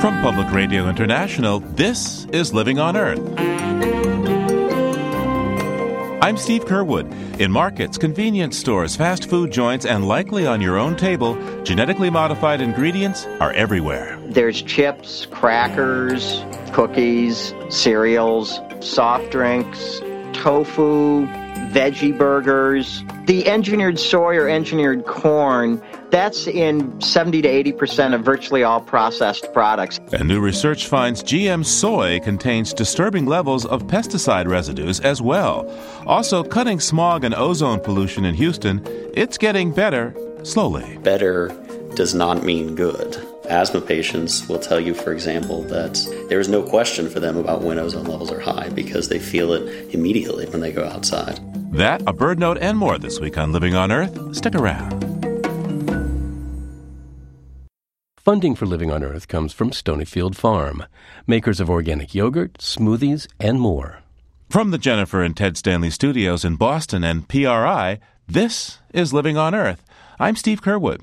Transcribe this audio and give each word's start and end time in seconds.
From 0.00 0.22
Public 0.22 0.50
Radio 0.52 0.88
International, 0.88 1.60
this 1.60 2.24
is 2.26 2.54
Living 2.54 2.78
on 2.78 2.96
Earth. 2.96 3.20
I'm 6.22 6.36
Steve 6.36 6.64
Curwood. 6.64 7.40
In 7.40 7.52
markets, 7.52 7.98
convenience 7.98 8.56
stores, 8.58 8.96
fast 8.96 9.28
food 9.28 9.50
joints, 9.50 9.84
and 9.84 10.08
likely 10.08 10.46
on 10.46 10.60
your 10.60 10.78
own 10.78 10.96
table, 10.96 11.36
genetically 11.62 12.08
modified 12.10 12.60
ingredients 12.60 13.26
are 13.40 13.52
everywhere. 13.52 14.18
There's 14.26 14.62
chips, 14.62 15.26
crackers, 15.26 16.44
cookies, 16.72 17.54
cereals, 17.68 18.60
soft 18.80 19.30
drinks, 19.30 20.00
tofu, 20.32 21.26
veggie 21.72 22.16
burgers. 22.16 23.04
The 23.26 23.46
engineered 23.46 23.98
soy 23.98 24.36
or 24.36 24.48
engineered 24.48 25.04
corn, 25.04 25.82
that's 26.10 26.46
in 26.46 27.00
70 27.00 27.42
to 27.42 27.48
80% 27.48 28.14
of 28.14 28.22
virtually 28.22 28.62
all 28.62 28.80
processed 28.80 29.52
products. 29.52 29.98
And 30.12 30.28
new 30.28 30.40
research 30.40 30.86
finds 30.86 31.22
GM 31.22 31.64
soy 31.64 32.20
contains 32.20 32.72
disturbing 32.72 33.26
levels 33.26 33.66
of 33.66 33.84
pesticide 33.84 34.46
residues 34.46 35.00
as 35.00 35.20
well. 35.20 35.70
Also, 36.06 36.42
cutting 36.42 36.80
smog 36.80 37.24
and 37.24 37.34
ozone 37.34 37.80
pollution 37.80 38.24
in 38.24 38.34
Houston, 38.34 38.82
it's 39.14 39.38
getting 39.38 39.72
better 39.72 40.14
slowly. 40.42 40.98
Better 40.98 41.48
does 41.94 42.14
not 42.14 42.44
mean 42.44 42.74
good. 42.74 43.16
Asthma 43.48 43.80
patients 43.80 44.48
will 44.48 44.58
tell 44.58 44.80
you, 44.80 44.94
for 44.94 45.12
example, 45.12 45.62
that 45.64 45.94
there 46.28 46.40
is 46.40 46.48
no 46.48 46.62
question 46.62 47.08
for 47.08 47.20
them 47.20 47.36
about 47.36 47.62
when 47.62 47.78
ozone 47.78 48.04
levels 48.04 48.30
are 48.32 48.40
high 48.40 48.68
because 48.70 49.08
they 49.08 49.18
feel 49.18 49.52
it 49.52 49.94
immediately 49.94 50.46
when 50.46 50.60
they 50.60 50.72
go 50.72 50.84
outside. 50.84 51.40
That, 51.72 52.02
a 52.02 52.12
BirdNote, 52.12 52.58
and 52.60 52.76
more 52.78 52.98
this 52.98 53.20
week 53.20 53.38
on 53.38 53.52
Living 53.52 53.74
on 53.74 53.92
Earth. 53.92 54.34
Stick 54.34 54.54
around. 54.54 55.15
Funding 58.26 58.56
for 58.56 58.66
Living 58.66 58.90
on 58.90 59.04
Earth 59.04 59.28
comes 59.28 59.52
from 59.52 59.70
Stonyfield 59.70 60.34
Farm, 60.34 60.84
makers 61.28 61.60
of 61.60 61.70
organic 61.70 62.12
yogurt, 62.12 62.54
smoothies, 62.54 63.28
and 63.38 63.60
more. 63.60 64.00
From 64.50 64.72
the 64.72 64.78
Jennifer 64.78 65.22
and 65.22 65.36
Ted 65.36 65.56
Stanley 65.56 65.90
studios 65.90 66.44
in 66.44 66.56
Boston 66.56 67.04
and 67.04 67.28
PRI, 67.28 68.00
this 68.26 68.80
is 68.92 69.12
Living 69.12 69.36
on 69.36 69.54
Earth. 69.54 69.84
I'm 70.18 70.34
Steve 70.34 70.60
Curwood. 70.60 71.02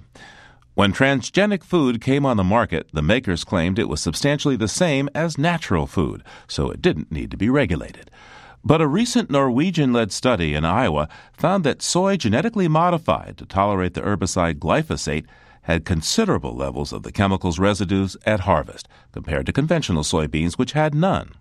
When 0.74 0.92
transgenic 0.92 1.64
food 1.64 2.02
came 2.02 2.26
on 2.26 2.36
the 2.36 2.44
market, 2.44 2.90
the 2.92 3.02
makers 3.02 3.46
claimed 3.46 3.80
it 3.80 3.88
was 3.88 4.02
substantially 4.02 4.58
the 4.58 4.68
same 4.68 5.10
as 5.16 5.38
natural 5.38 5.88
food, 5.88 6.26
so 6.50 6.72
it 6.72 6.82
didn't 6.82 7.10
need 7.10 7.32
to 7.32 7.38
be 7.38 7.50
regulated. 7.50 8.12
But 8.66 8.82
a 8.82 8.86
recent 8.86 9.30
Norwegian 9.30 9.94
led 9.94 10.12
study 10.12 10.54
in 10.54 10.66
Iowa 10.66 11.08
found 11.32 11.64
that 11.64 11.82
soy 11.82 12.18
genetically 12.18 12.68
modified 12.68 13.38
to 13.38 13.46
tolerate 13.46 13.94
the 13.94 14.02
herbicide 14.02 14.56
glyphosate 14.56 15.24
had 15.64 15.86
considerable 15.86 16.56
levels 16.56 16.94
of 16.94 17.04
the 17.04 17.12
chemical's 17.12 17.60
residues 17.60 18.16
at 18.26 18.42
harvest 18.42 18.88
compared 19.12 19.46
to 19.46 19.54
conventional 19.54 20.04
soybeans, 20.04 20.54
which 20.54 20.74
had 20.74 20.96
none. 20.96 21.32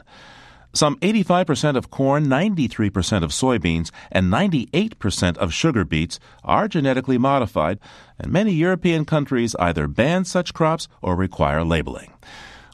Some 0.74 0.96
85% 1.00 1.76
of 1.76 1.90
corn, 1.90 2.26
93% 2.26 3.22
of 3.22 3.30
soybeans, 3.30 3.90
and 4.10 4.32
98% 4.32 5.36
of 5.36 5.52
sugar 5.52 5.84
beets 5.84 6.18
are 6.44 6.66
genetically 6.66 7.18
modified, 7.18 7.78
and 8.18 8.32
many 8.32 8.52
European 8.52 9.04
countries 9.04 9.54
either 9.56 9.86
ban 9.86 10.24
such 10.24 10.54
crops 10.54 10.88
or 11.02 11.14
require 11.14 11.62
labeling. 11.62 12.12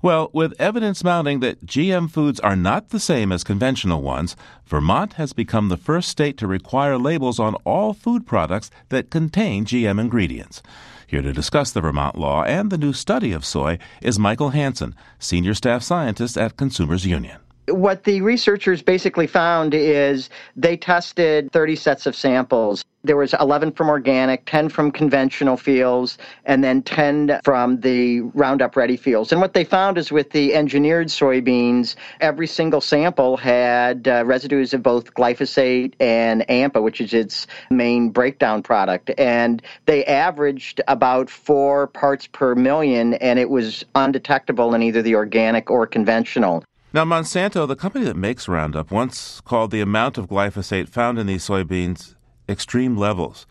Well, 0.00 0.30
with 0.32 0.54
evidence 0.60 1.02
mounting 1.02 1.41
that 1.41 1.66
GM 1.66 2.08
foods 2.08 2.38
are 2.38 2.54
not 2.54 2.91
the 2.91 3.00
same 3.00 3.32
as 3.32 3.42
conventional 3.42 4.00
ones, 4.00 4.36
Vermont 4.64 5.14
has 5.14 5.32
become 5.32 5.69
the 5.69 5.76
first 5.76 6.08
state 6.08 6.38
to 6.38 6.46
require 6.46 6.98
labels 6.98 7.41
on 7.41 7.56
all 7.64 7.94
food 7.94 8.24
products 8.24 8.70
that 8.91 9.10
contain 9.10 9.64
GM 9.64 10.00
ingredients. 10.00 10.62
Here 11.08 11.22
to 11.22 11.32
discuss 11.32 11.70
the 11.70 11.80
Vermont 11.80 12.18
law 12.18 12.44
and 12.44 12.68
the 12.68 12.76
new 12.76 12.92
study 12.92 13.32
of 13.32 13.42
soy 13.42 13.78
is 14.02 14.18
Michael 14.18 14.50
Hansen, 14.50 14.94
Senior 15.18 15.54
Staff 15.54 15.82
Scientist 15.82 16.36
at 16.36 16.58
Consumers 16.58 17.06
Union. 17.06 17.38
What 17.69 18.05
the 18.05 18.20
researchers 18.22 18.83
basically 18.83 19.27
found 19.27 19.74
is 19.74 20.30
they 20.56 20.76
tested 20.76 21.50
30 21.53 21.76
sets 21.76 22.06
of 22.06 22.16
samples. 22.16 22.84
There 23.04 23.16
was 23.16 23.32
11 23.41 23.72
from 23.72 23.88
organic, 23.88 24.44
10 24.47 24.69
from 24.69 24.91
conventional 24.91 25.56
fields, 25.56 26.19
and 26.44 26.65
then 26.65 26.82
10 26.82 27.41
from 27.44 27.81
the 27.81 28.20
Roundup 28.20 28.75
Ready 28.75 28.97
fields. 28.97 29.31
And 29.31 29.41
what 29.41 29.54
they 29.54 29.65
found 29.65 29.98
is 29.98 30.10
with 30.10 30.31
the 30.31 30.54
engineered 30.54 31.06
soybeans, 31.06 31.94
every 32.20 32.48
single 32.48 32.81
sample 32.81 33.37
had 33.37 34.09
uh, 34.09 34.25
residues 34.26 34.75
of 34.75 34.82
both 34.82 35.15
glyphosate 35.15 35.94
and 36.00 36.44
AMPA, 36.48 36.82
which 36.82 37.00
is 37.00 37.15
its 37.15 37.47
main 37.71 38.10
breakdown 38.10 38.62
product. 38.62 39.10
And 39.16 39.62
they 39.87 40.04
averaged 40.04 40.81
about 40.88 41.31
four 41.31 41.87
parts 41.87 42.26
per 42.26 42.56
million, 42.56 43.15
and 43.15 43.38
it 43.38 43.48
was 43.48 43.84
undetectable 43.94 44.75
in 44.75 44.82
either 44.82 45.03
the 45.03 45.15
organic 45.15 45.71
or 45.71 45.87
conventional. 45.87 46.65
Now, 46.91 47.04
Monsanto, 47.04 47.69
the 47.69 47.76
company 47.76 48.06
that 48.06 48.16
makes 48.16 48.49
Roundup, 48.49 48.91
once 48.91 49.43
called 49.43 49.71
the 49.71 49.82
amount 49.82 50.16
of 50.16 50.26
glyphosate 50.26 50.88
found 50.88 51.19
in 51.19 51.26
these 51.26 51.47
soybeans 51.47 52.15
extreme 52.49 52.97
levels. 52.97 53.47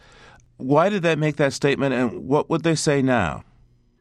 Why 0.58 0.90
did 0.90 1.04
they 1.04 1.16
make 1.16 1.36
that 1.36 1.54
statement, 1.54 1.94
and 1.94 2.28
what 2.28 2.50
would 2.50 2.64
they 2.64 2.74
say 2.74 3.04
now? 3.04 3.44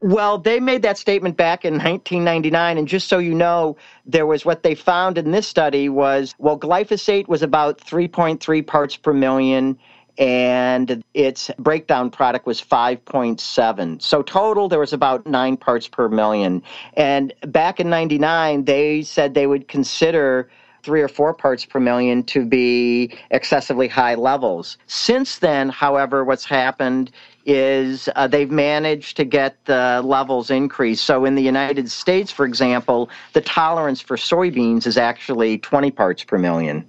Well, 0.01 0.39
they 0.39 0.59
made 0.59 0.81
that 0.83 0.97
statement 0.97 1.37
back 1.37 1.67
in 1.67 1.75
1999, 1.75 2.79
and 2.79 2.89
just 2.89 3.09
so 3.09 3.19
you 3.19 3.35
know, 3.35 3.77
there 4.07 4.25
was 4.25 4.47
what 4.47 4.63
they 4.63 4.75
found 4.75 5.19
in 5.19 5.33
this 5.33 5.47
study 5.47 5.91
was 5.91 6.35
well, 6.39 6.59
glyphosate 6.59 7.29
was 7.29 7.43
about 7.43 7.79
3.3 7.79 8.67
parts 8.67 8.97
per 8.97 9.13
million, 9.13 9.79
and 10.19 11.03
its 11.15 11.51
breakdown 11.59 12.11
product 12.11 12.47
was 12.47 12.61
5.7. 12.61 14.03
So 14.03 14.23
total 14.23 14.69
there 14.69 14.81
was 14.81 14.93
about 14.93 15.27
9 15.27 15.57
parts 15.57 15.89
per 15.89 16.09
million. 16.09 16.63
And 16.95 17.33
back 17.43 17.81
in 17.81 17.91
99 17.91 18.65
they 18.65 19.03
said 19.03 19.35
they 19.35 19.47
would 19.47 19.69
consider 19.69 20.49
3 20.83 21.03
or 21.03 21.09
4 21.09 21.35
parts 21.35 21.65
per 21.65 21.81
million 21.81 22.23
to 22.23 22.47
be 22.47 23.13
excessively 23.33 23.89
high 23.89 24.15
levels. 24.15 24.79
Since 24.87 25.41
then, 25.41 25.69
however, 25.69 26.25
what's 26.25 26.45
happened 26.45 27.11
is 27.45 28.09
uh, 28.15 28.29
they've 28.29 28.51
managed 28.51 29.17
to 29.17 29.25
get 29.25 29.65
the 29.65 30.01
levels 30.05 30.49
increased. 30.49 31.05
So 31.05 31.25
in 31.25 31.35
the 31.35 31.43
United 31.43 31.91
States, 31.91 32.31
for 32.31 32.47
example, 32.47 33.11
the 33.33 33.41
tolerance 33.41 34.01
for 34.01 34.17
soybeans 34.17 34.87
is 34.87 34.97
actually 34.97 35.59
20 35.59 35.91
parts 35.91 36.23
per 36.23 36.39
million. 36.39 36.87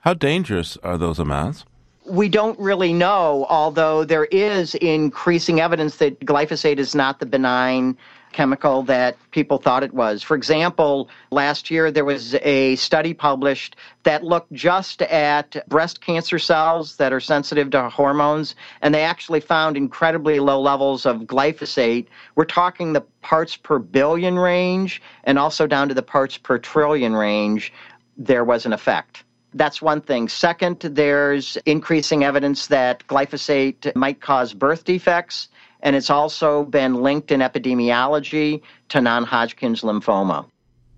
How 0.00 0.14
dangerous 0.14 0.76
are 0.82 0.98
those 0.98 1.20
amounts? 1.20 1.64
We 2.08 2.28
don't 2.28 2.58
really 2.58 2.92
know, 2.92 3.46
although 3.48 4.04
there 4.04 4.24
is 4.26 4.74
increasing 4.76 5.60
evidence 5.60 5.96
that 5.96 6.20
glyphosate 6.20 6.78
is 6.78 6.94
not 6.94 7.18
the 7.20 7.26
benign 7.26 7.96
chemical 8.32 8.82
that 8.82 9.16
people 9.30 9.56
thought 9.56 9.82
it 9.82 9.94
was. 9.94 10.22
For 10.22 10.36
example, 10.36 11.08
last 11.30 11.70
year 11.70 11.90
there 11.90 12.04
was 12.04 12.34
a 12.42 12.76
study 12.76 13.14
published 13.14 13.76
that 14.02 14.24
looked 14.24 14.52
just 14.52 15.00
at 15.02 15.66
breast 15.68 16.02
cancer 16.02 16.38
cells 16.38 16.96
that 16.96 17.14
are 17.14 17.20
sensitive 17.20 17.70
to 17.70 17.88
hormones, 17.88 18.54
and 18.82 18.94
they 18.94 19.02
actually 19.02 19.40
found 19.40 19.76
incredibly 19.76 20.38
low 20.38 20.60
levels 20.60 21.06
of 21.06 21.22
glyphosate. 21.22 22.08
We're 22.34 22.44
talking 22.44 22.92
the 22.92 23.00
parts 23.22 23.56
per 23.56 23.78
billion 23.78 24.38
range 24.38 25.00
and 25.24 25.38
also 25.38 25.66
down 25.66 25.88
to 25.88 25.94
the 25.94 26.02
parts 26.02 26.36
per 26.36 26.58
trillion 26.58 27.14
range. 27.14 27.72
There 28.18 28.44
was 28.44 28.66
an 28.66 28.72
effect. 28.72 29.24
That's 29.56 29.80
one 29.80 30.02
thing. 30.02 30.28
Second, 30.28 30.80
there's 30.80 31.56
increasing 31.64 32.24
evidence 32.24 32.66
that 32.66 33.06
glyphosate 33.06 33.94
might 33.96 34.20
cause 34.20 34.52
birth 34.52 34.84
defects, 34.84 35.48
and 35.80 35.96
it's 35.96 36.10
also 36.10 36.64
been 36.64 36.96
linked 37.02 37.32
in 37.32 37.40
epidemiology 37.40 38.60
to 38.90 39.00
non 39.00 39.24
Hodgkin's 39.24 39.80
lymphoma. 39.80 40.46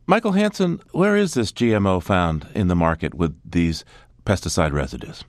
Michael 0.06 0.32
Hansen, 0.32 0.80
where 0.91 1.16
is 1.16 1.34
this 1.34 1.52
GMO 1.52 2.02
found 2.02 2.48
in 2.54 2.66
the 2.66 2.74
market 2.74 3.14
with 3.14 3.38
these 3.48 3.84
pesticide 4.24 4.72
residues? 4.72 5.22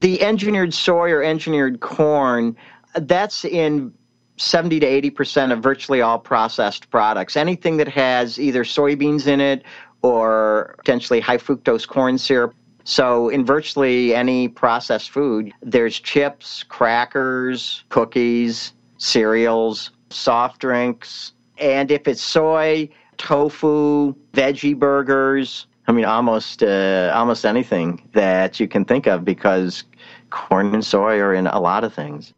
The 0.00 0.22
engineered 0.22 0.72
soy 0.72 1.10
or 1.10 1.22
engineered 1.22 1.80
corn, 1.80 2.56
that's 2.94 3.44
in 3.44 3.92
70 4.36 4.78
to 4.80 4.86
80% 4.86 5.52
of 5.52 5.60
virtually 5.60 6.00
all 6.00 6.20
processed 6.20 6.90
products. 6.90 7.36
Anything 7.36 7.78
that 7.78 7.88
has 7.88 8.38
either 8.38 8.62
soybeans 8.62 9.26
in 9.26 9.40
it 9.40 9.64
or 10.02 10.76
potentially 10.78 11.18
high 11.18 11.38
fructose 11.38 11.88
corn 11.88 12.18
syrup 12.18 12.54
so, 12.88 13.28
in 13.28 13.44
virtually 13.44 14.14
any 14.14 14.48
processed 14.48 15.10
food, 15.10 15.52
there's 15.60 16.00
chips, 16.00 16.62
crackers, 16.62 17.84
cookies, 17.90 18.72
cereals, 18.96 19.90
soft 20.08 20.62
drinks, 20.62 21.34
and 21.58 21.90
if 21.90 22.08
it's 22.08 22.22
soy, 22.22 22.88
tofu, 23.18 24.14
veggie 24.32 24.74
burgers. 24.74 25.66
I 25.86 25.92
mean, 25.92 26.06
almost 26.06 26.62
uh, 26.62 27.12
almost 27.14 27.44
anything 27.44 28.08
that 28.14 28.58
you 28.58 28.66
can 28.66 28.86
think 28.86 29.06
of 29.06 29.22
because 29.22 29.84
corn 30.30 30.72
and 30.72 30.82
soy 30.82 31.18
are 31.18 31.34
in 31.34 31.46
a 31.46 31.60
lot 31.60 31.84
of 31.84 31.92
things. 31.92 32.32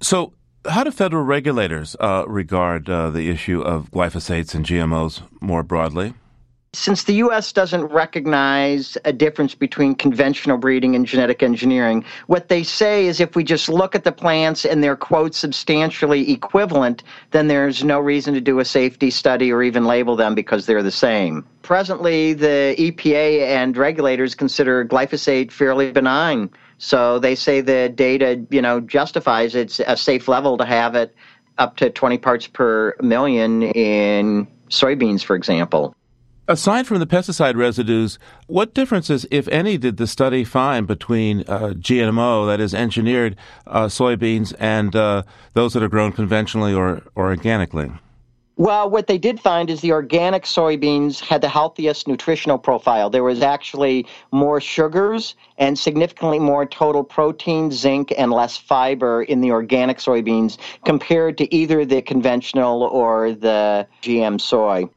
So, 0.00 0.32
how 0.66 0.82
do 0.82 0.92
federal 0.92 1.24
regulators 1.24 1.94
uh, 2.00 2.24
regard 2.26 2.88
uh, 2.88 3.10
the 3.10 3.28
issue 3.28 3.60
of 3.60 3.90
glyphosates 3.90 4.54
and 4.54 4.64
GMOs 4.64 5.20
more 5.42 5.62
broadly? 5.62 6.14
Since 6.72 7.02
the 7.02 7.14
U.S. 7.14 7.52
doesn't 7.52 7.86
recognize 7.86 8.96
a 9.04 9.12
difference 9.12 9.56
between 9.56 9.96
conventional 9.96 10.56
breeding 10.56 10.94
and 10.94 11.04
genetic 11.04 11.42
engineering, 11.42 12.04
what 12.28 12.48
they 12.48 12.62
say 12.62 13.06
is 13.06 13.18
if 13.18 13.34
we 13.34 13.42
just 13.42 13.68
look 13.68 13.96
at 13.96 14.04
the 14.04 14.12
plants 14.12 14.64
and 14.64 14.82
they're, 14.82 14.94
quote, 14.94 15.34
substantially 15.34 16.30
equivalent, 16.30 17.02
then 17.32 17.48
there's 17.48 17.82
no 17.82 17.98
reason 17.98 18.34
to 18.34 18.40
do 18.40 18.60
a 18.60 18.64
safety 18.64 19.10
study 19.10 19.52
or 19.52 19.64
even 19.64 19.84
label 19.84 20.14
them 20.14 20.36
because 20.36 20.66
they're 20.66 20.80
the 20.80 20.92
same. 20.92 21.44
Presently, 21.62 22.34
the 22.34 22.76
EPA 22.78 23.48
and 23.48 23.76
regulators 23.76 24.36
consider 24.36 24.84
glyphosate 24.84 25.50
fairly 25.50 25.90
benign. 25.90 26.50
So 26.78 27.18
they 27.18 27.34
say 27.34 27.62
the 27.62 27.88
data, 27.88 28.46
you 28.48 28.62
know, 28.62 28.78
justifies 28.78 29.56
it's 29.56 29.80
a 29.80 29.96
safe 29.96 30.28
level 30.28 30.56
to 30.58 30.64
have 30.64 30.94
it 30.94 31.16
up 31.58 31.78
to 31.78 31.90
20 31.90 32.16
parts 32.18 32.46
per 32.46 32.94
million 33.00 33.64
in 33.64 34.46
soybeans, 34.68 35.24
for 35.24 35.34
example. 35.34 35.96
Aside 36.50 36.88
from 36.88 36.98
the 36.98 37.06
pesticide 37.06 37.54
residues, 37.54 38.18
what 38.48 38.74
differences, 38.74 39.24
if 39.30 39.46
any, 39.46 39.78
did 39.78 39.98
the 39.98 40.08
study 40.08 40.42
find 40.42 40.84
between 40.84 41.42
uh, 41.42 41.74
GMO, 41.78 42.44
that 42.48 42.58
is 42.58 42.74
engineered 42.74 43.36
uh, 43.68 43.84
soybeans, 43.86 44.52
and 44.58 44.96
uh, 44.96 45.22
those 45.54 45.74
that 45.74 45.82
are 45.84 45.88
grown 45.88 46.10
conventionally 46.10 46.74
or, 46.74 47.04
or 47.14 47.26
organically? 47.28 47.92
Well, 48.56 48.90
what 48.90 49.06
they 49.06 49.16
did 49.16 49.38
find 49.38 49.70
is 49.70 49.80
the 49.80 49.92
organic 49.92 50.42
soybeans 50.42 51.20
had 51.20 51.40
the 51.40 51.48
healthiest 51.48 52.08
nutritional 52.08 52.58
profile. 52.58 53.10
There 53.10 53.22
was 53.22 53.42
actually 53.42 54.08
more 54.32 54.60
sugars 54.60 55.36
and 55.56 55.78
significantly 55.78 56.40
more 56.40 56.66
total 56.66 57.04
protein, 57.04 57.70
zinc, 57.70 58.12
and 58.18 58.32
less 58.32 58.56
fiber 58.56 59.22
in 59.22 59.40
the 59.40 59.52
organic 59.52 59.98
soybeans 59.98 60.58
compared 60.84 61.38
to 61.38 61.54
either 61.54 61.84
the 61.84 62.02
conventional 62.02 62.82
or 62.82 63.34
the 63.34 63.86
GM 64.02 64.40
soy. 64.40 64.88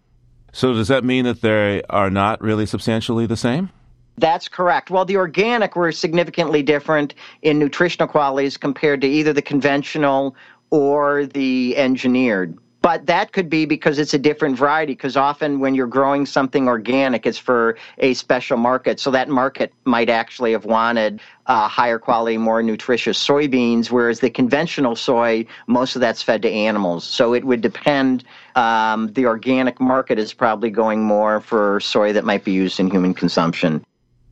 So 0.53 0.73
does 0.73 0.87
that 0.87 1.03
mean 1.03 1.25
that 1.25 1.41
they 1.41 1.81
are 1.89 2.09
not 2.09 2.39
really 2.39 2.65
substantially 2.65 3.25
the 3.25 3.35
same? 3.35 3.69
That's 4.17 4.47
correct. 4.47 4.91
Well, 4.91 5.03
the 5.03 5.17
organic 5.17 5.75
were 5.75 5.91
significantly 5.91 6.61
different 6.61 7.15
in 7.41 7.57
nutritional 7.57 8.07
qualities 8.07 8.55
compared 8.55 9.01
to 9.01 9.07
either 9.07 9.33
the 9.33 9.41
conventional 9.41 10.35
or 10.69 11.25
the 11.25 11.75
engineered. 11.75 12.55
But 12.83 13.05
that 13.05 13.31
could 13.31 13.49
be 13.49 13.65
because 13.65 13.97
it's 13.97 14.13
a 14.13 14.19
different 14.19 14.57
variety, 14.57 14.91
because 14.91 15.15
often 15.15 15.61
when 15.61 15.73
you're 15.73 15.87
growing 15.87 16.25
something 16.25 16.67
organic, 16.67 17.25
it's 17.25 17.37
for 17.37 17.77
a 17.97 18.13
special 18.13 18.57
market. 18.57 18.99
So 18.99 19.09
that 19.11 19.29
market 19.29 19.73
might 19.85 20.09
actually 20.09 20.51
have 20.51 20.65
wanted 20.65 21.21
uh, 21.47 21.69
higher 21.69 21.97
quality, 21.97 22.37
more 22.37 22.61
nutritious 22.61 23.25
soybeans, 23.25 23.89
whereas 23.89 24.19
the 24.19 24.29
conventional 24.29 24.97
soy, 24.97 25.45
most 25.65 25.95
of 25.95 26.01
that's 26.01 26.21
fed 26.21 26.41
to 26.41 26.51
animals. 26.51 27.05
So 27.05 27.33
it 27.33 27.45
would 27.45 27.61
depend. 27.61 28.25
Um, 28.55 29.11
the 29.13 29.25
organic 29.25 29.79
market 29.79 30.19
is 30.19 30.33
probably 30.33 30.69
going 30.69 31.03
more 31.03 31.41
for 31.41 31.79
soy 31.79 32.13
that 32.13 32.25
might 32.25 32.43
be 32.43 32.51
used 32.51 32.79
in 32.79 32.89
human 32.89 33.13
consumption. 33.13 33.83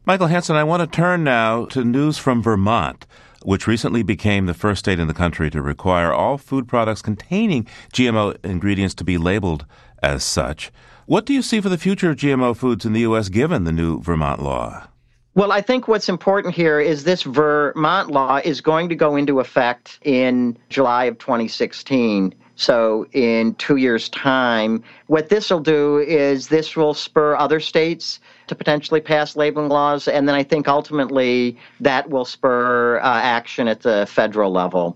Michael 0.05 0.27
Hansen, 0.27 0.55
I 0.55 0.63
want 0.63 0.81
to 0.81 0.87
turn 0.87 1.23
now 1.23 1.65
to 1.65 1.83
news 1.83 2.17
from 2.17 2.41
Vermont 2.41 3.05
which 3.43 3.67
recently 3.67 4.03
became 4.03 4.45
the 4.45 4.53
first 4.53 4.79
state 4.79 4.99
in 4.99 5.07
the 5.07 5.13
country 5.13 5.49
to 5.49 5.61
require 5.61 6.13
all 6.13 6.37
food 6.37 6.67
products 6.67 7.01
containing 7.01 7.67
GMO 7.93 8.37
ingredients 8.43 8.95
to 8.95 9.03
be 9.03 9.17
labeled 9.17 9.65
as 10.01 10.23
such. 10.23 10.71
What 11.05 11.25
do 11.25 11.33
you 11.33 11.41
see 11.41 11.61
for 11.61 11.69
the 11.69 11.77
future 11.77 12.11
of 12.11 12.17
GMO 12.17 12.55
foods 12.55 12.85
in 12.85 12.93
the 12.93 13.01
U.S. 13.01 13.29
given 13.29 13.63
the 13.63 13.71
new 13.71 14.01
Vermont 14.01 14.41
law? 14.41 14.87
Well, 15.33 15.51
I 15.51 15.61
think 15.61 15.87
what's 15.87 16.09
important 16.09 16.53
here 16.53 16.79
is 16.79 17.03
this 17.03 17.23
Vermont 17.23 18.11
law 18.11 18.41
is 18.43 18.59
going 18.59 18.89
to 18.89 18.95
go 18.95 19.15
into 19.15 19.39
effect 19.39 19.97
in 20.03 20.57
July 20.69 21.05
of 21.05 21.17
2016. 21.19 22.35
So, 22.61 23.07
in 23.11 23.55
two 23.55 23.77
years' 23.77 24.07
time, 24.07 24.83
what 25.07 25.29
this 25.29 25.49
will 25.49 25.61
do 25.61 25.97
is 25.97 26.49
this 26.49 26.77
will 26.77 26.93
spur 26.93 27.35
other 27.35 27.59
states 27.59 28.19
to 28.45 28.53
potentially 28.53 29.01
pass 29.01 29.35
labeling 29.35 29.69
laws, 29.69 30.07
and 30.07 30.27
then 30.27 30.35
I 30.35 30.43
think 30.43 30.67
ultimately 30.67 31.57
that 31.79 32.11
will 32.11 32.23
spur 32.23 32.99
uh, 32.99 33.01
action 33.03 33.67
at 33.67 33.81
the 33.81 34.05
federal 34.07 34.51
level. 34.51 34.95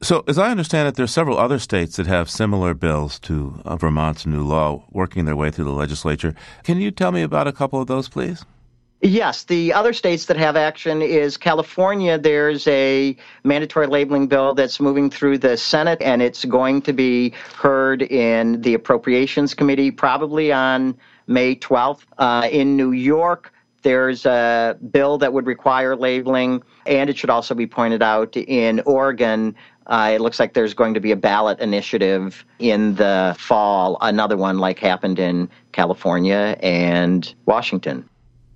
So, 0.00 0.24
as 0.26 0.38
I 0.38 0.50
understand 0.50 0.88
it, 0.88 0.94
there 0.94 1.04
are 1.04 1.06
several 1.06 1.36
other 1.36 1.58
states 1.58 1.96
that 1.96 2.06
have 2.06 2.30
similar 2.30 2.72
bills 2.72 3.18
to 3.20 3.60
uh, 3.66 3.76
Vermont's 3.76 4.24
new 4.24 4.42
law 4.42 4.82
working 4.90 5.26
their 5.26 5.36
way 5.36 5.50
through 5.50 5.66
the 5.66 5.72
legislature. 5.72 6.34
Can 6.62 6.80
you 6.80 6.90
tell 6.90 7.12
me 7.12 7.20
about 7.20 7.46
a 7.46 7.52
couple 7.52 7.82
of 7.82 7.86
those, 7.86 8.08
please? 8.08 8.46
Yes, 9.06 9.44
the 9.44 9.70
other 9.74 9.92
states 9.92 10.24
that 10.24 10.38
have 10.38 10.56
action 10.56 11.02
is 11.02 11.36
California. 11.36 12.16
There's 12.16 12.66
a 12.66 13.14
mandatory 13.44 13.86
labeling 13.86 14.28
bill 14.28 14.54
that's 14.54 14.80
moving 14.80 15.10
through 15.10 15.36
the 15.36 15.58
Senate, 15.58 16.00
and 16.00 16.22
it's 16.22 16.46
going 16.46 16.80
to 16.80 16.94
be 16.94 17.34
heard 17.54 18.00
in 18.00 18.62
the 18.62 18.72
Appropriations 18.72 19.52
Committee 19.52 19.90
probably 19.90 20.54
on 20.54 20.96
May 21.26 21.54
12th. 21.54 22.04
Uh, 22.16 22.48
in 22.50 22.78
New 22.78 22.92
York, 22.92 23.52
there's 23.82 24.24
a 24.24 24.78
bill 24.90 25.18
that 25.18 25.34
would 25.34 25.44
require 25.44 25.94
labeling, 25.96 26.62
and 26.86 27.10
it 27.10 27.18
should 27.18 27.28
also 27.28 27.54
be 27.54 27.66
pointed 27.66 28.02
out 28.02 28.34
in 28.38 28.80
Oregon. 28.86 29.54
Uh, 29.86 30.12
it 30.14 30.22
looks 30.22 30.40
like 30.40 30.54
there's 30.54 30.72
going 30.72 30.94
to 30.94 31.00
be 31.00 31.12
a 31.12 31.16
ballot 31.16 31.60
initiative 31.60 32.42
in 32.58 32.94
the 32.94 33.36
fall, 33.38 33.98
another 34.00 34.38
one 34.38 34.60
like 34.60 34.78
happened 34.78 35.18
in 35.18 35.50
California 35.72 36.56
and 36.62 37.34
Washington. 37.44 38.08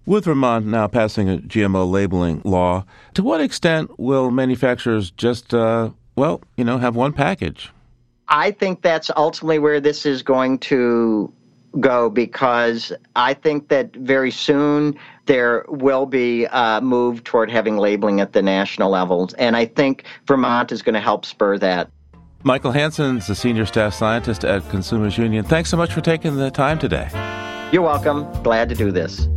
With 0.08 0.24
Vermont 0.24 0.64
now 0.64 0.88
passing 0.88 1.28
a 1.28 1.36
GMO 1.36 1.90
labeling 1.90 2.40
law, 2.42 2.86
to 3.12 3.22
what 3.22 3.42
extent 3.42 3.90
will 3.98 4.30
manufacturers 4.30 5.10
just, 5.10 5.52
uh, 5.52 5.90
well, 6.16 6.40
you 6.56 6.64
know, 6.64 6.78
have 6.78 6.96
one 6.96 7.12
package? 7.12 7.70
I 8.26 8.52
think 8.52 8.80
that's 8.80 9.10
ultimately 9.18 9.58
where 9.58 9.82
this 9.82 10.06
is 10.06 10.22
going 10.22 10.60
to 10.60 11.30
go 11.78 12.08
because 12.08 12.90
I 13.16 13.34
think 13.34 13.68
that 13.68 13.94
very 13.96 14.30
soon 14.30 14.98
there 15.26 15.66
will 15.68 16.06
be 16.06 16.46
a 16.52 16.80
move 16.82 17.22
toward 17.24 17.50
having 17.50 17.76
labeling 17.76 18.22
at 18.22 18.32
the 18.32 18.40
national 18.40 18.88
levels. 18.88 19.34
And 19.34 19.58
I 19.58 19.66
think 19.66 20.04
Vermont 20.26 20.72
is 20.72 20.80
going 20.80 20.94
to 20.94 21.02
help 21.02 21.26
spur 21.26 21.58
that. 21.58 21.90
Michael 22.44 22.72
Hansen 22.72 23.18
is 23.18 23.26
the 23.26 23.34
senior 23.34 23.66
staff 23.66 23.92
scientist 23.92 24.42
at 24.42 24.66
Consumers 24.70 25.18
Union. 25.18 25.44
Thanks 25.44 25.68
so 25.68 25.76
much 25.76 25.92
for 25.92 26.00
taking 26.00 26.36
the 26.36 26.50
time 26.50 26.78
today. 26.78 27.10
You're 27.72 27.82
welcome. 27.82 28.26
Glad 28.42 28.70
to 28.70 28.74
do 28.74 28.90
this. 28.90 29.28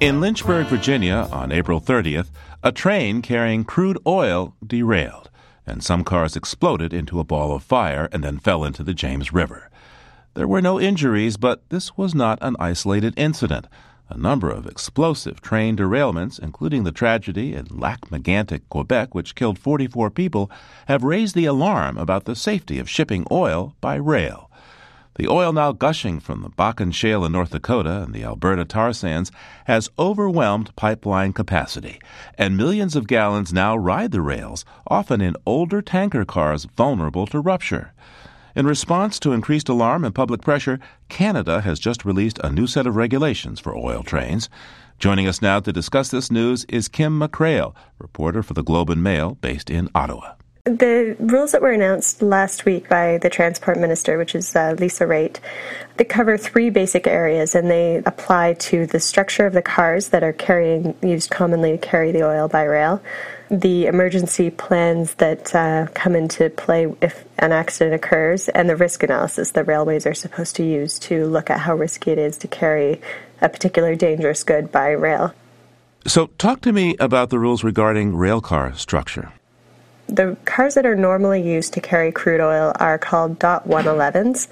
In 0.00 0.20
Lynchburg, 0.20 0.68
Virginia, 0.68 1.28
on 1.32 1.50
April 1.50 1.80
30th, 1.80 2.28
a 2.62 2.70
train 2.70 3.20
carrying 3.20 3.64
crude 3.64 3.98
oil 4.06 4.54
derailed, 4.64 5.28
and 5.66 5.82
some 5.82 6.04
cars 6.04 6.36
exploded 6.36 6.92
into 6.92 7.18
a 7.18 7.24
ball 7.24 7.52
of 7.52 7.64
fire 7.64 8.08
and 8.12 8.22
then 8.22 8.38
fell 8.38 8.62
into 8.62 8.84
the 8.84 8.94
James 8.94 9.32
River. 9.32 9.68
There 10.34 10.46
were 10.46 10.62
no 10.62 10.78
injuries, 10.78 11.36
but 11.36 11.68
this 11.70 11.96
was 11.96 12.14
not 12.14 12.38
an 12.42 12.54
isolated 12.60 13.12
incident. 13.16 13.66
A 14.08 14.16
number 14.16 14.52
of 14.52 14.68
explosive 14.68 15.40
train 15.40 15.76
derailments, 15.76 16.38
including 16.38 16.84
the 16.84 16.92
tragedy 16.92 17.54
in 17.54 17.66
Lac-Mégantic, 17.68 18.60
Quebec, 18.68 19.16
which 19.16 19.34
killed 19.34 19.58
44 19.58 20.10
people, 20.10 20.48
have 20.86 21.02
raised 21.02 21.34
the 21.34 21.46
alarm 21.46 21.98
about 21.98 22.24
the 22.24 22.36
safety 22.36 22.78
of 22.78 22.88
shipping 22.88 23.26
oil 23.32 23.74
by 23.80 23.96
rail. 23.96 24.47
The 25.18 25.26
oil 25.26 25.52
now 25.52 25.72
gushing 25.72 26.20
from 26.20 26.42
the 26.42 26.48
Bakken 26.48 26.94
Shale 26.94 27.24
in 27.24 27.32
North 27.32 27.50
Dakota 27.50 28.02
and 28.02 28.14
the 28.14 28.22
Alberta 28.22 28.64
tar 28.64 28.92
sands 28.92 29.32
has 29.64 29.90
overwhelmed 29.98 30.74
pipeline 30.76 31.32
capacity, 31.32 32.00
and 32.36 32.56
millions 32.56 32.94
of 32.94 33.08
gallons 33.08 33.52
now 33.52 33.76
ride 33.76 34.12
the 34.12 34.20
rails, 34.22 34.64
often 34.86 35.20
in 35.20 35.34
older 35.44 35.82
tanker 35.82 36.24
cars 36.24 36.66
vulnerable 36.76 37.26
to 37.26 37.40
rupture. 37.40 37.92
In 38.54 38.64
response 38.64 39.18
to 39.18 39.32
increased 39.32 39.68
alarm 39.68 40.04
and 40.04 40.14
public 40.14 40.40
pressure, 40.40 40.78
Canada 41.08 41.62
has 41.62 41.80
just 41.80 42.04
released 42.04 42.38
a 42.44 42.52
new 42.52 42.68
set 42.68 42.86
of 42.86 42.94
regulations 42.94 43.58
for 43.58 43.76
oil 43.76 44.04
trains. 44.04 44.48
Joining 45.00 45.26
us 45.26 45.42
now 45.42 45.58
to 45.58 45.72
discuss 45.72 46.12
this 46.12 46.30
news 46.30 46.64
is 46.68 46.86
Kim 46.86 47.18
Mackrael, 47.18 47.74
reporter 47.98 48.44
for 48.44 48.54
the 48.54 48.62
Globe 48.62 48.88
and 48.88 49.02
Mail 49.02 49.36
based 49.40 49.68
in 49.68 49.88
Ottawa. 49.96 50.37
The 50.68 51.16
rules 51.18 51.52
that 51.52 51.62
were 51.62 51.70
announced 51.70 52.20
last 52.20 52.66
week 52.66 52.90
by 52.90 53.16
the 53.16 53.30
Transport 53.30 53.78
Minister, 53.78 54.18
which 54.18 54.34
is 54.34 54.54
uh, 54.54 54.76
Lisa 54.78 55.04
Raitt, 55.04 55.38
they 55.96 56.04
cover 56.04 56.36
three 56.36 56.68
basic 56.68 57.06
areas 57.06 57.54
and 57.54 57.70
they 57.70 58.02
apply 58.04 58.52
to 58.52 58.84
the 58.84 59.00
structure 59.00 59.46
of 59.46 59.54
the 59.54 59.62
cars 59.62 60.10
that 60.10 60.22
are 60.22 60.34
carrying, 60.34 60.94
used 61.00 61.30
commonly 61.30 61.72
to 61.72 61.78
carry 61.78 62.12
the 62.12 62.22
oil 62.22 62.48
by 62.48 62.64
rail, 62.64 63.02
the 63.50 63.86
emergency 63.86 64.50
plans 64.50 65.14
that 65.14 65.54
uh, 65.54 65.86
come 65.94 66.14
into 66.14 66.50
play 66.50 66.94
if 67.00 67.24
an 67.38 67.52
accident 67.52 67.94
occurs, 67.94 68.50
and 68.50 68.68
the 68.68 68.76
risk 68.76 69.02
analysis 69.02 69.52
the 69.52 69.64
railways 69.64 70.04
are 70.04 70.12
supposed 70.12 70.54
to 70.56 70.62
use 70.62 70.98
to 70.98 71.24
look 71.28 71.48
at 71.48 71.60
how 71.60 71.74
risky 71.74 72.10
it 72.10 72.18
is 72.18 72.36
to 72.36 72.46
carry 72.46 73.00
a 73.40 73.48
particular 73.48 73.94
dangerous 73.94 74.44
good 74.44 74.70
by 74.70 74.90
rail. 74.90 75.32
So, 76.06 76.26
talk 76.36 76.60
to 76.60 76.74
me 76.74 76.94
about 76.98 77.30
the 77.30 77.38
rules 77.38 77.64
regarding 77.64 78.12
railcar 78.12 78.76
structure. 78.76 79.32
The 80.08 80.36
cars 80.46 80.74
that 80.74 80.86
are 80.86 80.96
normally 80.96 81.42
used 81.42 81.74
to 81.74 81.80
carry 81.80 82.10
crude 82.10 82.40
oil 82.40 82.72
are 82.80 82.98
called 82.98 83.38
DOT 83.38 83.68
111s, 83.68 84.48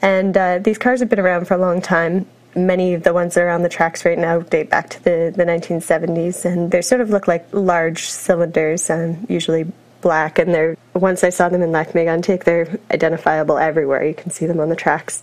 and 0.00 0.36
uh, 0.36 0.58
these 0.58 0.78
cars 0.78 1.00
have 1.00 1.08
been 1.08 1.20
around 1.20 1.46
for 1.46 1.54
a 1.54 1.58
long 1.58 1.82
time. 1.82 2.26
Many 2.56 2.94
of 2.94 3.02
the 3.02 3.12
ones 3.12 3.34
that 3.34 3.42
are 3.42 3.50
on 3.50 3.62
the 3.62 3.68
tracks 3.68 4.04
right 4.04 4.18
now 4.18 4.40
date 4.40 4.70
back 4.70 4.88
to 4.90 5.02
the, 5.02 5.32
the 5.34 5.44
1970s, 5.44 6.44
and 6.44 6.70
they 6.70 6.82
sort 6.82 7.00
of 7.00 7.10
look 7.10 7.28
like 7.28 7.46
large 7.52 8.08
cylinders, 8.08 8.88
um, 8.88 9.26
usually 9.28 9.66
black. 10.00 10.38
And 10.38 10.54
they're 10.54 10.76
once 10.94 11.24
I 11.24 11.30
saw 11.30 11.48
them 11.48 11.62
in 11.62 11.72
Lac 11.72 11.90
Mégantic, 11.90 12.44
they're 12.44 12.78
identifiable 12.90 13.58
everywhere. 13.58 14.04
You 14.04 14.14
can 14.14 14.30
see 14.30 14.46
them 14.46 14.60
on 14.60 14.68
the 14.68 14.76
tracks. 14.76 15.22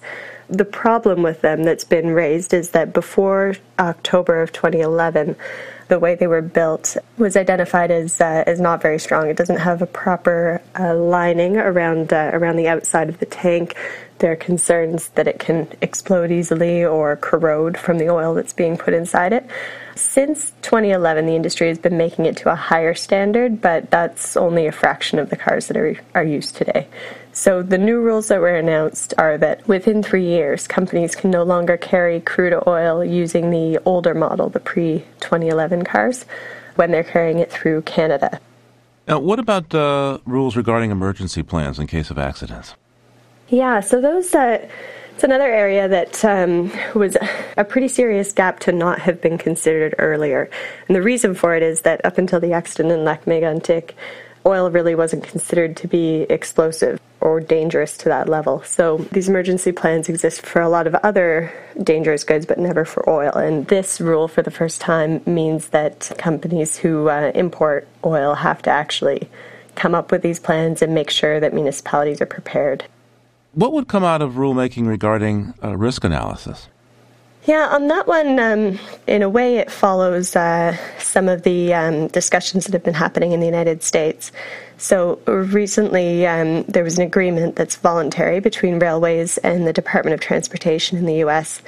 The 0.50 0.66
problem 0.66 1.22
with 1.24 1.42
them 1.42 1.64
that's 1.64 1.86
been 1.86 2.12
raised 2.12 2.54
is 2.54 2.72
that 2.72 2.92
before 2.92 3.56
October 3.80 4.42
of 4.42 4.52
2011, 4.52 5.38
the 5.92 6.00
way 6.00 6.16
they 6.16 6.26
were 6.26 6.42
built 6.42 6.96
was 7.18 7.36
identified 7.36 7.92
as 7.92 8.22
uh, 8.22 8.46
as 8.48 8.62
not 8.62 8.82
very 8.82 8.98
strong. 8.98 9.28
It 9.28 9.36
doesn't 9.36 9.58
have 9.58 9.82
a 9.82 9.86
proper 9.86 10.62
uh, 10.80 10.96
lining 10.96 11.58
around 11.58 12.14
uh, 12.14 12.32
around 12.34 12.56
the 12.56 12.70
outside 12.70 13.10
of 13.10 13.20
the 13.20 13.26
tank. 13.26 13.76
There 14.20 14.32
are 14.32 14.38
concerns 14.38 15.10
that 15.10 15.28
it 15.28 15.38
can 15.38 15.68
explode 15.82 16.32
easily 16.32 16.86
or 16.86 17.18
corrode 17.18 17.78
from 17.78 17.98
the 17.98 18.08
oil 18.08 18.34
that's 18.34 18.54
being 18.54 18.78
put 18.78 18.94
inside 18.94 19.34
it. 19.34 19.46
Since 19.96 20.54
2011, 20.62 21.26
the 21.26 21.36
industry 21.36 21.68
has 21.68 21.78
been 21.78 21.98
making 21.98 22.26
it 22.26 22.38
to 22.38 22.52
a 22.52 22.56
higher 22.56 22.94
standard, 22.94 23.60
but 23.60 23.92
that's 23.92 24.38
only 24.38 24.68
a 24.68 24.72
fraction 24.72 25.20
of 25.20 25.30
the 25.30 25.36
cars 25.36 25.68
that 25.68 25.76
are, 25.76 26.00
are 26.16 26.24
used 26.24 26.56
today. 26.56 26.88
So 27.42 27.64
the 27.64 27.80
new 27.80 28.00
rules 28.00 28.28
that 28.28 28.40
were 28.40 28.56
announced 28.56 29.16
are 29.18 29.36
that 29.40 29.68
within 29.68 30.04
three 30.04 30.28
years, 30.28 30.68
companies 30.68 31.16
can 31.16 31.32
no 31.32 31.42
longer 31.42 31.76
carry 31.76 32.20
crude 32.20 32.54
oil 32.68 33.04
using 33.04 33.50
the 33.50 33.80
older 33.84 34.14
model, 34.14 34.50
the 34.50 34.60
pre 34.60 35.00
2011 35.22 35.84
cars, 35.84 36.28
when 36.76 36.92
they're 36.92 37.04
carrying 37.04 37.40
it 37.40 37.52
through 37.52 37.82
Canada. 37.82 38.40
Now, 39.08 39.18
what 39.18 39.40
about 39.40 39.74
uh, 39.74 40.20
rules 40.24 40.56
regarding 40.56 40.92
emergency 40.92 41.42
plans 41.42 41.80
in 41.80 41.88
case 41.88 42.12
of 42.12 42.20
accidents? 42.20 42.76
Yeah, 43.50 43.80
so 43.80 44.00
those. 44.00 44.36
Uh, 44.36 44.70
it's 45.16 45.24
another 45.24 45.52
area 45.52 45.88
that 45.88 46.24
um, 46.24 46.72
was 46.94 47.18
a 47.58 47.64
pretty 47.64 47.88
serious 47.88 48.32
gap 48.34 48.60
to 48.60 48.72
not 48.72 49.00
have 49.00 49.20
been 49.20 49.40
considered 49.40 49.96
earlier. 49.98 50.48
And 50.88 50.96
the 50.96 51.02
reason 51.02 51.34
for 51.34 51.56
it 51.56 51.64
is 51.64 51.82
that 51.82 52.06
up 52.06 52.20
until 52.20 52.40
the 52.40 52.54
accident 52.54 52.92
in 52.92 53.04
Lac 53.04 53.26
Mégantic, 53.26 53.94
oil 54.46 54.72
really 54.72 54.96
wasn't 54.96 55.24
considered 55.24 55.78
to 55.78 55.88
be 55.88 56.24
explosive 56.24 57.00
or 57.22 57.40
dangerous 57.40 57.98
to 57.98 58.10
that 58.10 58.28
level. 58.28 58.64
So 58.64 58.98
these 59.12 59.30
emergency 59.30 59.72
plans 59.72 60.10
exist 60.10 60.42
for 60.42 60.62
a 60.62 60.70
lot 60.70 60.88
of 60.88 60.96
other 60.96 61.54
dangerous 61.84 62.24
goods, 62.24 62.46
but 62.46 62.58
never 62.58 62.84
for 62.84 63.08
oil. 63.08 63.34
And 63.34 63.68
this 63.68 64.02
rule, 64.02 64.28
for 64.28 64.42
the 64.42 64.52
first 64.52 64.82
time, 64.82 65.22
means 65.26 65.70
that 65.70 66.12
companies 66.18 66.78
who 66.78 67.10
uh, 67.10 67.32
import 67.36 67.88
oil 68.04 68.34
have 68.34 68.62
to 68.64 68.72
actually 68.72 69.30
come 69.76 69.94
up 69.94 70.12
with 70.12 70.24
these 70.24 70.40
plans 70.40 70.82
and 70.82 70.94
make 70.94 71.10
sure 71.10 71.40
that 71.40 71.54
municipalities 71.54 72.22
are 72.22 72.26
prepared. 72.26 72.86
What 73.54 73.74
would 73.74 73.88
come 73.88 74.04
out 74.04 74.22
of 74.22 74.34
rulemaking 74.34 74.88
regarding 74.88 75.54
uh, 75.64 75.78
risk 75.78 76.04
analysis? 76.04 76.68
Yeah, 77.46 77.70
on 77.72 77.88
that 77.88 78.06
one, 78.08 78.40
um, 78.40 78.80
in 79.08 79.24
a 79.24 79.30
way, 79.30 79.58
it 79.58 79.72
follows 79.72 80.36
uh, 80.36 80.78
some 81.00 81.28
of 81.28 81.42
the 81.42 81.74
um, 81.74 82.08
discussions 82.10 82.66
that 82.66 82.74
have 82.74 82.84
been 82.84 82.94
happening 82.94 83.32
in 83.32 83.40
the 83.40 83.48
United 83.48 83.82
States. 83.82 84.32
So 84.78 85.20
recently, 85.26 86.28
um, 86.28 86.64
there 86.64 86.84
was 86.84 87.00
an 87.00 87.04
agreement 87.04 87.56
that's 87.56 87.76
voluntary 87.78 88.42
between 88.42 88.78
railways 88.78 89.40
and 89.40 89.66
the 89.66 89.74
Department 89.74 90.14
of 90.14 90.20
Transportation 90.20 91.00
in 91.00 91.06
the 91.06 91.16
U.S. 91.16 91.64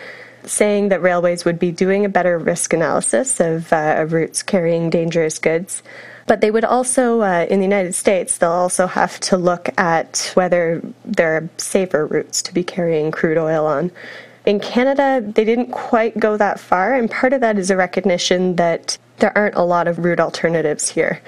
Saying 0.45 0.89
that 0.89 1.01
railways 1.01 1.43
would 1.43 1.57
be 1.57 1.71
doing 1.71 2.05
a 2.05 2.09
better 2.09 2.37
risk 2.37 2.73
analysis 2.73 3.39
of, 3.39 3.73
uh, 3.73 3.95
of 3.97 4.13
routes 4.13 4.43
carrying 4.43 4.91
dangerous 4.91 5.39
goods, 5.39 5.81
but 6.27 6.41
they 6.41 6.51
would 6.51 6.65
also, 6.65 7.21
uh, 7.21 7.47
in 7.49 7.59
the 7.59 7.65
United 7.65 7.95
States, 7.95 8.37
they'll 8.37 8.51
also 8.51 8.85
have 8.85 9.19
to 9.21 9.37
look 9.37 9.69
at 9.79 10.31
whether 10.35 10.81
there 11.03 11.35
are 11.35 11.49
safer 11.57 12.05
routes 12.05 12.43
to 12.43 12.53
be 12.53 12.63
carrying 12.63 13.09
crude 13.09 13.39
oil 13.39 13.65
on. 13.65 13.91
In 14.45 14.59
Canada, 14.59 15.21
they 15.25 15.45
didn't 15.45 15.71
quite 15.71 16.19
go 16.19 16.35
that 16.35 16.59
far, 16.59 16.93
and 16.93 17.09
part 17.09 17.31
of 17.31 17.41
that 17.41 17.57
is 17.57 17.69
a 17.69 17.77
recognition 17.77 18.57
that 18.57 18.97
there 19.17 19.35
aren't 19.37 19.55
a 19.55 19.63
lot 19.63 19.87
of 19.87 19.99
route 19.99 20.19
alternatives 20.19 20.89
here. 20.89 21.21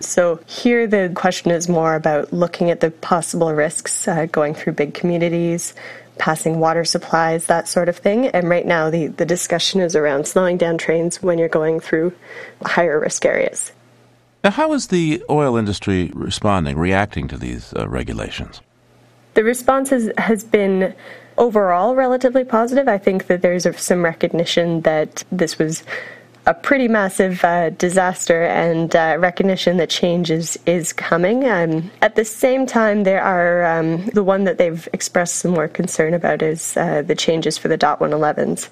So, 0.00 0.40
here 0.46 0.86
the 0.86 1.12
question 1.14 1.50
is 1.50 1.68
more 1.68 1.94
about 1.94 2.32
looking 2.32 2.70
at 2.70 2.80
the 2.80 2.90
possible 2.90 3.52
risks 3.52 4.08
uh, 4.08 4.26
going 4.26 4.54
through 4.54 4.72
big 4.74 4.94
communities, 4.94 5.74
passing 6.18 6.58
water 6.58 6.84
supplies, 6.84 7.46
that 7.46 7.68
sort 7.68 7.88
of 7.88 7.96
thing. 7.96 8.28
And 8.28 8.48
right 8.48 8.66
now, 8.66 8.90
the, 8.90 9.08
the 9.08 9.26
discussion 9.26 9.80
is 9.80 9.94
around 9.94 10.26
slowing 10.26 10.56
down 10.56 10.78
trains 10.78 11.22
when 11.22 11.38
you're 11.38 11.48
going 11.48 11.80
through 11.80 12.12
higher 12.64 12.98
risk 12.98 13.24
areas. 13.24 13.72
Now, 14.42 14.50
how 14.50 14.72
is 14.72 14.88
the 14.88 15.22
oil 15.30 15.56
industry 15.56 16.10
responding, 16.14 16.76
reacting 16.76 17.28
to 17.28 17.36
these 17.36 17.72
uh, 17.74 17.88
regulations? 17.88 18.60
The 19.34 19.44
response 19.44 19.90
has, 19.90 20.10
has 20.18 20.44
been 20.44 20.94
overall 21.38 21.94
relatively 21.94 22.44
positive. 22.44 22.88
I 22.88 22.98
think 22.98 23.26
that 23.26 23.42
there's 23.42 23.66
some 23.78 24.04
recognition 24.04 24.82
that 24.82 25.24
this 25.32 25.58
was 25.58 25.84
a 26.46 26.54
pretty 26.54 26.88
massive 26.88 27.42
uh, 27.42 27.70
disaster 27.70 28.44
and 28.44 28.94
uh, 28.94 29.16
recognition 29.18 29.78
that 29.78 29.88
change 29.88 30.30
is, 30.30 30.58
is 30.66 30.92
coming. 30.92 31.48
Um, 31.48 31.90
at 32.02 32.16
the 32.16 32.24
same 32.24 32.66
time, 32.66 33.04
there 33.04 33.22
are 33.22 33.64
um, 33.64 34.06
the 34.08 34.22
one 34.22 34.44
that 34.44 34.58
they've 34.58 34.86
expressed 34.92 35.36
some 35.36 35.52
more 35.52 35.68
concern 35.68 36.12
about 36.12 36.42
is 36.42 36.76
uh, 36.76 37.02
the 37.02 37.14
changes 37.14 37.56
for 37.56 37.68
the 37.68 37.78
DOT 37.78 38.00
111s. 38.00 38.68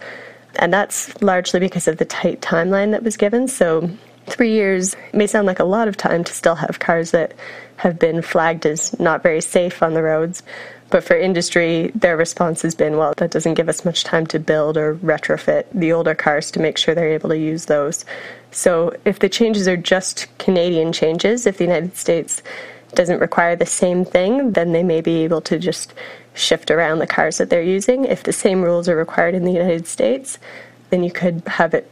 And 0.56 0.72
that's 0.72 1.20
largely 1.22 1.60
because 1.60 1.88
of 1.88 1.96
the 1.96 2.04
tight 2.04 2.42
timeline 2.42 2.90
that 2.90 3.02
was 3.02 3.16
given. 3.16 3.48
So 3.48 3.88
three 4.26 4.52
years 4.52 4.94
may 5.14 5.26
sound 5.26 5.46
like 5.46 5.58
a 5.58 5.64
lot 5.64 5.88
of 5.88 5.96
time 5.96 6.24
to 6.24 6.32
still 6.32 6.54
have 6.56 6.78
cars 6.78 7.10
that 7.12 7.32
have 7.76 7.98
been 7.98 8.20
flagged 8.20 8.66
as 8.66 8.98
not 9.00 9.22
very 9.22 9.40
safe 9.40 9.82
on 9.82 9.94
the 9.94 10.02
roads. 10.02 10.42
But 10.92 11.04
for 11.04 11.16
industry, 11.16 11.90
their 11.94 12.18
response 12.18 12.60
has 12.60 12.74
been, 12.74 12.98
well, 12.98 13.14
that 13.16 13.30
doesn't 13.30 13.54
give 13.54 13.70
us 13.70 13.82
much 13.82 14.04
time 14.04 14.26
to 14.26 14.38
build 14.38 14.76
or 14.76 14.96
retrofit 14.96 15.64
the 15.72 15.90
older 15.90 16.14
cars 16.14 16.50
to 16.50 16.60
make 16.60 16.76
sure 16.76 16.94
they're 16.94 17.14
able 17.14 17.30
to 17.30 17.38
use 17.38 17.64
those. 17.64 18.04
So 18.50 18.94
if 19.06 19.18
the 19.18 19.30
changes 19.30 19.66
are 19.66 19.76
just 19.78 20.26
Canadian 20.36 20.92
changes, 20.92 21.46
if 21.46 21.56
the 21.56 21.64
United 21.64 21.96
States 21.96 22.42
doesn't 22.94 23.20
require 23.20 23.56
the 23.56 23.64
same 23.64 24.04
thing, 24.04 24.52
then 24.52 24.72
they 24.72 24.82
may 24.82 25.00
be 25.00 25.24
able 25.24 25.40
to 25.40 25.58
just 25.58 25.94
shift 26.34 26.70
around 26.70 26.98
the 26.98 27.06
cars 27.06 27.38
that 27.38 27.48
they're 27.48 27.62
using. 27.62 28.04
If 28.04 28.24
the 28.24 28.32
same 28.34 28.60
rules 28.60 28.86
are 28.86 28.94
required 28.94 29.34
in 29.34 29.46
the 29.46 29.52
United 29.52 29.86
States, 29.86 30.38
then 30.90 31.02
you 31.02 31.10
could 31.10 31.42
have 31.46 31.72
it 31.72 31.90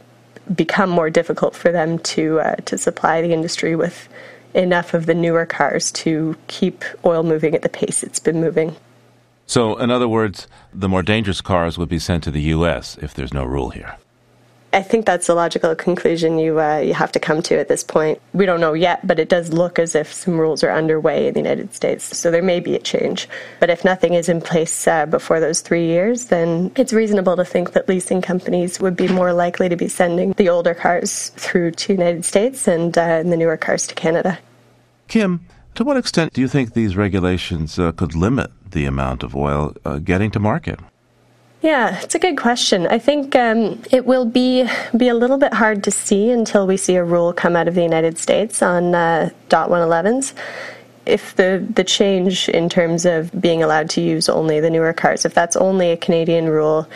become 0.53 0.91
more 0.91 1.09
difficult 1.09 1.55
for 1.55 1.71
them 1.71 1.97
to 1.97 2.39
uh, 2.39 2.55
to 2.65 2.77
supply 2.77 3.23
the 3.23 3.33
industry 3.33 3.75
with 3.75 4.07
enough 4.53 4.93
of 4.93 5.07
the 5.07 5.15
newer 5.15 5.47
cars 5.47 5.91
to 5.91 6.35
keep 6.45 6.85
oil 7.03 7.23
moving 7.23 7.55
at 7.55 7.63
the 7.63 7.69
pace 7.69 8.03
it's 8.03 8.19
been 8.19 8.39
moving. 8.39 8.75
So, 9.51 9.75
in 9.75 9.91
other 9.91 10.07
words, 10.07 10.47
the 10.73 10.87
more 10.87 11.03
dangerous 11.03 11.41
cars 11.41 11.77
would 11.77 11.89
be 11.89 11.99
sent 11.99 12.23
to 12.23 12.31
the 12.31 12.39
U.S. 12.55 12.97
if 13.01 13.13
there's 13.13 13.33
no 13.33 13.43
rule 13.43 13.71
here. 13.71 13.97
I 14.71 14.81
think 14.81 15.05
that's 15.05 15.27
a 15.27 15.33
logical 15.33 15.75
conclusion 15.75 16.39
you 16.39 16.61
uh, 16.61 16.77
you 16.77 16.93
have 16.93 17.11
to 17.11 17.19
come 17.19 17.41
to 17.41 17.59
at 17.59 17.67
this 17.67 17.83
point. 17.83 18.21
We 18.31 18.45
don't 18.45 18.61
know 18.61 18.71
yet, 18.71 19.05
but 19.05 19.19
it 19.19 19.27
does 19.27 19.51
look 19.51 19.77
as 19.77 19.93
if 19.93 20.13
some 20.13 20.39
rules 20.39 20.63
are 20.63 20.71
underway 20.71 21.27
in 21.27 21.33
the 21.33 21.41
United 21.41 21.73
States, 21.73 22.17
so 22.17 22.31
there 22.31 22.41
may 22.41 22.61
be 22.61 22.75
a 22.75 22.79
change. 22.79 23.27
But 23.59 23.69
if 23.69 23.83
nothing 23.83 24.13
is 24.13 24.29
in 24.29 24.39
place 24.39 24.87
uh, 24.87 25.05
before 25.05 25.41
those 25.41 25.59
three 25.59 25.85
years, 25.85 26.27
then 26.27 26.71
it's 26.77 26.93
reasonable 26.93 27.35
to 27.35 27.43
think 27.43 27.73
that 27.73 27.89
leasing 27.89 28.21
companies 28.21 28.79
would 28.79 28.95
be 28.95 29.09
more 29.09 29.33
likely 29.33 29.67
to 29.67 29.75
be 29.75 29.89
sending 29.89 30.31
the 30.37 30.47
older 30.47 30.73
cars 30.73 31.27
through 31.35 31.71
to 31.71 31.87
the 31.87 31.93
United 31.93 32.23
States 32.23 32.69
and, 32.69 32.97
uh, 32.97 33.01
and 33.01 33.33
the 33.33 33.35
newer 33.35 33.57
cars 33.57 33.85
to 33.87 33.95
Canada. 33.95 34.39
Kim, 35.09 35.45
to 35.75 35.83
what 35.83 35.97
extent 35.97 36.33
do 36.33 36.41
you 36.41 36.47
think 36.47 36.73
these 36.73 36.95
regulations 36.95 37.79
uh, 37.79 37.91
could 37.91 38.15
limit 38.15 38.51
the 38.71 38.85
amount 38.85 39.23
of 39.23 39.35
oil 39.35 39.73
uh, 39.85 39.99
getting 39.99 40.31
to 40.31 40.39
market? 40.39 40.79
Yeah, 41.61 41.99
it's 42.01 42.15
a 42.15 42.19
good 42.19 42.37
question. 42.37 42.87
I 42.87 42.97
think 42.97 43.35
um, 43.35 43.81
it 43.91 44.05
will 44.05 44.25
be 44.25 44.67
be 44.97 45.09
a 45.09 45.13
little 45.13 45.37
bit 45.37 45.53
hard 45.53 45.83
to 45.83 45.91
see 45.91 46.31
until 46.31 46.65
we 46.65 46.75
see 46.75 46.95
a 46.95 47.03
rule 47.03 47.33
come 47.33 47.55
out 47.55 47.67
of 47.67 47.75
the 47.75 47.83
United 47.83 48.17
States 48.17 48.63
on 48.63 48.95
uh, 48.95 49.29
DOT 49.49 49.69
111s. 49.69 50.33
If 51.05 51.35
the, 51.35 51.65
the 51.75 51.83
change 51.83 52.49
in 52.49 52.67
terms 52.67 53.05
of 53.05 53.31
being 53.39 53.61
allowed 53.61 53.89
to 53.91 54.01
use 54.01 54.27
only 54.27 54.59
the 54.59 54.69
newer 54.69 54.93
cars, 54.93 55.23
if 55.23 55.33
that's 55.33 55.55
only 55.55 55.91
a 55.91 55.97
Canadian 55.97 56.47
rule, 56.47 56.87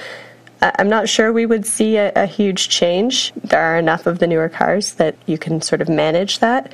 I'm 0.61 0.89
not 0.89 1.09
sure 1.09 1.31
we 1.31 1.45
would 1.45 1.65
see 1.65 1.97
a, 1.97 2.11
a 2.15 2.25
huge 2.25 2.69
change. 2.69 3.33
There 3.35 3.61
are 3.61 3.77
enough 3.77 4.07
of 4.07 4.17
the 4.17 4.27
newer 4.27 4.49
cars 4.49 4.95
that 4.95 5.15
you 5.27 5.37
can 5.37 5.61
sort 5.61 5.81
of 5.81 5.89
manage 5.89 6.39
that 6.39 6.71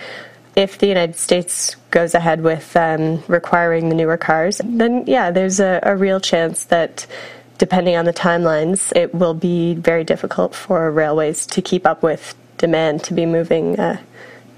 if 0.56 0.78
the 0.78 0.88
United 0.88 1.16
States 1.16 1.76
goes 1.92 2.14
ahead 2.14 2.42
with 2.42 2.76
um, 2.76 3.24
requiring 3.28 3.90
the 3.90 3.96
newer 3.96 4.18
cars, 4.18 4.62
then 4.64 5.06
yeah, 5.08 5.32
there's 5.32 5.60
a, 5.60 5.80
a, 5.84 5.96
real 5.96 6.20
chance 6.20 6.66
that 6.66 7.06
depending 7.58 7.96
on 7.96 8.06
the 8.06 8.14
timelines, 8.14 8.92
it 8.96 9.14
will 9.14 9.34
be 9.34 9.76
very 9.76 10.04
difficult 10.04 10.54
for 10.56 10.92
railways 10.92 11.46
to 11.46 11.62
keep 11.62 11.86
up 11.86 12.04
with 12.04 12.36
demand 12.58 13.04
to 13.04 13.14
be 13.14 13.26
moving 13.26 13.80
uh, 13.80 14.00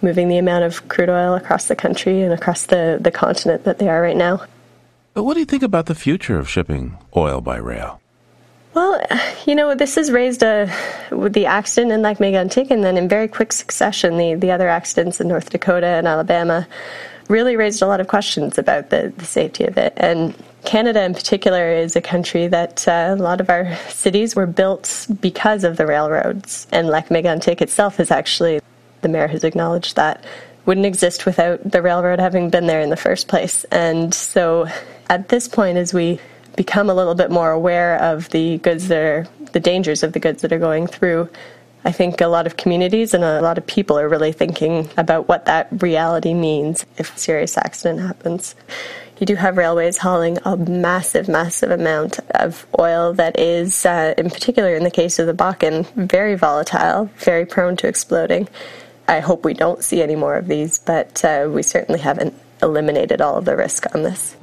moving 0.02 0.28
the 0.28 0.38
amount 0.38 0.66
of 0.66 0.88
crude 0.90 1.10
oil 1.10 1.34
across 1.34 1.68
the 1.68 1.76
country 1.76 2.22
and 2.22 2.34
across 2.34 2.66
the, 2.66 2.98
the 3.00 3.10
continent 3.12 3.64
that 3.64 3.80
they 3.80 3.88
are 3.88 4.02
right 4.02 4.18
now. 4.18 4.42
But 5.14 5.24
what 5.24 5.36
do 5.36 5.40
you 5.40 5.46
think 5.46 5.64
about 5.64 5.86
the 5.86 5.96
future 5.96 6.38
of 6.38 6.50
shipping 6.50 6.98
oil 7.16 7.40
by 7.40 7.56
rail? 7.56 8.02
Well, 8.74 9.00
you 9.46 9.54
know, 9.54 9.76
this 9.76 9.96
has 9.96 10.12
raised 10.12 10.42
a 10.42 10.74
with 11.12 11.34
the 11.34 11.46
accident 11.46 11.92
in 11.92 12.02
Lac 12.02 12.18
Mégantic, 12.18 12.72
and 12.72 12.84
then 12.84 12.98
in 12.98 13.08
very 13.08 13.28
quick 13.28 13.54
succession, 13.54 14.18
the 14.18 14.34
the 14.36 14.52
other 14.52 14.68
accidents 14.68 15.22
in 15.22 15.28
North 15.28 15.50
Dakota 15.50 15.86
and 15.86 16.08
Alabama 16.08 16.68
really 17.30 17.56
raised 17.56 17.82
a 17.82 17.88
lot 17.88 18.02
of 18.02 18.08
questions 18.08 18.58
about 18.58 18.90
the, 18.90 19.14
the 19.18 19.26
safety 19.26 19.64
of 19.66 19.78
it. 19.78 19.94
And 19.98 20.34
Canada, 20.66 21.04
in 21.04 21.14
particular, 21.14 21.72
is 21.72 21.96
a 21.96 22.02
country 22.02 22.48
that 22.48 22.88
uh, 22.88 23.16
a 23.18 23.22
lot 23.22 23.40
of 23.40 23.50
our 23.50 23.76
cities 23.90 24.36
were 24.36 24.48
built 24.48 25.08
because 25.22 25.64
of 25.64 25.78
the 25.78 25.86
railroads. 25.86 26.68
And 26.72 26.90
Lac 26.90 27.10
Mégantic 27.10 27.62
itself 27.62 28.00
is 28.00 28.12
actually, 28.12 28.60
the 29.02 29.08
mayor 29.08 29.28
has 29.28 29.44
acknowledged 29.44 29.96
that, 29.96 30.26
wouldn't 30.66 30.86
exist 30.86 31.26
without 31.26 31.70
the 31.70 31.82
railroad 31.82 32.20
having 32.20 32.50
been 32.50 32.68
there 32.68 32.82
in 32.82 32.90
the 32.90 32.98
first 32.98 33.28
place. 33.28 33.64
And 33.66 34.14
so 34.14 34.68
at 35.10 35.30
this 35.30 35.48
point, 35.48 35.78
as 35.78 35.94
we 35.94 36.20
become 36.56 36.90
a 36.90 36.94
little 36.94 37.16
bit 37.16 37.32
more 37.32 37.52
aware 37.52 37.98
of 37.98 38.30
the 38.30 38.58
goods 38.60 38.88
that 38.88 39.02
are, 39.02 39.28
the 39.54 39.60
dangers 39.60 40.04
of 40.04 40.14
the 40.14 40.20
goods 40.20 40.42
that 40.42 40.52
are 40.52 40.60
going 40.60 40.88
through, 40.88 41.30
I 41.86 41.92
think 41.92 42.22
a 42.22 42.28
lot 42.28 42.48
of 42.48 42.56
communities 42.56 43.14
and 43.14 43.24
a 43.24 43.42
lot 43.42 43.58
of 43.58 43.68
people 43.68 44.00
are 44.00 44.08
really 44.08 44.32
thinking 44.32 44.90
about 44.96 45.28
what 45.28 45.46
that 45.46 45.68
reality 45.82 46.34
means 46.34 46.86
if 46.98 47.14
a 47.16 47.20
serious 47.20 47.58
accident 47.58 48.00
happens. 48.00 48.56
You 49.20 49.26
do 49.26 49.36
have 49.36 49.58
railways 49.58 49.98
hauling 49.98 50.38
a 50.46 50.56
massive, 50.56 51.28
massive 51.28 51.72
amount 51.72 52.20
of 52.32 52.66
oil 52.80 53.14
that 53.14 53.38
is, 53.38 53.86
uh, 53.86 54.14
in 54.18 54.30
particular 54.30 54.76
in 54.76 54.84
the 54.84 54.92
case 54.92 55.20
of 55.20 55.28
the 55.28 55.34
Bakken, 55.34 55.86
very 55.96 56.36
volatile, 56.36 57.10
very 57.18 57.46
prone 57.46 57.76
to 57.78 57.88
exploding. 57.88 58.48
I 59.08 59.20
hope 59.20 59.44
we 59.44 59.54
don't 59.54 59.84
see 59.84 60.02
any 60.02 60.16
more 60.16 60.36
of 60.36 60.48
these, 60.48 60.80
but 60.80 61.24
uh, 61.26 61.50
we 61.52 61.64
certainly 61.64 62.00
haven't 62.00 62.34
eliminated 62.62 63.22
all 63.22 63.36
of 63.36 63.46
the 63.46 63.58
risk 63.58 63.94
on 63.94 64.04
this. 64.04 64.38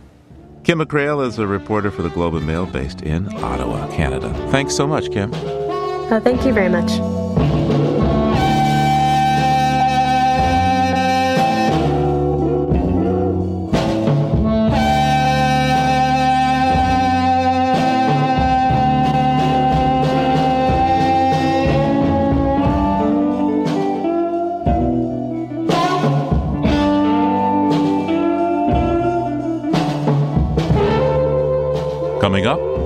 Kim 0.62 0.78
Mackrael 0.78 1.26
is 1.26 1.38
a 1.38 1.46
reporter 1.46 1.90
for 1.90 2.02
the 2.02 2.10
Globe 2.10 2.34
and 2.34 2.46
Mail 2.46 2.66
based 2.66 3.02
in 3.02 3.32
Ottawa, 3.42 3.90
Canada. 3.94 4.32
Thanks 4.50 4.74
so 4.76 4.86
much, 4.86 5.10
Kim. 5.10 5.32
Uh, 5.32 6.20
thank 6.20 6.44
you 6.44 6.52
very 6.52 6.68
much. 6.68 7.59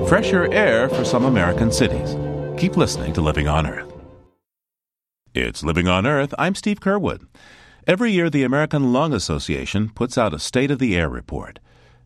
Fresher 0.07 0.47
air 0.53 0.87
for 0.87 1.03
some 1.03 1.25
American 1.25 1.71
cities. 1.71 2.15
Keep 2.59 2.77
listening 2.77 3.11
to 3.13 3.21
Living 3.21 3.47
on 3.47 3.65
Earth. 3.65 3.91
It's 5.33 5.63
Living 5.63 5.87
on 5.87 6.05
Earth. 6.05 6.31
I'm 6.37 6.53
Steve 6.53 6.79
Curwood. 6.79 7.27
Every 7.87 8.11
year, 8.11 8.29
the 8.29 8.43
American 8.43 8.93
Lung 8.93 9.13
Association 9.13 9.89
puts 9.89 10.15
out 10.15 10.33
a 10.33 10.39
State 10.39 10.69
of 10.69 10.77
the 10.77 10.95
Air 10.95 11.09
report. 11.09 11.59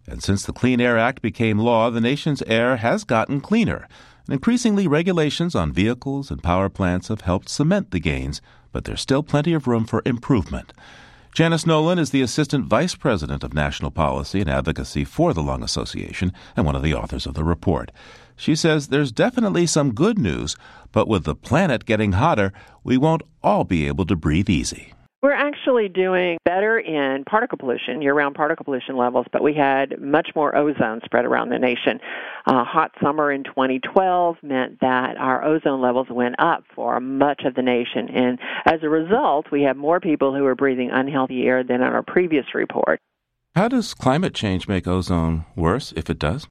And 0.07 0.23
since 0.23 0.45
the 0.45 0.53
Clean 0.53 0.79
Air 0.79 0.97
Act 0.97 1.21
became 1.21 1.59
law, 1.59 1.89
the 1.89 1.99
nation's 1.99 2.41
air 2.43 2.77
has 2.77 3.03
gotten 3.03 3.41
cleaner. 3.41 3.85
And 4.25 4.33
increasingly, 4.33 4.87
regulations 4.87 5.53
on 5.53 5.73
vehicles 5.73 6.31
and 6.31 6.41
power 6.41 6.69
plants 6.69 7.09
have 7.09 7.21
helped 7.21 7.49
cement 7.49 7.91
the 7.91 7.99
gains, 7.99 8.41
but 8.71 8.85
there's 8.85 9.01
still 9.01 9.23
plenty 9.23 9.53
of 9.53 9.67
room 9.67 9.85
for 9.85 10.01
improvement. 10.05 10.71
Janice 11.33 11.65
Nolen 11.65 11.99
is 11.99 12.09
the 12.09 12.23
Assistant 12.23 12.65
Vice 12.65 12.95
President 12.95 13.43
of 13.43 13.53
National 13.53 13.91
Policy 13.91 14.41
and 14.41 14.49
Advocacy 14.49 15.05
for 15.05 15.33
the 15.33 15.43
Lung 15.43 15.63
Association 15.63 16.33
and 16.57 16.65
one 16.65 16.75
of 16.75 16.81
the 16.81 16.93
authors 16.93 17.25
of 17.25 17.35
the 17.35 17.43
report. 17.43 17.91
She 18.35 18.55
says 18.55 18.87
there's 18.87 19.11
definitely 19.11 19.67
some 19.67 19.93
good 19.93 20.17
news, 20.17 20.57
but 20.91 21.07
with 21.07 21.25
the 21.25 21.35
planet 21.35 21.85
getting 21.85 22.13
hotter, 22.13 22.51
we 22.83 22.97
won't 22.97 23.21
all 23.43 23.63
be 23.63 23.87
able 23.87 24.05
to 24.07 24.15
breathe 24.15 24.49
easy. 24.49 24.93
We're 25.21 25.33
actually 25.33 25.89
doing 25.89 26.37
better 26.45 26.79
in 26.79 27.25
particle 27.25 27.57
pollution, 27.57 28.01
year 28.01 28.13
round 28.13 28.35
particle 28.35 28.63
pollution 28.63 28.95
levels, 28.95 29.25
but 29.33 29.43
we 29.43 29.53
had 29.53 29.99
much 29.99 30.29
more 30.33 30.55
ozone 30.55 31.01
spread 31.03 31.25
around 31.25 31.49
the 31.49 31.59
nation. 31.59 31.99
A 32.45 32.63
hot 32.63 32.91
summer 33.03 33.29
in 33.29 33.43
2012 33.43 34.37
meant 34.41 34.79
that 34.79 35.17
our 35.17 35.43
ozone 35.43 35.81
levels 35.81 36.07
went 36.09 36.35
up 36.39 36.63
for 36.73 37.01
much 37.01 37.41
of 37.43 37.55
the 37.55 37.61
nation. 37.61 38.07
And 38.09 38.39
as 38.65 38.81
a 38.81 38.87
result, 38.87 39.47
we 39.51 39.63
have 39.63 39.75
more 39.75 39.99
people 39.99 40.33
who 40.33 40.45
are 40.45 40.55
breathing 40.55 40.89
unhealthy 40.89 41.43
air 41.47 41.65
than 41.65 41.81
in 41.81 41.83
our 41.83 42.03
previous 42.03 42.45
report. 42.55 43.01
How 43.55 43.67
does 43.67 43.93
climate 43.93 44.33
change 44.33 44.69
make 44.69 44.87
ozone 44.87 45.43
worse, 45.53 45.91
if 45.97 46.09
it 46.09 46.19
does? 46.19 46.47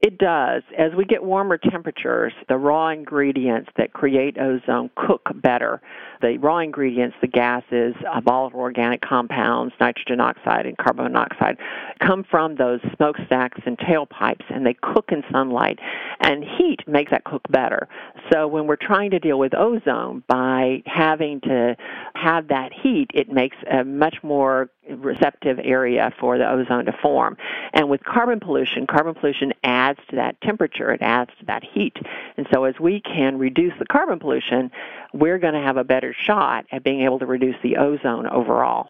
It 0.00 0.16
does. 0.18 0.62
As 0.78 0.92
we 0.96 1.04
get 1.04 1.24
warmer 1.24 1.58
temperatures, 1.58 2.32
the 2.48 2.56
raw 2.56 2.90
ingredients 2.90 3.68
that 3.76 3.92
create 3.92 4.38
ozone 4.38 4.90
cook 4.94 5.28
better. 5.34 5.80
The 6.20 6.38
raw 6.38 6.58
ingredients, 6.58 7.16
the 7.20 7.26
gases, 7.26 7.94
volatile 8.22 8.60
organic 8.60 9.00
compounds, 9.00 9.74
nitrogen 9.80 10.20
oxide 10.20 10.66
and 10.66 10.76
carbon 10.78 11.04
monoxide, 11.04 11.56
come 12.00 12.24
from 12.30 12.54
those 12.54 12.78
smokestacks 12.96 13.60
and 13.66 13.76
tailpipes, 13.76 14.44
and 14.48 14.64
they 14.64 14.74
cook 14.74 15.10
in 15.10 15.24
sunlight. 15.32 15.80
And 16.20 16.44
heat 16.44 16.86
makes 16.86 17.10
that 17.10 17.24
cook 17.24 17.42
better. 17.50 17.88
So 18.32 18.46
when 18.46 18.68
we're 18.68 18.76
trying 18.76 19.10
to 19.10 19.18
deal 19.18 19.38
with 19.38 19.52
ozone 19.52 20.22
by 20.28 20.84
having 20.86 21.40
to 21.40 21.76
have 22.14 22.46
that 22.48 22.72
heat, 22.72 23.10
it 23.14 23.30
makes 23.30 23.56
a 23.68 23.82
much 23.82 24.16
more 24.22 24.70
receptive 24.88 25.58
area 25.62 26.12
for 26.18 26.38
the 26.38 26.48
ozone 26.48 26.84
to 26.86 26.92
form. 27.02 27.36
And 27.74 27.88
with 27.88 28.02
carbon 28.04 28.40
pollution, 28.40 28.86
carbon 28.86 29.14
pollution 29.14 29.52
adds 29.62 29.87
to 30.10 30.16
that 30.16 30.40
temperature, 30.42 30.92
it 30.92 31.02
adds 31.02 31.30
to 31.40 31.46
that 31.46 31.62
heat. 31.64 31.96
And 32.36 32.46
so 32.52 32.64
as 32.64 32.74
we 32.80 33.00
can 33.00 33.38
reduce 33.38 33.72
the 33.78 33.86
carbon 33.86 34.18
pollution, 34.18 34.70
we're 35.12 35.38
going 35.38 35.54
to 35.54 35.62
have 35.62 35.76
a 35.76 35.84
better 35.84 36.14
shot 36.26 36.66
at 36.70 36.84
being 36.84 37.02
able 37.02 37.18
to 37.20 37.26
reduce 37.26 37.56
the 37.62 37.76
ozone 37.76 38.26
overall. 38.26 38.88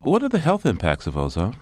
What 0.00 0.22
are 0.22 0.28
the 0.28 0.38
health 0.38 0.66
impacts 0.66 1.06
of 1.06 1.16
ozone? 1.16 1.56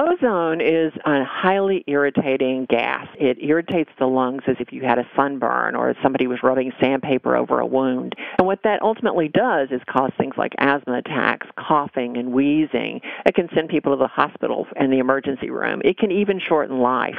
Ozone 0.00 0.62
is 0.62 0.90
a 1.04 1.22
highly 1.22 1.84
irritating 1.86 2.64
gas. 2.70 3.06
It 3.20 3.36
irritates 3.42 3.90
the 3.98 4.06
lungs 4.06 4.42
as 4.46 4.56
if 4.58 4.72
you 4.72 4.80
had 4.80 4.98
a 4.98 5.06
sunburn 5.14 5.74
or 5.74 5.94
somebody 6.02 6.26
was 6.26 6.42
rubbing 6.42 6.72
sandpaper 6.80 7.36
over 7.36 7.60
a 7.60 7.66
wound. 7.66 8.14
And 8.38 8.46
what 8.46 8.62
that 8.64 8.80
ultimately 8.80 9.28
does 9.28 9.68
is 9.70 9.82
cause 9.86 10.10
things 10.16 10.32
like 10.38 10.54
asthma 10.56 10.94
attacks, 10.94 11.46
coughing, 11.58 12.16
and 12.16 12.32
wheezing. 12.32 13.02
It 13.26 13.34
can 13.34 13.50
send 13.54 13.68
people 13.68 13.92
to 13.92 13.98
the 13.98 14.08
hospital 14.08 14.66
and 14.76 14.90
the 14.90 14.98
emergency 14.98 15.50
room. 15.50 15.82
It 15.84 15.98
can 15.98 16.10
even 16.10 16.40
shorten 16.40 16.78
life. 16.78 17.18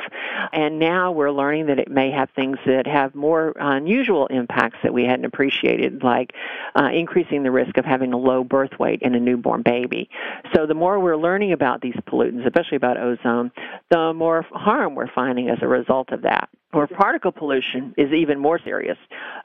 And 0.52 0.80
now 0.80 1.12
we're 1.12 1.32
learning 1.32 1.68
that 1.68 1.78
it 1.78 1.92
may 1.92 2.10
have 2.10 2.32
things 2.32 2.58
that 2.66 2.88
have 2.88 3.14
more 3.14 3.54
unusual 3.60 4.26
impacts 4.28 4.80
that 4.82 4.96
we 4.96 5.04
hadn't 5.04 5.26
appreciated, 5.26 6.02
like 6.02 6.34
uh, 6.76 6.90
increasing 6.92 7.44
the 7.44 7.52
risk 7.52 7.78
of 7.78 7.86
having 7.86 8.14
a 8.14 8.18
low 8.18 8.44
birth 8.44 8.80
weight 8.80 9.04
in 9.04 9.14
a 9.14 9.20
newborn 9.20 9.62
baby. 9.62 10.10
So 10.56 10.66
the 10.66 10.74
more 10.74 11.00
we're 11.00 11.18
learning 11.18 11.52
about 11.52 11.82
these 11.82 11.96
pollutants, 12.08 12.48
especially 12.64 12.78
about 12.78 12.98
ozone, 12.98 13.52
the 13.90 14.14
more 14.14 14.46
harm 14.52 14.96
we're 14.96 15.12
finding 15.14 15.50
as 15.50 15.58
a 15.62 15.68
result 15.68 16.12
of 16.12 16.22
that. 16.24 16.50
Or 16.74 16.88
particle 16.88 17.32
pollution 17.32 17.94
is 17.98 18.12
even 18.12 18.40
more 18.40 18.60
serious. 18.64 18.98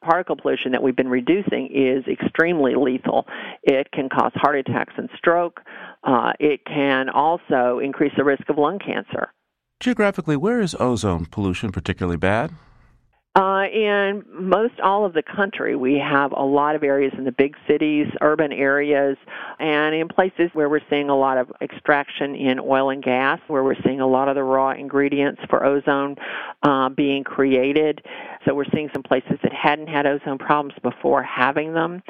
Particle 0.03 0.37
pollution 0.37 0.73
that 0.73 0.83
we've 0.83 0.97
been 0.97 1.09
reducing 1.09 1.69
is 1.75 2.05
extremely 2.11 2.75
lethal. 2.75 3.27
It 3.63 3.91
can 3.93 4.09
cause 4.09 4.33
heart 4.35 4.57
attacks 4.57 4.95
and 4.97 5.11
stroke. 5.17 5.61
Uh, 6.05 6.33
it 6.41 6.65
can 6.65 7.11
also 7.11 7.81
increase 7.83 8.13
the 8.17 8.25
risk 8.25 8.49
of 8.49 8.57
lung 8.57 8.79
cancer. 8.79 9.33
Geographically, 9.81 10.37
where 10.37 10.61
is 10.61 10.75
ozone 10.81 11.27
pollution 11.27 11.71
particularly 11.71 12.17
bad? 12.17 12.51
Uh, 13.39 13.67
in 13.73 14.25
most 14.33 14.81
all 14.83 15.05
of 15.05 15.13
the 15.13 15.23
country, 15.23 15.77
we 15.77 15.95
have 15.95 16.33
a 16.33 16.43
lot 16.43 16.75
of 16.75 16.83
areas 16.83 17.13
in 17.17 17.23
the 17.23 17.31
big 17.31 17.55
cities, 17.69 18.09
urban 18.21 18.53
areas, 18.53 19.17
and 19.61 19.95
in 19.95 20.09
places 20.09 20.51
where 20.55 20.69
we're 20.69 20.81
seeing 20.91 21.09
a 21.09 21.17
lot 21.17 21.39
of 21.39 21.49
extraction 21.61 22.35
in 22.35 22.59
oil 22.59 22.91
and 22.91 23.01
gas, 23.01 23.39
where 23.47 23.63
we're 23.63 23.81
seeing 23.85 24.01
a 24.01 24.07
lot 24.07 24.29
of 24.29 24.35
the 24.35 24.43
raw 24.43 24.73
ingredients 24.73 25.41
for 25.49 25.65
ozone 25.65 26.17
uh, 26.65 26.89
being 26.89 27.23
created. 27.23 28.03
So 28.45 28.55
we're 28.55 28.65
seeing 28.75 28.91
some 28.93 29.05
places 29.05 29.39
that 29.45 29.53
hadn't 29.53 29.87
had 29.87 30.05
ozone 30.05 30.39
problems 30.39 30.75
before 30.83 31.23
having 31.23 31.75
them. 31.75 32.03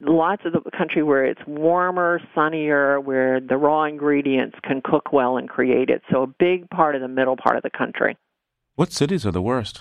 Lots 0.00 0.42
of 0.44 0.52
the 0.52 0.68
country 0.76 1.04
where 1.04 1.24
it's 1.24 1.42
warmer, 1.46 2.20
sunnier, 2.34 2.98
where 2.98 3.38
the 3.38 3.56
raw 3.56 3.84
ingredients 3.84 4.56
can 4.64 4.80
cook 4.82 5.12
well 5.12 5.36
and 5.36 5.48
create 5.48 5.90
it. 5.90 6.02
So 6.10 6.24
a 6.24 6.26
big 6.26 6.68
part 6.70 6.96
of 6.96 7.02
the 7.02 7.08
middle 7.08 7.36
part 7.36 7.56
of 7.56 7.62
the 7.62 7.70
country. 7.70 8.16
What 8.74 8.92
cities 8.92 9.24
are 9.24 9.30
the 9.30 9.42
worst? 9.42 9.80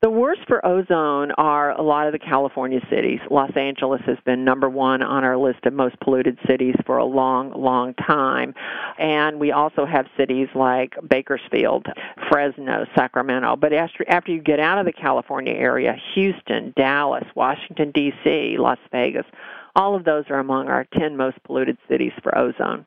The 0.00 0.10
worst 0.10 0.42
for 0.46 0.64
ozone 0.64 1.32
are 1.38 1.72
a 1.72 1.82
lot 1.82 2.06
of 2.06 2.12
the 2.12 2.20
California 2.20 2.78
cities. 2.88 3.18
Los 3.32 3.50
Angeles 3.56 4.00
has 4.06 4.16
been 4.24 4.44
number 4.44 4.70
one 4.70 5.02
on 5.02 5.24
our 5.24 5.36
list 5.36 5.66
of 5.66 5.72
most 5.72 5.98
polluted 5.98 6.38
cities 6.46 6.76
for 6.86 6.98
a 6.98 7.04
long, 7.04 7.50
long 7.60 7.94
time. 7.94 8.54
And 8.96 9.40
we 9.40 9.50
also 9.50 9.84
have 9.86 10.06
cities 10.16 10.46
like 10.54 10.94
Bakersfield, 11.10 11.86
Fresno, 12.30 12.86
Sacramento. 12.96 13.56
But 13.56 13.72
after, 13.72 14.04
after 14.08 14.30
you 14.30 14.40
get 14.40 14.60
out 14.60 14.78
of 14.78 14.86
the 14.86 14.92
California 14.92 15.54
area, 15.54 15.96
Houston, 16.14 16.72
Dallas, 16.76 17.24
Washington, 17.34 17.90
D.C., 17.90 18.54
Las 18.56 18.78
Vegas, 18.92 19.26
all 19.74 19.96
of 19.96 20.04
those 20.04 20.26
are 20.30 20.38
among 20.38 20.68
our 20.68 20.86
10 20.96 21.16
most 21.16 21.42
polluted 21.42 21.76
cities 21.88 22.12
for 22.22 22.38
ozone. 22.38 22.86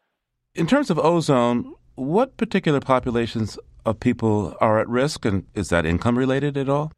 In 0.56 0.65
terms 0.65 0.89
of 0.89 0.97
ozone, 0.97 1.76
what 1.95 2.38
particular 2.38 2.80
populations 2.80 3.60
of 3.86 4.00
people 4.00 4.56
are 4.62 4.80
at 4.80 4.88
risk, 4.88 5.26
and 5.26 5.45
is 5.54 5.67
that 5.69 5.86
income 5.86 6.17
related 6.17 6.56
at 6.56 6.69
all? 6.69 6.93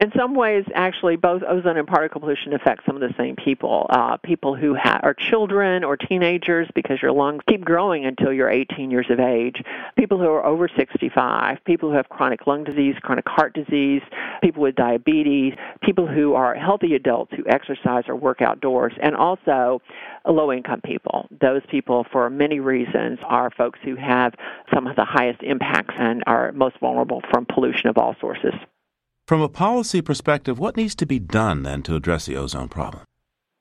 In 0.00 0.10
some 0.18 0.34
ways, 0.34 0.64
actually, 0.74 1.14
both 1.14 1.42
ozone 1.48 1.76
and 1.76 1.86
particle 1.86 2.20
pollution 2.20 2.52
affect 2.52 2.84
some 2.84 2.96
of 2.96 3.00
the 3.00 3.14
same 3.16 3.36
people. 3.36 3.86
Uh, 3.88 4.16
people 4.16 4.56
who 4.56 4.74
ha- 4.74 4.98
are 5.04 5.14
children 5.14 5.84
or 5.84 5.96
teenagers 5.96 6.68
because 6.74 7.00
your 7.00 7.12
lungs 7.12 7.42
keep 7.48 7.64
growing 7.64 8.04
until 8.04 8.32
you're 8.32 8.50
18 8.50 8.90
years 8.90 9.06
of 9.08 9.20
age. 9.20 9.62
People 9.96 10.18
who 10.18 10.26
are 10.26 10.44
over 10.44 10.68
65. 10.68 11.58
People 11.64 11.90
who 11.90 11.94
have 11.94 12.08
chronic 12.08 12.44
lung 12.48 12.64
disease, 12.64 12.96
chronic 13.02 13.26
heart 13.28 13.54
disease. 13.54 14.02
People 14.42 14.62
with 14.62 14.74
diabetes. 14.74 15.54
People 15.80 16.08
who 16.08 16.34
are 16.34 16.56
healthy 16.56 16.96
adults 16.96 17.32
who 17.36 17.44
exercise 17.46 18.02
or 18.08 18.16
work 18.16 18.42
outdoors. 18.42 18.92
And 19.00 19.14
also 19.14 19.80
low 20.26 20.52
income 20.52 20.80
people. 20.84 21.28
Those 21.40 21.62
people, 21.70 22.04
for 22.10 22.28
many 22.30 22.58
reasons, 22.58 23.20
are 23.24 23.48
folks 23.52 23.78
who 23.84 23.94
have 23.94 24.34
some 24.74 24.88
of 24.88 24.96
the 24.96 25.04
highest 25.04 25.40
impacts 25.44 25.94
and 25.96 26.24
are 26.26 26.50
most 26.50 26.80
vulnerable 26.80 27.22
from 27.30 27.46
pollution 27.46 27.88
of 27.88 27.96
all 27.96 28.16
sources. 28.20 28.54
From 29.26 29.40
a 29.40 29.48
policy 29.48 30.02
perspective, 30.02 30.58
what 30.58 30.76
needs 30.76 30.94
to 30.96 31.06
be 31.06 31.18
done 31.18 31.62
then 31.62 31.82
to 31.84 31.96
address 31.96 32.26
the 32.26 32.36
ozone 32.36 32.68
problem? 32.68 33.04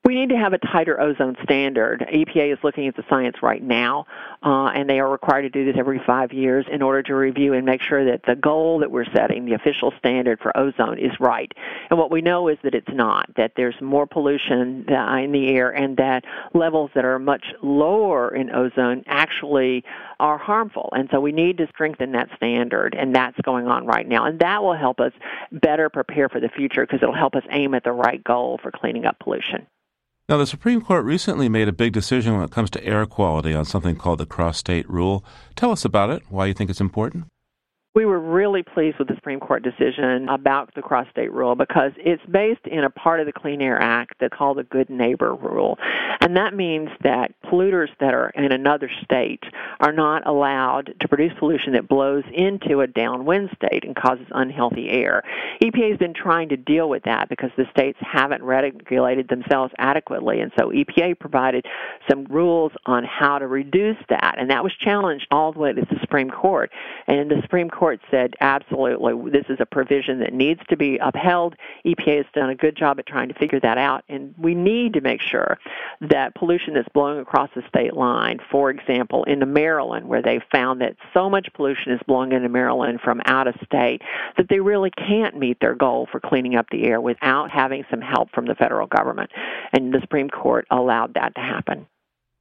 We 0.05 0.15
need 0.15 0.31
to 0.31 0.37
have 0.37 0.51
a 0.51 0.57
tighter 0.57 0.99
ozone 0.99 1.37
standard. 1.43 2.05
EPA 2.13 2.51
is 2.51 2.59
looking 2.61 2.89
at 2.89 2.95
the 2.97 3.05
science 3.09 3.37
right 3.41 3.63
now, 3.63 4.05
uh, 4.43 4.65
and 4.75 4.89
they 4.89 4.99
are 4.99 5.09
required 5.09 5.43
to 5.43 5.49
do 5.49 5.63
this 5.63 5.75
every 5.79 6.01
five 6.05 6.33
years 6.33 6.65
in 6.69 6.81
order 6.81 7.01
to 7.03 7.15
review 7.15 7.53
and 7.53 7.65
make 7.65 7.81
sure 7.81 8.03
that 8.03 8.19
the 8.27 8.35
goal 8.35 8.79
that 8.79 8.91
we're 8.91 9.05
setting, 9.15 9.45
the 9.45 9.53
official 9.53 9.93
standard 9.97 10.41
for 10.41 10.55
ozone, 10.57 10.99
is 10.99 11.11
right. 11.21 11.49
And 11.89 11.97
what 11.97 12.11
we 12.11 12.19
know 12.19 12.49
is 12.49 12.57
that 12.63 12.75
it's 12.75 12.91
not, 12.91 13.33
that 13.37 13.53
there's 13.55 13.79
more 13.79 14.05
pollution 14.05 14.83
in 14.89 15.31
the 15.31 15.47
air, 15.55 15.69
and 15.69 15.95
that 15.95 16.25
levels 16.53 16.91
that 16.95 17.05
are 17.05 17.17
much 17.17 17.45
lower 17.61 18.35
in 18.35 18.53
ozone 18.53 19.05
actually 19.07 19.85
are 20.19 20.37
harmful. 20.37 20.89
And 20.91 21.07
so 21.13 21.21
we 21.21 21.31
need 21.31 21.57
to 21.59 21.67
strengthen 21.67 22.11
that 22.11 22.27
standard, 22.35 22.93
and 22.93 23.15
that's 23.15 23.39
going 23.43 23.67
on 23.67 23.85
right 23.85 24.07
now. 24.07 24.25
And 24.25 24.37
that 24.39 24.61
will 24.63 24.75
help 24.75 24.99
us 24.99 25.13
better 25.53 25.89
prepare 25.89 26.27
for 26.27 26.41
the 26.41 26.49
future 26.49 26.85
because 26.85 26.99
it'll 27.01 27.15
help 27.15 27.35
us 27.35 27.43
aim 27.51 27.73
at 27.73 27.85
the 27.85 27.93
right 27.93 28.21
goal 28.21 28.59
for 28.61 28.69
cleaning 28.69 29.05
up 29.05 29.17
pollution. 29.19 29.65
Now, 30.29 30.37
the 30.37 30.47
Supreme 30.47 30.79
Court 30.81 31.03
recently 31.03 31.49
made 31.49 31.67
a 31.67 31.73
big 31.73 31.91
decision 31.91 32.33
when 32.33 32.45
it 32.45 32.51
comes 32.51 32.69
to 32.71 32.85
air 32.85 33.05
quality 33.05 33.53
on 33.53 33.65
something 33.65 33.97
called 33.97 34.19
the 34.19 34.25
cross 34.25 34.57
state 34.57 34.89
rule. 34.89 35.25
Tell 35.57 35.69
us 35.69 35.83
about 35.83 36.11
it, 36.11 36.23
why 36.29 36.45
you 36.45 36.53
think 36.53 36.69
it's 36.69 36.79
important. 36.79 37.25
We 37.95 38.05
were 38.05 38.19
really 38.19 38.63
pleased 38.63 38.97
with 38.97 39.07
the 39.07 39.13
Supreme 39.13 39.39
Court 39.39 39.61
decision 39.61 40.27
about 40.27 40.73
the 40.73 40.81
cross 40.81 41.05
state 41.11 41.31
rule 41.31 41.53
because 41.53 41.91
it's 41.97 42.25
based 42.25 42.65
in 42.65 42.85
a 42.85 42.89
part 42.89 43.19
of 43.19 43.27
the 43.27 43.31
Clean 43.31 43.61
Air 43.61 43.79
Act 43.79 44.15
that's 44.19 44.33
called 44.35 44.57
the 44.57 44.63
Good 44.63 44.89
Neighbor 44.89 45.35
Rule. 45.35 45.77
And 46.19 46.35
that 46.35 46.55
means 46.55 46.89
that 47.03 47.33
polluters 47.45 47.89
that 47.99 48.15
are 48.15 48.31
in 48.31 48.51
another 48.51 48.89
state 49.03 49.43
are 49.79 49.91
not 49.91 50.25
allowed 50.25 50.95
to 51.01 51.07
produce 51.07 51.33
pollution 51.37 51.73
that 51.73 51.87
blows 51.87 52.23
into 52.33 52.79
a 52.79 52.87
downwind 52.87 53.51
state 53.55 53.83
and 53.83 53.95
causes 53.95 54.25
unhealthy 54.31 54.89
air. 54.89 55.21
EPA 55.61 55.91
has 55.91 55.99
been 55.99 56.15
trying 56.15 56.49
to 56.49 56.57
deal 56.57 56.89
with 56.89 57.03
that 57.03 57.29
because 57.29 57.51
the 57.57 57.65
states 57.69 57.99
haven't 58.01 58.41
regulated 58.41 59.27
themselves 59.27 59.71
adequately. 59.77 60.39
And 60.39 60.51
so 60.57 60.71
EPA 60.71 61.19
provided 61.19 61.67
some 62.09 62.25
rules 62.25 62.71
on 62.87 63.03
how 63.03 63.37
to 63.37 63.45
reduce 63.45 63.97
that. 64.09 64.33
And 64.39 64.49
that 64.49 64.63
was 64.63 64.73
challenged 64.79 65.27
all 65.29 65.53
the 65.53 65.59
way 65.59 65.73
to 65.73 65.81
the 65.81 65.99
Supreme 66.01 66.31
Court. 66.31 66.71
And 67.05 67.29
the 67.29 67.39
Supreme 67.43 67.69
Court 67.69 67.82
court 67.83 67.99
said 68.09 68.33
absolutely 68.39 69.13
this 69.29 69.43
is 69.49 69.57
a 69.59 69.65
provision 69.65 70.17
that 70.19 70.31
needs 70.31 70.61
to 70.69 70.77
be 70.77 70.97
upheld. 70.99 71.53
EPA 71.85 72.15
has 72.15 72.25
done 72.33 72.49
a 72.49 72.55
good 72.55 72.77
job 72.77 72.97
at 72.97 73.05
trying 73.05 73.27
to 73.27 73.33
figure 73.33 73.59
that 73.59 73.77
out, 73.77 74.05
and 74.07 74.33
we 74.37 74.55
need 74.55 74.93
to 74.93 75.01
make 75.01 75.21
sure 75.21 75.57
that 75.99 76.33
pollution 76.33 76.75
that's 76.75 76.87
blowing 76.93 77.19
across 77.19 77.49
the 77.57 77.61
state 77.67 77.93
line, 77.93 78.39
for 78.49 78.69
example, 78.69 79.25
into 79.25 79.45
Maryland, 79.45 80.07
where 80.07 80.21
they 80.21 80.39
found 80.49 80.79
that 80.79 80.95
so 81.13 81.29
much 81.29 81.49
pollution 81.55 81.91
is 81.91 81.99
blowing 82.07 82.31
into 82.31 82.47
Maryland 82.47 83.01
from 83.03 83.21
out 83.25 83.47
of 83.47 83.55
state 83.65 84.01
that 84.37 84.47
they 84.47 84.61
really 84.61 84.91
can't 84.91 85.35
meet 85.35 85.57
their 85.59 85.75
goal 85.75 86.07
for 86.09 86.21
cleaning 86.21 86.55
up 86.55 86.67
the 86.71 86.85
air 86.85 87.01
without 87.01 87.51
having 87.51 87.83
some 87.91 87.99
help 87.99 88.31
from 88.31 88.45
the 88.45 88.55
federal 88.55 88.87
government. 88.87 89.29
And 89.73 89.93
the 89.93 89.99
Supreme 89.99 90.29
Court 90.29 90.65
allowed 90.71 91.15
that 91.15 91.35
to 91.35 91.41
happen. 91.41 91.85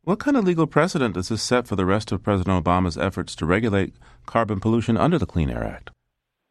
What 0.05 0.19
kind 0.19 0.37
of 0.37 0.43
legal 0.43 0.67
precedent 0.67 1.15
does 1.15 1.29
this 1.29 1.45
set 1.45 1.69
for 1.69 1.77
the 1.77 1.87
rest 1.87 2.11
of 2.11 2.25
President 2.25 2.65
Obama's 2.65 2.99
efforts 2.99 3.37
to 3.37 3.47
regulate 3.47 3.95
carbon 4.27 4.59
pollution 4.59 4.97
under 4.97 5.17
the 5.17 5.27
Clean 5.27 5.49
Air 5.49 5.63
Act? 5.63 5.91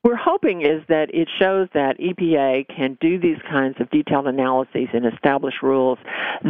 We're 0.03 0.15
hoping 0.15 0.61
is 0.61 0.81
that 0.87 1.13
it 1.13 1.29
shows 1.37 1.67
that 1.75 1.99
EPA 1.99 2.67
can 2.75 2.97
do 2.99 3.19
these 3.19 3.37
kinds 3.47 3.79
of 3.79 3.87
detailed 3.91 4.27
analyses 4.27 4.87
and 4.93 5.05
establish 5.05 5.53
rules 5.61 5.99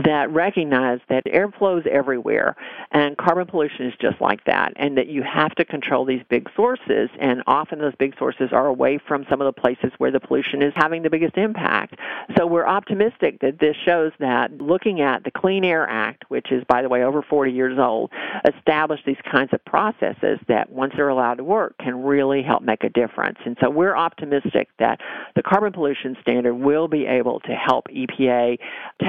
that 0.05 0.31
recognize 0.31 0.99
that 1.09 1.21
air 1.25 1.51
flows 1.59 1.83
everywhere 1.91 2.55
and 2.91 3.17
carbon 3.17 3.45
pollution 3.45 3.87
is 3.87 3.93
just 3.99 4.21
like 4.21 4.41
that 4.45 4.71
and 4.77 4.97
that 4.97 5.07
you 5.07 5.21
have 5.21 5.53
to 5.55 5.65
control 5.65 6.05
these 6.05 6.21
big 6.29 6.47
sources 6.55 7.09
and 7.19 7.43
often 7.45 7.79
those 7.79 7.95
big 7.99 8.17
sources 8.17 8.49
are 8.53 8.67
away 8.67 8.97
from 9.05 9.25
some 9.29 9.41
of 9.41 9.53
the 9.53 9.61
places 9.61 9.91
where 9.97 10.11
the 10.11 10.19
pollution 10.19 10.61
is 10.61 10.71
having 10.77 11.03
the 11.03 11.09
biggest 11.09 11.35
impact. 11.35 11.95
So 12.37 12.47
we're 12.47 12.67
optimistic 12.67 13.41
that 13.41 13.59
this 13.59 13.75
shows 13.85 14.13
that 14.19 14.61
looking 14.61 15.01
at 15.01 15.25
the 15.25 15.31
Clean 15.31 15.65
Air 15.65 15.89
Act, 15.89 16.23
which 16.29 16.53
is 16.53 16.63
by 16.69 16.81
the 16.81 16.87
way 16.87 17.03
over 17.03 17.21
40 17.21 17.51
years 17.51 17.77
old, 17.77 18.11
established 18.45 19.03
these 19.05 19.17
kinds 19.29 19.51
of 19.51 19.63
processes 19.65 20.39
that 20.47 20.71
once 20.71 20.93
they're 20.95 21.09
allowed 21.09 21.35
to 21.35 21.43
work 21.43 21.77
can 21.79 22.01
really 22.01 22.41
help 22.41 22.63
make 22.63 22.85
a 22.85 22.89
difference. 22.89 23.39
And 23.45 23.57
so 23.61 23.69
we're 23.69 23.95
optimistic 23.95 24.69
that 24.79 24.99
the 25.35 25.43
carbon 25.43 25.73
pollution 25.73 26.15
standard 26.21 26.55
will 26.55 26.87
be 26.87 27.05
able 27.05 27.39
to 27.41 27.51
help 27.51 27.87
EPA 27.87 28.57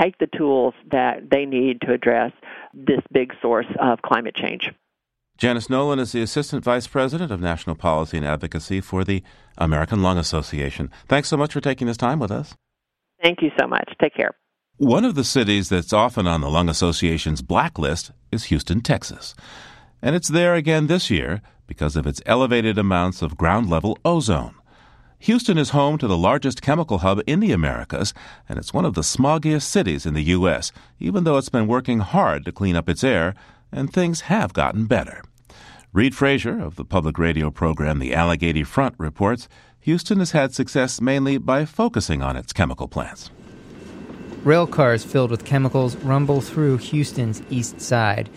take 0.00 0.18
the 0.18 0.28
tools 0.36 0.74
that 0.90 1.30
they 1.30 1.44
need 1.44 1.80
to 1.82 1.92
address 1.92 2.32
this 2.74 3.00
big 3.12 3.32
source 3.40 3.66
of 3.80 4.02
climate 4.02 4.34
change. 4.34 4.70
Janice 5.38 5.68
Nolen 5.68 5.98
is 5.98 6.12
the 6.12 6.22
Assistant 6.22 6.62
Vice 6.62 6.86
President 6.86 7.32
of 7.32 7.40
National 7.40 7.74
Policy 7.74 8.16
and 8.16 8.26
Advocacy 8.26 8.80
for 8.80 9.02
the 9.02 9.22
American 9.58 10.02
Lung 10.02 10.18
Association. 10.18 10.90
Thanks 11.08 11.28
so 11.28 11.36
much 11.36 11.52
for 11.52 11.60
taking 11.60 11.86
this 11.86 11.96
time 11.96 12.18
with 12.18 12.30
us. 12.30 12.54
Thank 13.22 13.42
you 13.42 13.50
so 13.58 13.66
much. 13.66 13.92
Take 14.00 14.14
care. 14.14 14.32
One 14.76 15.04
of 15.04 15.14
the 15.14 15.24
cities 15.24 15.68
that's 15.68 15.92
often 15.92 16.26
on 16.26 16.40
the 16.40 16.50
Lung 16.50 16.68
Association's 16.68 17.42
blacklist 17.42 18.12
is 18.30 18.44
Houston, 18.44 18.80
Texas. 18.80 19.34
And 20.00 20.16
it's 20.16 20.28
there 20.28 20.54
again 20.54 20.86
this 20.86 21.10
year 21.10 21.42
because 21.72 21.96
of 21.96 22.06
its 22.06 22.20
elevated 22.26 22.76
amounts 22.76 23.22
of 23.22 23.38
ground 23.38 23.70
level 23.70 23.98
ozone. 24.04 24.54
Houston 25.20 25.56
is 25.56 25.70
home 25.70 25.96
to 25.96 26.06
the 26.06 26.18
largest 26.18 26.60
chemical 26.60 26.98
hub 26.98 27.22
in 27.26 27.40
the 27.40 27.50
Americas, 27.50 28.12
and 28.46 28.58
it's 28.58 28.74
one 28.74 28.84
of 28.84 28.92
the 28.92 29.00
smoggiest 29.00 29.62
cities 29.62 30.04
in 30.04 30.12
the 30.12 30.34
U.S., 30.36 30.70
even 31.00 31.24
though 31.24 31.38
it's 31.38 31.48
been 31.48 31.66
working 31.66 32.00
hard 32.00 32.44
to 32.44 32.52
clean 32.52 32.76
up 32.76 32.90
its 32.90 33.02
air, 33.02 33.34
and 33.72 33.90
things 33.90 34.22
have 34.22 34.52
gotten 34.52 34.84
better. 34.84 35.22
Reid 35.94 36.14
Frazier 36.14 36.60
of 36.60 36.76
the 36.76 36.84
public 36.84 37.18
radio 37.18 37.50
program 37.50 38.00
The 38.00 38.12
Allegheny 38.12 38.64
Front 38.64 38.94
reports 38.98 39.48
Houston 39.80 40.18
has 40.18 40.32
had 40.32 40.52
success 40.52 41.00
mainly 41.00 41.38
by 41.38 41.64
focusing 41.64 42.20
on 42.20 42.36
its 42.36 42.52
chemical 42.52 42.86
plants. 42.86 43.30
Rail 44.44 44.66
cars 44.66 45.04
filled 45.04 45.30
with 45.30 45.46
chemicals 45.46 45.96
rumble 45.96 46.42
through 46.42 46.76
Houston's 46.76 47.42
east 47.48 47.80
side. 47.80 48.28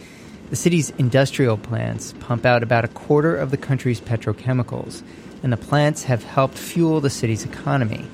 The 0.49 0.55
city's 0.55 0.91
industrial 0.91 1.57
plants 1.57 2.13
pump 2.19 2.45
out 2.45 2.61
about 2.61 2.85
a 2.85 2.89
quarter 2.89 3.35
of 3.35 3.49
the 3.49 3.57
country's 3.57 3.99
petrochemicals, 3.99 5.01
and 5.41 5.51
the 5.51 5.57
plants 5.57 6.03
have 6.03 6.23
helped 6.23 6.57
fuel 6.57 7.01
the 7.01 7.09
city's 7.09 7.43
economy. 7.43 8.05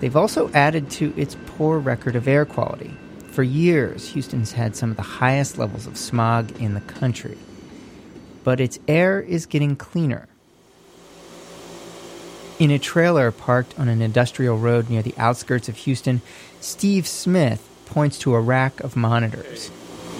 They've 0.00 0.16
also 0.16 0.50
added 0.52 0.90
to 0.92 1.14
its 1.16 1.36
poor 1.46 1.78
record 1.78 2.14
of 2.14 2.28
air 2.28 2.44
quality. 2.44 2.94
For 3.30 3.42
years, 3.42 4.10
Houston's 4.10 4.52
had 4.52 4.76
some 4.76 4.90
of 4.90 4.96
the 4.96 5.02
highest 5.02 5.56
levels 5.56 5.86
of 5.86 5.96
smog 5.96 6.60
in 6.60 6.74
the 6.74 6.80
country. 6.82 7.38
But 8.44 8.60
its 8.60 8.78
air 8.86 9.20
is 9.20 9.46
getting 9.46 9.76
cleaner. 9.76 10.28
In 12.58 12.70
a 12.70 12.78
trailer 12.78 13.30
parked 13.30 13.78
on 13.78 13.88
an 13.88 14.02
industrial 14.02 14.58
road 14.58 14.90
near 14.90 15.02
the 15.02 15.14
outskirts 15.16 15.70
of 15.70 15.78
Houston, 15.78 16.20
Steve 16.60 17.06
Smith 17.06 17.66
points 17.86 18.18
to 18.18 18.34
a 18.34 18.40
rack 18.40 18.80
of 18.80 18.94
monitors. 18.94 19.70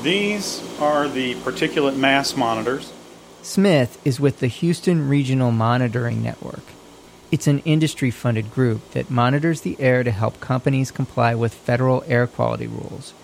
These 0.02 0.60
are 0.80 1.06
the 1.06 1.36
particulate 1.36 1.96
mass 1.96 2.36
monitors. 2.36 2.92
Smith 3.40 4.00
is 4.04 4.18
with 4.18 4.40
the 4.40 4.48
Houston 4.48 5.08
Regional 5.08 5.52
Monitoring 5.52 6.24
Network. 6.24 6.64
It's 7.30 7.46
an 7.46 7.60
industry 7.60 8.10
funded 8.10 8.52
group 8.52 8.90
that 8.90 9.10
monitors 9.10 9.60
the 9.60 9.76
air 9.78 10.02
to 10.02 10.10
help 10.10 10.40
companies 10.40 10.90
comply 10.90 11.36
with 11.36 11.54
federal 11.54 12.02
air 12.08 12.26
quality 12.26 12.66
rules. 12.66 13.14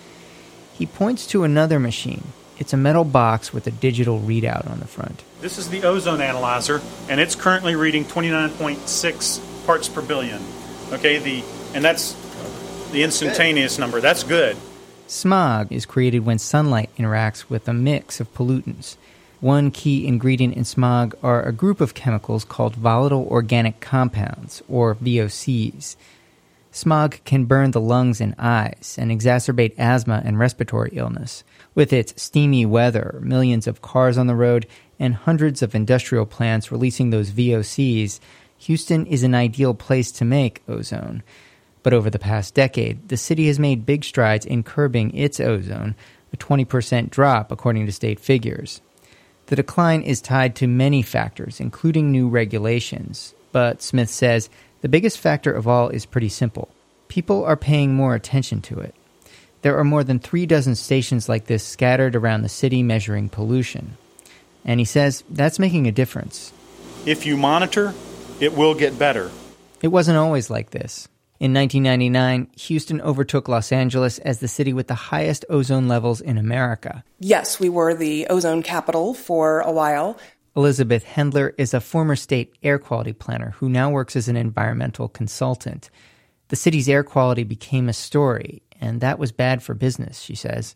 He 0.73 0.87
points 0.87 1.27
to 1.29 1.43
another 1.43 1.81
machine. 1.81 2.29
It's 2.59 2.73
a 2.73 2.77
metal 2.77 3.05
box 3.05 3.53
with 3.53 3.67
a 3.67 3.73
digital 3.73 4.21
readout 4.21 4.71
on 4.71 4.79
the 4.79 4.87
front. 4.87 5.25
This 5.41 5.59
is 5.59 5.71
the 5.71 5.83
ozone 5.83 6.21
analyzer, 6.21 6.81
and 7.09 7.19
it's 7.19 7.35
currently 7.35 7.75
reading 7.75 8.05
29.6 8.05 9.67
parts 9.67 9.89
per 9.89 10.01
billion. 10.01 10.41
Okay, 10.93 11.19
the 11.19 11.43
and 11.75 11.85
that's 11.85 12.15
the 12.93 13.03
instantaneous 13.03 13.79
number. 13.79 14.01
That's 14.01 14.23
good. 14.23 14.57
Smog 15.09 15.73
is 15.73 15.87
created 15.87 16.27
when 16.27 16.39
sunlight 16.39 16.91
interacts 16.99 17.49
with 17.49 17.67
a 17.67 17.73
mix 17.73 18.21
of 18.21 18.33
pollutants. 18.35 18.99
One 19.41 19.71
key 19.71 20.07
ingredient 20.07 20.55
in 20.55 20.67
smog 20.67 21.17
are 21.23 21.43
a 21.43 21.51
group 21.51 21.81
of 21.81 21.95
chemicals 21.95 22.45
called 22.45 22.77
volatile 22.77 23.27
organic 23.31 23.81
compounds, 23.81 24.63
or 24.69 24.97
VOCs. 24.97 25.97
Smog 26.73 27.21
can 27.25 27.47
burn 27.47 27.71
the 27.71 27.81
lungs 27.81 28.21
and 28.21 28.35
eyes 28.39 28.97
and 29.01 29.11
exacerbate 29.11 29.73
asthma 29.79 30.21
and 30.27 30.39
respiratory 30.39 30.91
illness. 30.93 31.43
With 31.75 31.91
its 31.91 32.23
steamy 32.23 32.67
weather, 32.67 33.19
millions 33.23 33.67
of 33.67 33.81
cars 33.81 34.19
on 34.19 34.27
the 34.27 34.35
road, 34.35 34.67
and 35.01 35.15
hundreds 35.15 35.63
of 35.63 35.75
industrial 35.75 36.27
plants 36.27 36.71
releasing 36.71 37.09
those 37.09 37.31
VOCs, 37.31 38.21
Houston 38.59 39.07
is 39.07 39.23
an 39.23 39.35
ideal 39.35 39.73
place 39.73 40.13
to 40.13 40.27
make 40.27 40.63
ozone. 40.69 41.23
But 41.89 41.95
over 41.95 42.11
the 42.11 42.19
past 42.19 42.53
decade, 42.53 43.09
the 43.09 43.17
city 43.17 43.47
has 43.47 43.59
made 43.59 43.87
big 43.87 44.05
strides 44.05 44.45
in 44.45 44.63
curbing 44.63 45.17
its 45.17 45.41
ozone, 45.41 45.95
a 46.35 46.37
20% 46.37 47.09
drop 47.09 47.51
according 47.51 47.87
to 47.87 47.93
state 47.93 48.21
figures. 48.21 48.83
The 49.47 49.57
decline 49.57 50.03
is 50.03 50.21
tied 50.21 50.55
to 50.57 50.67
many 50.67 51.01
factors, 51.01 51.61
including 51.61 52.13
new 52.13 52.29
regulations. 52.29 53.33
But 53.53 53.81
Smith 53.81 54.11
says 54.11 54.51
the 54.83 54.89
biggest 54.91 55.17
factor 55.17 55.51
of 55.51 55.67
all 55.67 55.89
is 55.89 56.05
pretty 56.05 56.29
simple 56.29 56.69
people 57.09 57.43
are 57.47 57.57
paying 57.57 57.95
more 57.95 58.15
attention 58.15 58.61
to 58.61 58.81
it. 58.81 58.95
There 59.63 59.79
are 59.79 59.83
more 59.83 60.05
than 60.05 60.19
three 60.19 60.45
dozen 60.45 60.75
stations 60.75 61.27
like 61.27 61.47
this 61.47 61.65
scattered 61.65 62.15
around 62.15 62.43
the 62.43 62.51
city 62.51 62.83
measuring 62.83 63.31
pollution. 63.31 63.97
And 64.63 64.79
he 64.79 64.85
says 64.85 65.25
that's 65.31 65.59
making 65.59 65.87
a 65.87 65.93
difference. 65.93 66.53
If 67.07 67.25
you 67.25 67.39
monitor, 67.39 67.95
it 68.41 68.53
will 68.53 68.75
get 68.75 68.99
better. 68.99 69.31
It 69.81 69.89
wasn't 69.89 70.19
always 70.19 70.51
like 70.51 70.69
this. 70.69 71.09
In 71.41 71.55
1999, 71.55 72.51
Houston 72.67 73.01
overtook 73.01 73.47
Los 73.47 73.71
Angeles 73.71 74.19
as 74.19 74.41
the 74.41 74.49
city 74.49 74.73
with 74.73 74.89
the 74.89 74.95
highest 74.95 75.45
ozone 75.49 75.87
levels 75.87 76.21
in 76.21 76.37
America. 76.37 77.05
Yes, 77.21 77.61
we 77.61 77.69
were 77.69 77.95
the 77.95 78.27
ozone 78.29 78.65
capital 78.65 79.15
for 79.15 79.61
a 79.61 79.71
while. 79.71 80.19
Elizabeth 80.57 81.05
Hendler 81.05 81.53
is 81.57 81.73
a 81.73 81.81
former 81.81 82.17
state 82.17 82.57
air 82.65 82.81
quality 82.81 83.13
planner 83.13 83.51
who 83.59 83.69
now 83.69 83.89
works 83.89 84.17
as 84.17 84.27
an 84.27 84.37
environmental 84.37 85.09
consultant. 85.09 85.91
The 86.49 86.57
city's 86.57 86.89
air 86.89 87.05
quality 87.05 87.45
became 87.45 87.89
a 87.89 87.93
story, 87.93 88.63
and 88.81 89.01
that 89.01 89.21
was 89.21 89.31
bad 89.31 89.63
for 89.63 89.75
business, 89.75 90.19
she 90.19 90.35
says. 90.35 90.75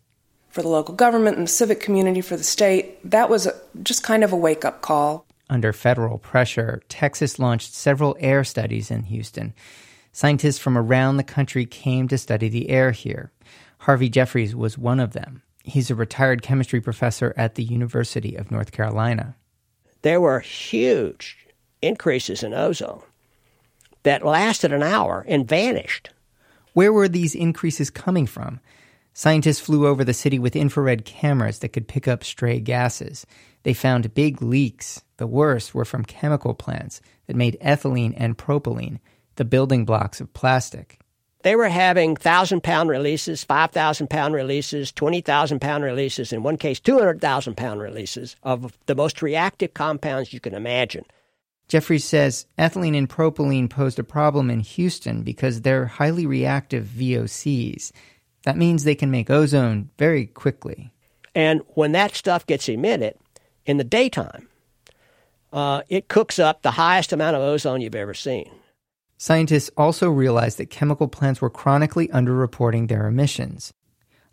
For 0.50 0.62
the 0.62 0.68
local 0.68 0.94
government 0.94 1.38
and 1.38 1.48
the 1.48 1.50
civic 1.50 1.80
community, 1.80 2.20
for 2.20 2.36
the 2.36 2.44
state, 2.44 3.10
that 3.10 3.28
was 3.28 3.48
just 3.82 4.04
kind 4.04 4.22
of 4.22 4.32
a 4.32 4.36
wake 4.36 4.64
up 4.64 4.80
call. 4.80 5.26
Under 5.50 5.72
federal 5.72 6.18
pressure, 6.18 6.82
Texas 6.88 7.40
launched 7.40 7.74
several 7.74 8.16
air 8.20 8.44
studies 8.44 8.92
in 8.92 9.02
Houston. 9.04 9.54
Scientists 10.12 10.58
from 10.58 10.76
around 10.76 11.16
the 11.16 11.24
country 11.24 11.64
came 11.64 12.06
to 12.08 12.18
study 12.18 12.48
the 12.48 12.68
air 12.68 12.90
here. 12.90 13.32
Harvey 13.78 14.10
Jeffries 14.10 14.54
was 14.54 14.76
one 14.76 15.00
of 15.00 15.12
them. 15.12 15.42
He's 15.64 15.90
a 15.90 15.94
retired 15.94 16.42
chemistry 16.42 16.80
professor 16.80 17.32
at 17.36 17.54
the 17.54 17.64
University 17.64 18.36
of 18.36 18.50
North 18.50 18.72
Carolina. 18.72 19.36
There 20.02 20.20
were 20.20 20.40
huge 20.40 21.38
increases 21.80 22.42
in 22.42 22.52
ozone 22.52 23.02
that 24.02 24.24
lasted 24.24 24.72
an 24.72 24.82
hour 24.82 25.24
and 25.28 25.48
vanished. 25.48 26.10
Where 26.74 26.92
were 26.92 27.08
these 27.08 27.34
increases 27.34 27.90
coming 27.90 28.26
from? 28.26 28.60
Scientists 29.14 29.60
flew 29.60 29.86
over 29.86 30.04
the 30.04 30.14
city 30.14 30.38
with 30.38 30.56
infrared 30.56 31.04
cameras 31.04 31.58
that 31.60 31.68
could 31.68 31.88
pick 31.88 32.08
up 32.08 32.24
stray 32.24 32.60
gases. 32.60 33.26
They 33.62 33.74
found 33.74 34.14
big 34.14 34.42
leaks. 34.42 35.02
The 35.18 35.26
worst 35.26 35.74
were 35.74 35.84
from 35.84 36.04
chemical 36.04 36.54
plants 36.54 37.00
that 37.26 37.36
made 37.36 37.58
ethylene 37.60 38.14
and 38.16 38.36
propylene, 38.36 38.98
the 39.36 39.44
building 39.44 39.84
blocks 39.84 40.20
of 40.20 40.32
plastic. 40.32 40.98
They 41.42 41.56
were 41.56 41.68
having 41.68 42.10
1,000 42.10 42.62
pound 42.62 42.88
releases, 42.88 43.42
5,000 43.42 44.08
pound 44.08 44.34
releases, 44.34 44.92
20,000 44.92 45.60
pound 45.60 45.82
releases, 45.82 46.32
in 46.32 46.42
one 46.42 46.56
case, 46.56 46.78
200,000 46.78 47.56
pound 47.56 47.80
releases 47.80 48.36
of 48.42 48.78
the 48.86 48.94
most 48.94 49.22
reactive 49.22 49.74
compounds 49.74 50.32
you 50.32 50.40
can 50.40 50.54
imagine. 50.54 51.04
Jeffries 51.68 52.04
says 52.04 52.46
ethylene 52.58 52.96
and 52.96 53.08
propylene 53.08 53.68
posed 53.68 53.98
a 53.98 54.04
problem 54.04 54.50
in 54.50 54.60
Houston 54.60 55.22
because 55.22 55.62
they're 55.62 55.86
highly 55.86 56.26
reactive 56.26 56.84
VOCs. 56.84 57.90
That 58.44 58.56
means 58.56 58.84
they 58.84 58.94
can 58.94 59.10
make 59.10 59.30
ozone 59.30 59.90
very 59.98 60.26
quickly. 60.26 60.92
And 61.34 61.62
when 61.68 61.92
that 61.92 62.14
stuff 62.14 62.46
gets 62.46 62.68
emitted 62.68 63.14
in 63.64 63.78
the 63.78 63.84
daytime, 63.84 64.48
uh, 65.52 65.82
it 65.88 66.08
cooks 66.08 66.38
up 66.38 66.62
the 66.62 66.72
highest 66.72 67.12
amount 67.12 67.36
of 67.36 67.42
ozone 67.42 67.80
you've 67.80 67.94
ever 67.94 68.14
seen. 68.14 68.50
Scientists 69.22 69.70
also 69.76 70.10
realized 70.10 70.58
that 70.58 70.68
chemical 70.68 71.06
plants 71.06 71.40
were 71.40 71.48
chronically 71.48 72.08
underreporting 72.08 72.88
their 72.88 73.06
emissions. 73.06 73.72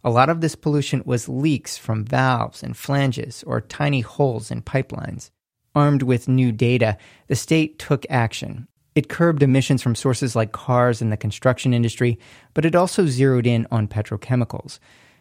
A 0.03 0.09
lot 0.09 0.29
of 0.29 0.41
this 0.41 0.55
pollution 0.55 1.03
was 1.05 1.29
leaks 1.29 1.77
from 1.77 2.03
valves 2.03 2.63
and 2.63 2.75
flanges 2.75 3.43
or 3.45 3.61
tiny 3.61 4.01
holes 4.01 4.49
in 4.49 4.63
pipelines. 4.63 5.29
Armed 5.75 6.01
with 6.01 6.27
new 6.27 6.51
data, 6.51 6.97
the 7.27 7.35
state 7.35 7.77
took 7.77 8.03
action. 8.09 8.67
It 8.95 9.09
curbed 9.09 9.43
emissions 9.43 9.83
from 9.83 9.93
sources 9.93 10.35
like 10.35 10.53
cars 10.53 11.03
and 11.03 11.11
the 11.11 11.17
construction 11.17 11.71
industry, 11.71 12.17
but 12.55 12.65
it 12.65 12.73
also 12.73 13.05
zeroed 13.05 13.45
in 13.45 13.67
on 13.69 13.87
petrochemicals. 13.87 14.79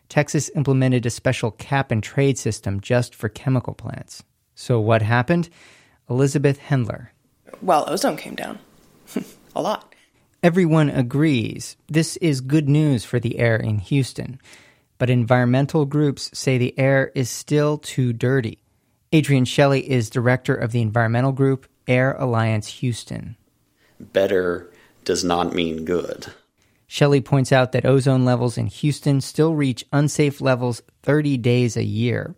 Texas 0.08 0.50
implemented 0.56 1.04
a 1.04 1.10
special 1.10 1.50
cap 1.50 1.90
and 1.90 2.02
trade 2.02 2.38
system 2.38 2.80
just 2.80 3.14
for 3.14 3.28
chemical 3.28 3.74
plants. 3.74 4.24
So, 4.54 4.80
what 4.80 5.02
happened? 5.02 5.50
Elizabeth 6.08 6.58
Hendler. 6.58 7.08
Well, 7.60 7.84
ozone 7.86 8.16
came 8.16 8.34
down 8.34 8.60
a 9.58 9.62
lot. 9.62 9.94
Everyone 10.42 10.88
agrees 10.88 11.76
this 11.88 12.16
is 12.18 12.40
good 12.40 12.68
news 12.68 13.04
for 13.04 13.18
the 13.18 13.38
air 13.38 13.56
in 13.56 13.78
Houston, 13.78 14.40
but 14.96 15.10
environmental 15.10 15.84
groups 15.84 16.30
say 16.32 16.56
the 16.56 16.78
air 16.78 17.10
is 17.14 17.28
still 17.28 17.76
too 17.76 18.12
dirty. 18.12 18.62
Adrian 19.12 19.44
Shelley 19.44 19.90
is 19.90 20.10
director 20.10 20.54
of 20.54 20.70
the 20.70 20.80
environmental 20.80 21.32
group 21.32 21.66
Air 21.88 22.14
Alliance 22.18 22.68
Houston. 22.68 23.36
Better 23.98 24.70
does 25.04 25.24
not 25.24 25.54
mean 25.54 25.84
good. 25.84 26.26
Shelley 26.86 27.20
points 27.20 27.50
out 27.50 27.72
that 27.72 27.84
ozone 27.84 28.24
levels 28.24 28.56
in 28.56 28.66
Houston 28.66 29.20
still 29.20 29.54
reach 29.54 29.84
unsafe 29.92 30.40
levels 30.40 30.82
30 31.02 31.36
days 31.38 31.76
a 31.76 31.84
year. 31.84 32.34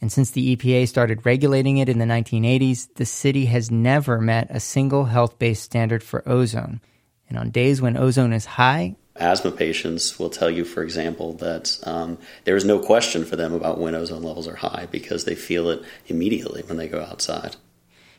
And 0.00 0.10
since 0.10 0.30
the 0.30 0.56
EPA 0.56 0.88
started 0.88 1.26
regulating 1.26 1.78
it 1.78 1.88
in 1.88 1.98
the 1.98 2.06
1980s, 2.06 2.88
the 2.94 3.04
city 3.04 3.46
has 3.46 3.70
never 3.70 4.20
met 4.20 4.48
a 4.50 4.60
single 4.60 5.04
health 5.04 5.38
based 5.38 5.62
standard 5.62 6.02
for 6.02 6.26
ozone. 6.28 6.80
And 7.28 7.38
on 7.38 7.50
days 7.50 7.82
when 7.82 7.96
ozone 7.96 8.32
is 8.32 8.44
high, 8.44 8.96
asthma 9.16 9.52
patients 9.52 10.18
will 10.18 10.30
tell 10.30 10.50
you, 10.50 10.64
for 10.64 10.82
example, 10.82 11.34
that 11.34 11.78
um, 11.84 12.18
there 12.44 12.56
is 12.56 12.64
no 12.64 12.78
question 12.78 13.24
for 13.24 13.36
them 13.36 13.52
about 13.52 13.78
when 13.78 13.94
ozone 13.94 14.22
levels 14.22 14.48
are 14.48 14.56
high 14.56 14.88
because 14.90 15.24
they 15.24 15.34
feel 15.34 15.68
it 15.68 15.82
immediately 16.06 16.62
when 16.62 16.78
they 16.78 16.88
go 16.88 17.00
outside. 17.02 17.56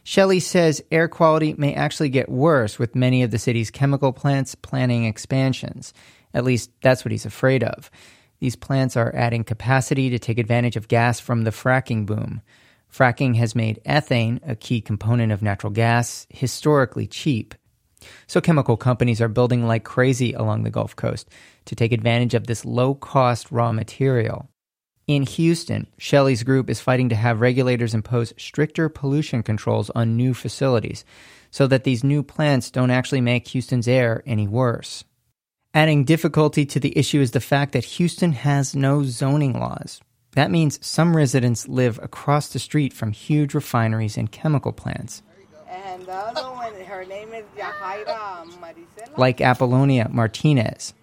Shelley 0.04 0.40
says 0.40 0.84
air 0.92 1.08
quality 1.08 1.54
may 1.58 1.74
actually 1.74 2.10
get 2.10 2.30
worse 2.30 2.80
with 2.80 2.96
many 2.96 3.24
of 3.24 3.32
the 3.32 3.38
city's 3.40 3.70
chemical 3.70 4.14
plants 4.14 4.56
planning 4.56 5.06
expansions. 5.06 5.94
At 6.34 6.44
least 6.44 6.72
that's 6.82 7.04
what 7.04 7.12
he's 7.12 7.26
afraid 7.26 7.64
of. 7.64 7.92
These 8.42 8.56
plants 8.56 8.98
are 8.98 9.16
adding 9.16 9.44
capacity 9.44 10.10
to 10.10 10.20
take 10.20 10.40
advantage 10.40 10.76
of 10.76 10.88
gas 10.88 11.20
from 11.20 11.44
the 11.44 11.52
fracking 11.52 12.08
boom. 12.08 12.42
Fracking 12.92 13.36
has 13.36 13.56
made 13.56 13.80
ethane, 13.86 14.42
a 14.46 14.56
key 14.56 14.82
component 14.82 15.32
of 15.32 15.44
natural 15.44 15.72
gas, 15.72 16.26
historically 16.30 17.06
cheap. 17.06 17.54
So 18.26 18.42
chemical 18.42 18.78
companies 18.78 19.22
are 19.22 19.28
building 19.28 19.68
like 19.68 19.84
crazy 19.84 20.34
along 20.34 20.64
the 20.64 20.72
Gulf 20.72 20.96
Coast 20.96 21.30
to 21.66 21.76
take 21.76 21.92
advantage 21.92 22.34
of 22.34 22.48
this 22.48 22.66
low 22.66 22.96
cost 22.96 23.52
raw 23.52 23.72
material. 23.72 24.50
In 25.06 25.24
Houston, 25.24 25.86
Shelley's 26.00 26.42
group 26.42 26.68
is 26.68 26.82
fighting 26.82 27.10
to 27.10 27.16
have 27.16 27.42
regulators 27.42 27.94
impose 27.94 28.34
stricter 28.38 28.90
pollution 28.90 29.44
controls 29.44 29.92
on 29.92 30.18
new 30.18 30.34
facilities 30.34 31.06
so 31.52 31.68
that 31.68 31.84
these 31.84 32.04
new 32.04 32.24
plants 32.24 32.72
don't 32.72 32.92
actually 32.92 33.22
make 33.22 33.50
Houston's 33.50 33.88
air 33.88 34.24
any 34.26 34.48
worse. 34.48 35.04
Adding 35.74 36.04
difficulty 36.04 36.66
to 36.66 36.82
the 36.82 36.98
issue 36.98 37.22
is 37.22 37.32
the 37.32 37.40
fact 37.40 37.72
that 37.72 37.86
Houston 37.86 38.34
has 38.34 38.76
no 38.76 39.04
zoning 39.04 39.54
laws. 39.54 40.02
That 40.34 40.52
means 40.52 40.86
some 40.86 41.16
residents 41.16 41.66
live 41.66 41.98
across 42.04 42.50
the 42.50 42.60
street 42.60 42.92
from 42.92 43.14
huge 43.14 43.54
refineries 43.54 44.18
and 44.18 44.30
chemical 44.30 44.74
plants. 44.74 45.24
And 45.70 46.06
the 46.06 46.12
other 46.12 46.44
one, 46.52 46.74
her 46.82 47.06
name 47.06 47.34
is 47.34 47.46
Yahaira 47.58 48.50
Maricela. 48.60 49.18
Like 49.18 49.40
Apollonia 49.40 50.10
Martinez. 50.12 50.94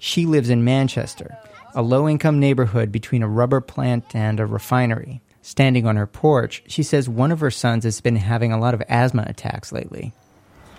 She 0.00 0.26
lives 0.26 0.50
in 0.50 0.64
Manchester, 0.64 1.38
a 1.72 1.82
low 1.82 2.08
income 2.08 2.40
neighborhood 2.40 2.90
between 2.90 3.22
a 3.22 3.28
rubber 3.28 3.60
plant 3.60 4.16
and 4.16 4.40
a 4.40 4.46
refinery. 4.46 5.22
Standing 5.42 5.86
on 5.86 5.94
her 5.94 6.08
porch, 6.08 6.64
she 6.66 6.82
says 6.82 7.08
one 7.08 7.30
of 7.30 7.38
her 7.38 7.52
sons 7.52 7.84
has 7.84 8.00
been 8.00 8.16
having 8.16 8.50
a 8.50 8.58
lot 8.58 8.74
of 8.74 8.82
asthma 8.88 9.24
attacks 9.28 9.70
lately. 9.70 10.12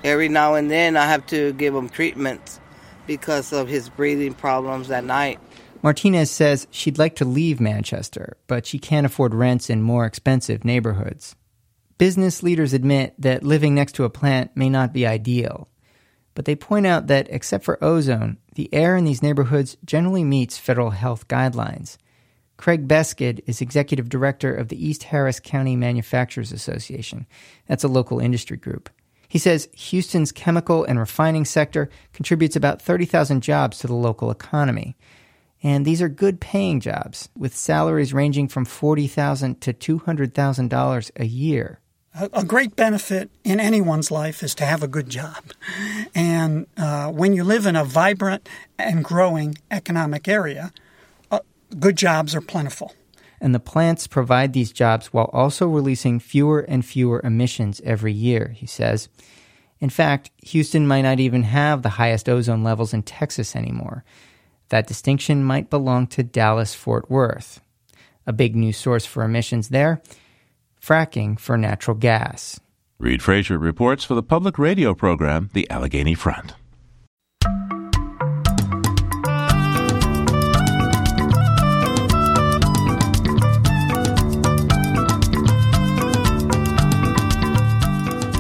Every 0.04 0.28
now 0.28 0.56
and 0.56 0.70
then, 0.70 0.98
I 0.98 1.06
have 1.06 1.26
to 1.28 1.54
give 1.54 1.74
him 1.74 1.88
treatments 1.88 2.60
because 3.06 3.54
of 3.54 3.68
his 3.68 3.90
breathing 3.90 4.34
problems 4.34 4.92
at 4.92 5.04
night. 5.04 5.40
Martinez 5.82 6.32
says 6.32 6.68
she'd 6.72 6.98
like 6.98 7.16
to 7.18 7.26
leave 7.26 7.60
Manchester, 7.60 8.38
but 8.48 8.66
she 8.66 8.80
can't 8.80 9.06
afford 9.06 9.36
rents 9.36 9.70
in 9.70 9.82
more 9.82 10.06
expensive 10.06 10.64
neighborhoods. 10.64 11.36
Business 11.98 12.42
leaders 12.42 12.74
admit 12.74 13.14
that 13.20 13.44
living 13.44 13.76
next 13.76 13.94
to 13.94 14.06
a 14.06 14.10
plant 14.10 14.56
may 14.56 14.70
not 14.70 14.94
be 14.94 15.06
ideal, 15.06 15.68
but 16.36 16.46
they 16.46 16.56
point 16.56 16.88
out 16.88 17.08
that 17.08 17.28
except 17.30 17.64
for 17.64 17.84
ozone, 17.84 18.38
the 18.56 18.74
air 18.74 18.96
in 18.96 19.04
these 19.04 19.22
neighborhoods 19.22 19.78
generally 19.86 20.24
meets 20.24 20.58
federal 20.58 20.92
health 20.92 21.28
guidelines. 21.28 21.98
Craig 22.58 22.88
Beskid 22.88 23.42
is 23.46 23.62
executive 23.62 24.10
director 24.10 24.54
of 24.54 24.70
the 24.70 24.86
East 24.88 25.04
Harris 25.04 25.40
County 25.40 25.76
Manufacturers 25.76 26.52
Association. 26.52 27.26
That's 27.68 27.84
a 27.84 27.90
local 27.90 28.20
industry 28.20 28.58
group. 28.58 28.90
He 29.34 29.40
says 29.40 29.68
Houston's 29.74 30.32
chemical 30.32 30.84
and 30.84 31.00
refining 31.00 31.44
sector 31.44 31.90
contributes 32.14 32.56
about 32.56 32.80
30,000 32.80 33.42
jobs 33.42 33.80
to 33.80 33.88
the 33.88 33.96
local 33.96 34.30
economy. 34.30 34.96
And 35.64 35.88
these 35.88 36.04
are 36.04 36.08
good 36.08 36.40
paying 36.40 36.80
jobs 36.80 37.30
with 37.36 37.58
salaries 37.58 38.14
ranging 38.14 38.48
from 38.48 38.64
40,000 38.64 39.60
to 39.62 39.74
$200,000 39.74 41.12
a 41.16 41.26
year. 41.26 41.80
a 42.14 42.46
great 42.46 42.76
benefit 42.76 43.32
in 43.44 43.60
anyone's 43.60 44.12
life 44.12 44.44
is 44.44 44.54
to 44.54 44.66
have 44.66 44.84
a 44.84 44.88
good 44.88 45.10
job. 45.10 45.44
And 46.14 46.68
uh, 46.78 47.10
when 47.10 47.34
you 47.34 47.44
live 47.44 47.66
in 47.66 47.76
a 47.76 47.84
vibrant 47.84 48.48
and 48.78 49.04
growing 49.04 49.58
economic 49.72 50.28
area, 50.28 50.72
uh, 51.32 51.40
good 51.80 51.96
jobs 51.96 52.36
are 52.36 52.42
plentiful. 52.42 52.94
And 53.44 53.54
the 53.54 53.60
plants 53.60 54.08
provide 54.08 54.54
these 54.54 54.72
jobs 54.72 55.08
while 55.08 55.30
also 55.34 55.68
releasing 55.68 56.22
fewer 56.22 56.62
and 56.62 56.86
fewer 56.86 57.20
emissions 57.26 57.82
every 57.84 58.14
year, 58.14 58.54
he 58.56 58.66
says. 58.66 59.10
In 59.82 59.90
fact, 59.90 60.32
Houston 60.44 60.88
might 60.88 61.02
not 61.02 61.20
even 61.20 61.44
have 61.44 61.82
the 61.82 61.90
highest 61.90 62.30
ozone 62.30 62.64
levels 62.64 62.94
in 62.94 63.04
Texas 63.04 63.54
anymore. 63.54 64.06
That 64.70 64.88
distinction 64.88 65.44
might 65.44 65.70
belong 65.70 66.08
to 66.08 66.24
Dallas 66.24 66.74
Fort 66.74 67.12
Worth. 67.12 67.60
A 68.26 68.32
big 68.32 68.56
new 68.56 68.72
source 68.72 69.06
for 69.06 69.24
emissions 69.24 69.68
there 69.70 70.02
fracking 70.82 71.38
for 71.38 71.58
natural 71.58 71.98
gas. 71.98 72.62
Reid 72.98 73.22
Frazier 73.22 73.60
reports 73.60 74.06
for 74.06 74.16
the 74.16 74.24
public 74.24 74.58
radio 74.58 74.94
program, 74.94 75.50
The 75.52 75.70
Allegheny 75.70 76.14
Front. 76.14 76.54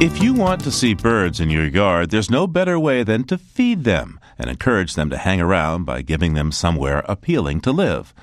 If 0.03 0.21
you 0.21 0.33
want 0.33 0.61
to 0.65 0.71
see 0.71 0.93
birds 0.95 1.39
in 1.39 1.49
your 1.49 1.65
yard, 1.65 2.09
there's 2.09 2.29
no 2.29 2.45
better 2.45 2.77
way 2.77 3.03
than 3.03 3.23
to 3.23 3.37
feed 3.37 3.85
them 3.85 4.19
and 4.37 4.49
encourage 4.49 4.95
them 4.95 5.09
to 5.11 5.17
hang 5.17 5.39
around 5.39 5.85
by 5.85 6.01
giving 6.01 6.33
them 6.33 6.51
somewhere 6.51 7.05
appealing 7.07 7.61
to 7.61 7.71
live. 7.71 8.13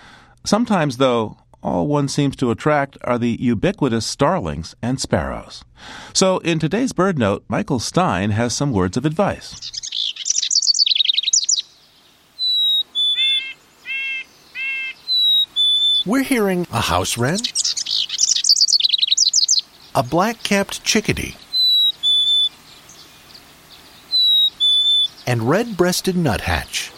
Sometimes, 0.44 0.98
though, 0.98 1.38
all 1.62 1.86
one 1.86 2.06
seems 2.06 2.36
to 2.36 2.50
attract 2.50 2.98
are 3.04 3.16
the 3.18 3.34
ubiquitous 3.40 4.04
starlings 4.04 4.74
and 4.82 5.00
sparrows. 5.00 5.64
So, 6.12 6.36
in 6.40 6.58
today's 6.58 6.92
BirdNote, 6.92 7.44
Michael 7.48 7.80
Stein 7.80 8.32
has 8.32 8.54
some 8.54 8.72
words 8.72 8.98
of 8.98 9.06
advice. 9.06 9.72
We're 16.04 16.24
hearing 16.24 16.66
a 16.70 16.82
house 16.82 17.16
wren, 17.16 17.38
a 19.94 20.02
black 20.02 20.42
capped 20.42 20.84
chickadee, 20.84 21.36
and 25.30 25.48
red 25.48 25.76
breasted 25.76 26.16
nuthatch. 26.16 26.90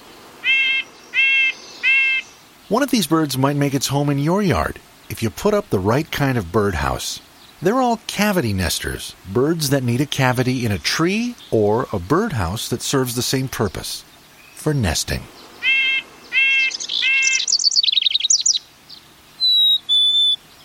One 2.70 2.82
of 2.82 2.90
these 2.90 3.06
birds 3.06 3.36
might 3.36 3.56
make 3.56 3.74
its 3.74 3.88
home 3.88 4.08
in 4.08 4.18
your 4.18 4.40
yard 4.40 4.80
if 5.10 5.22
you 5.22 5.28
put 5.28 5.52
up 5.52 5.68
the 5.68 5.78
right 5.78 6.10
kind 6.10 6.38
of 6.38 6.50
birdhouse. 6.50 7.20
They're 7.60 7.82
all 7.82 8.00
cavity 8.06 8.54
nesters, 8.54 9.14
birds 9.30 9.68
that 9.68 9.82
need 9.82 10.00
a 10.00 10.06
cavity 10.06 10.64
in 10.64 10.72
a 10.72 10.78
tree 10.78 11.34
or 11.50 11.86
a 11.92 11.98
birdhouse 11.98 12.70
that 12.70 12.80
serves 12.80 13.16
the 13.16 13.20
same 13.20 13.48
purpose 13.48 14.02
for 14.54 14.72
nesting. 14.72 15.24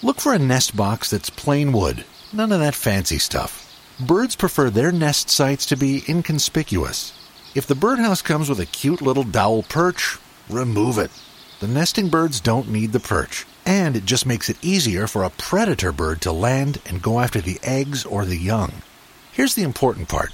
Look 0.01 0.21
for 0.21 0.31
a 0.31 0.39
nest 0.39 0.77
box 0.77 1.09
that's 1.09 1.29
plain 1.29 1.73
wood, 1.73 2.05
none 2.31 2.53
of 2.53 2.61
that 2.61 2.75
fancy 2.75 3.19
stuff. 3.19 3.65
Birds 3.99 4.37
prefer 4.37 4.69
their 4.69 4.93
nest 4.93 5.29
sites 5.29 5.65
to 5.65 5.75
be 5.75 6.05
inconspicuous. 6.07 7.11
If 7.57 7.65
the 7.65 7.73
birdhouse 7.73 8.21
comes 8.21 8.49
with 8.49 8.59
a 8.59 8.67
cute 8.67 9.01
little 9.01 9.23
dowel 9.23 9.63
perch, 9.63 10.19
remove 10.47 10.99
it. 10.99 11.09
The 11.59 11.67
nesting 11.67 12.07
birds 12.07 12.39
don't 12.39 12.69
need 12.69 12.91
the 12.91 12.99
perch, 12.99 13.47
and 13.65 13.95
it 13.95 14.05
just 14.05 14.27
makes 14.27 14.47
it 14.47 14.63
easier 14.63 15.07
for 15.07 15.23
a 15.23 15.31
predator 15.31 15.91
bird 15.91 16.21
to 16.21 16.31
land 16.31 16.79
and 16.85 17.01
go 17.01 17.19
after 17.19 17.41
the 17.41 17.59
eggs 17.63 18.05
or 18.05 18.25
the 18.25 18.37
young. 18.37 18.83
Here's 19.31 19.55
the 19.55 19.63
important 19.63 20.07
part 20.07 20.33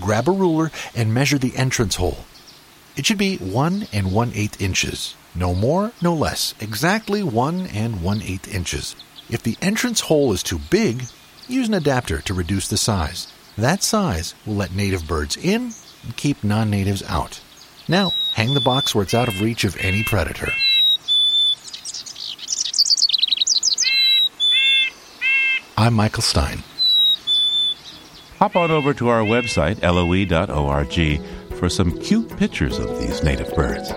grab 0.00 0.26
a 0.26 0.32
ruler 0.32 0.70
and 0.94 1.12
measure 1.12 1.36
the 1.36 1.54
entrance 1.54 1.96
hole. 1.96 2.24
It 2.96 3.04
should 3.04 3.18
be 3.18 3.36
1 3.36 3.88
and 3.92 4.10
1 4.10 4.32
8 4.34 4.58
inches. 4.58 5.16
No 5.34 5.54
more, 5.54 5.92
no 6.00 6.14
less. 6.14 6.54
Exactly 6.60 7.22
1 7.22 7.66
and 7.74 8.02
1 8.02 8.22
8 8.22 8.48
inches. 8.48 8.96
If 9.28 9.42
the 9.42 9.58
entrance 9.60 10.00
hole 10.00 10.32
is 10.32 10.42
too 10.42 10.60
big, 10.70 11.04
use 11.46 11.68
an 11.68 11.74
adapter 11.74 12.22
to 12.22 12.32
reduce 12.32 12.68
the 12.68 12.78
size. 12.78 13.30
That 13.58 13.82
size 13.82 14.34
will 14.46 14.54
let 14.54 14.74
native 14.74 15.06
birds 15.06 15.36
in 15.36 15.74
and 16.04 16.16
keep 16.16 16.44
non 16.44 16.70
natives 16.70 17.02
out. 17.08 17.40
Now, 17.88 18.12
hang 18.32 18.54
the 18.54 18.60
box 18.60 18.94
where 18.94 19.02
it's 19.02 19.14
out 19.14 19.28
of 19.28 19.40
reach 19.40 19.64
of 19.64 19.76
any 19.80 20.02
predator. 20.04 20.52
I'm 25.76 25.94
Michael 25.94 26.22
Stein. 26.22 26.62
Hop 28.38 28.56
on 28.56 28.70
over 28.70 28.94
to 28.94 29.08
our 29.08 29.22
website, 29.22 29.82
loe.org, 29.82 31.54
for 31.58 31.68
some 31.68 31.98
cute 31.98 32.36
pictures 32.36 32.78
of 32.78 32.98
these 33.00 33.22
native 33.22 33.54
birds. 33.54 33.92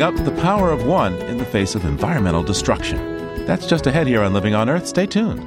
Coming 0.00 0.18
up, 0.18 0.24
the 0.24 0.40
power 0.40 0.70
of 0.70 0.86
one 0.86 1.12
in 1.12 1.36
the 1.36 1.44
face 1.44 1.74
of 1.74 1.84
environmental 1.84 2.42
destruction. 2.42 2.96
That's 3.44 3.66
just 3.66 3.86
ahead 3.86 4.06
here 4.06 4.22
on 4.22 4.32
Living 4.32 4.54
on 4.54 4.70
Earth. 4.70 4.86
Stay 4.86 5.04
tuned. 5.04 5.42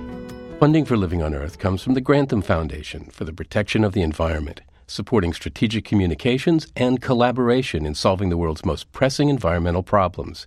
Funding 0.59 0.85
for 0.85 0.95
Living 0.95 1.23
on 1.23 1.33
Earth 1.33 1.57
comes 1.57 1.81
from 1.81 1.95
the 1.95 2.01
Grantham 2.01 2.43
Foundation 2.43 3.05
for 3.05 3.25
the 3.25 3.33
Protection 3.33 3.83
of 3.83 3.93
the 3.93 4.03
Environment, 4.03 4.61
supporting 4.85 5.33
strategic 5.33 5.85
communications 5.85 6.67
and 6.75 7.01
collaboration 7.01 7.83
in 7.83 7.95
solving 7.95 8.29
the 8.29 8.37
world's 8.37 8.63
most 8.63 8.91
pressing 8.91 9.27
environmental 9.27 9.81
problems. 9.81 10.45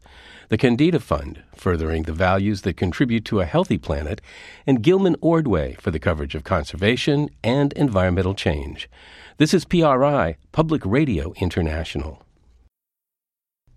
The 0.50 0.58
Kendeda 0.58 1.02
Fund, 1.02 1.42
furthering 1.56 2.04
the 2.04 2.12
values 2.12 2.62
that 2.62 2.76
contribute 2.76 3.24
to 3.24 3.40
a 3.40 3.44
healthy 3.44 3.76
planet, 3.76 4.20
and 4.68 4.82
Gilman 4.82 5.16
Ordway 5.20 5.74
for 5.80 5.90
the 5.90 5.98
coverage 5.98 6.36
of 6.36 6.44
conservation 6.44 7.28
and 7.42 7.72
environmental 7.72 8.34
change. 8.34 8.88
This 9.38 9.52
is 9.52 9.64
PRI, 9.64 10.36
Public 10.52 10.82
Radio 10.86 11.32
International. 11.40 12.22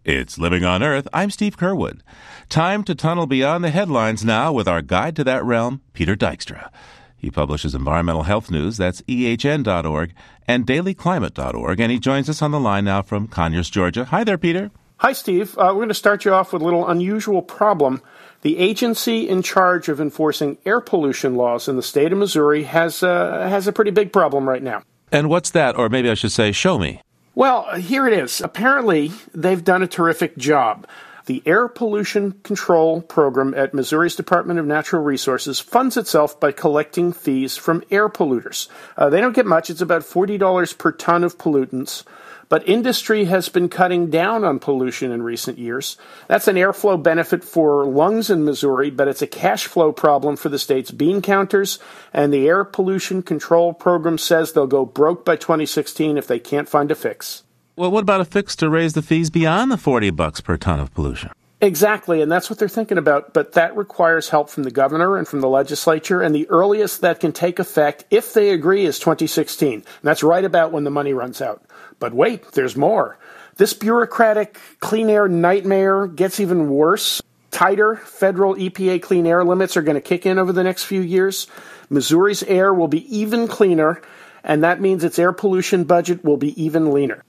It's 0.06 0.38
Living 0.38 0.64
on 0.64 0.82
Earth. 0.82 1.10
I'm 1.12 1.30
Steve 1.30 1.58
Curwood. 1.58 2.00
Time 2.48 2.84
to 2.86 2.96
tunnel 2.96 3.28
beyond 3.28 3.64
the 3.64 3.70
headlines 3.70 4.24
now 4.24 4.54
with 4.54 4.68
our 4.68 4.82
guide 4.82 5.16
to 5.18 5.26
that 5.26 5.44
realm, 5.44 5.82
Peter 5.94 6.16
Dykstra. 6.16 6.70
He 7.18 7.30
publishes 7.30 7.76
environmental 7.76 8.24
health 8.24 8.50
news, 8.50 8.78
that's 8.78 9.02
ehn.org, 9.02 10.14
and 10.48 10.66
dailyclimate.org, 10.66 11.80
and 11.82 11.92
he 11.92 12.00
joins 12.00 12.30
us 12.30 12.42
on 12.42 12.52
the 12.52 12.62
line 12.62 12.86
now 12.86 13.02
from 13.02 13.28
Conyers, 13.28 13.70
Georgia. 13.70 14.06
Hi 14.06 14.24
there, 14.24 14.38
Peter. 14.38 14.72
Hi, 14.98 15.12
Steve. 15.12 15.58
Uh, 15.58 15.68
we're 15.68 15.76
going 15.76 15.90
to 15.90 15.94
start 15.94 16.24
you 16.24 16.34
off 16.34 16.54
with 16.54 16.62
a 16.62 16.66
little 16.66 16.88
unusual 16.88 17.42
problem. 17.42 18.02
The 18.42 18.58
agency 18.58 19.28
in 19.28 19.42
charge 19.42 19.90
of 19.90 20.00
enforcing 20.00 20.58
air 20.66 20.80
pollution 20.80 21.36
laws 21.36 21.68
in 21.68 21.76
the 21.76 21.84
state 21.84 22.14
of 22.14 22.18
Missouri 22.18 22.64
has, 22.64 23.04
uh, 23.04 23.48
has 23.50 23.68
a 23.68 23.74
pretty 23.74 23.92
big 23.92 24.14
problem 24.14 24.48
right 24.48 24.64
now. 24.64 24.84
And 25.12 25.28
what's 25.30 25.50
that? 25.52 25.78
Or 25.78 25.90
maybe 25.90 26.10
I 26.10 26.14
should 26.14 26.32
say, 26.32 26.54
show 26.54 26.80
me. 26.80 27.02
Well, 27.40 27.74
here 27.76 28.06
it 28.06 28.12
is. 28.12 28.42
Apparently, 28.42 29.14
they've 29.34 29.64
done 29.64 29.82
a 29.82 29.88
terrific 29.88 30.36
job. 30.36 30.86
The 31.26 31.42
Air 31.46 31.70
Pollution 31.70 32.34
Control 32.44 33.02
Program 33.02 33.54
at 33.54 33.74
Missouri's 33.74 34.18
Department 34.18 34.60
of 34.60 34.66
Natural 34.66 35.02
Resources 35.02 35.58
funds 35.58 35.96
itself 35.96 36.38
by 36.38 36.52
collecting 36.52 37.14
fees 37.14 37.56
from 37.56 37.82
air 37.90 38.10
polluters. 38.10 38.68
Uh, 38.98 39.10
they 39.10 39.22
don't 39.22 39.32
get 39.32 39.46
much, 39.46 39.70
it's 39.70 39.80
about 39.80 40.02
$40 40.02 40.78
per 40.78 40.92
ton 40.92 41.24
of 41.24 41.38
pollutants. 41.38 42.04
But 42.50 42.68
industry 42.68 43.26
has 43.26 43.48
been 43.48 43.70
cutting 43.70 44.10
down 44.10 44.44
on 44.44 44.58
pollution 44.58 45.12
in 45.12 45.22
recent 45.22 45.60
years. 45.60 45.98
That's 46.28 46.48
an 46.48 46.56
airflow 46.56 47.02
benefit 47.02 47.44
for 47.44 47.86
lungs 47.86 48.32
in 48.32 48.44
Missouri, 48.44 48.90
but 48.90 49.08
it's 49.08 49.22
a 49.22 49.28
cash 49.28 49.68
flow 49.68 49.92
problem 49.92 50.36
for 50.36 50.50
the 50.50 50.58
state's 50.58 50.90
bean 50.90 51.22
counters. 51.22 51.78
And 52.12 52.34
the 52.34 52.48
Air 52.48 52.64
Pollution 52.64 53.22
Control 53.22 53.74
Program 53.74 54.18
says 54.18 54.52
they'll 54.52 54.66
go 54.66 54.84
broke 54.84 55.24
by 55.24 55.36
2016 55.36 56.18
if 56.18 56.26
they 56.26 56.40
can't 56.40 56.68
find 56.68 56.90
a 56.90 56.96
fix. 56.96 57.44
Well, 57.76 57.92
what 57.92 58.02
about 58.02 58.20
a 58.20 58.26
fix 58.26 58.56
to 58.58 58.70
raise 58.70 58.94
the 58.94 59.02
fees 59.04 59.30
beyond 59.30 59.72
the 59.72 59.78
40 59.78 60.10
bucks 60.10 60.42
per 60.42 60.58
ton 60.58 60.80
of 60.80 60.94
pollution? 60.94 61.32
Exactly, 61.62 62.22
and 62.22 62.32
that's 62.32 62.50
what 62.50 62.58
they're 62.58 62.70
thinking 62.70 62.98
about. 62.98 63.34
But 63.34 63.54
that 63.54 63.76
requires 63.76 64.30
help 64.30 64.50
from 64.50 64.64
the 64.64 64.72
governor 64.72 65.18
and 65.18 65.28
from 65.28 65.42
the 65.42 65.50
legislature, 65.50 66.22
and 66.22 66.34
the 66.34 66.50
earliest 66.50 67.02
that 67.02 67.20
can 67.20 67.34
take 67.34 67.60
effect, 67.60 68.06
if 68.10 68.34
they 68.34 68.52
agree, 68.52 68.86
is 68.86 68.98
2016. 68.98 69.74
And 69.74 69.84
that's 70.02 70.24
right 70.24 70.46
about 70.46 70.72
when 70.72 70.86
the 70.86 70.90
money 70.90 71.12
runs 71.12 71.42
out. 71.42 71.62
But 72.00 72.14
wait, 72.14 72.54
there's 72.54 72.78
more. 72.78 73.18
This 73.58 73.74
bureaucratic 73.74 74.58
clean 74.80 75.10
air 75.10 75.28
nightmare 75.28 76.08
gets 76.08 76.40
even 76.40 76.70
worse. 76.70 77.22
Tighter 77.52 77.98
federal 77.98 78.56
EPA 78.56 79.02
clean 79.02 79.28
air 79.28 79.44
limits 79.44 79.76
are 79.76 79.82
going 79.82 79.96
to 79.96 80.02
kick 80.02 80.26
in 80.26 80.40
over 80.40 80.54
the 80.54 80.64
next 80.64 80.86
few 80.86 81.02
years. 81.02 81.48
Missouri's 81.90 82.44
air 82.44 82.74
will 82.74 82.88
be 82.88 83.04
even 83.14 83.50
cleaner, 83.50 84.02
and 84.46 84.64
that 84.64 84.80
means 84.80 85.04
its 85.04 85.20
air 85.20 85.34
pollution 85.34 85.84
budget 85.84 86.24
will 86.24 86.38
be 86.38 86.62
even 86.62 86.94
leaner. 86.94 87.24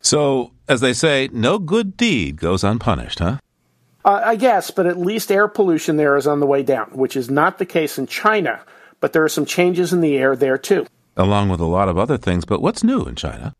So, 0.00 0.52
as 0.68 0.80
they 0.80 0.94
say, 0.94 1.28
no 1.32 1.60
good 1.60 1.96
deed 1.96 2.38
goes 2.38 2.64
unpunished, 2.64 3.20
huh? 3.20 3.38
Uh, 4.04 4.20
I 4.24 4.36
guess, 4.36 4.70
but 4.70 4.86
at 4.86 4.98
least 4.98 5.30
air 5.30 5.48
pollution 5.48 5.96
there 5.96 6.16
is 6.16 6.26
on 6.26 6.40
the 6.40 6.46
way 6.46 6.62
down, 6.62 6.90
which 6.92 7.16
is 7.16 7.30
not 7.30 7.58
the 7.58 7.66
case 7.66 7.98
in 7.98 8.06
China, 8.06 8.60
but 9.00 9.12
there 9.12 9.24
are 9.24 9.28
some 9.28 9.44
changes 9.44 9.92
in 9.92 10.00
the 10.00 10.16
air 10.16 10.36
there 10.36 10.58
too. 10.58 10.86
Along 11.16 11.48
with 11.48 11.60
a 11.60 11.66
lot 11.66 11.88
of 11.88 11.98
other 11.98 12.16
things, 12.16 12.44
but 12.44 12.62
what's 12.62 12.84
new 12.84 13.04
in 13.04 13.16
China? 13.16 13.54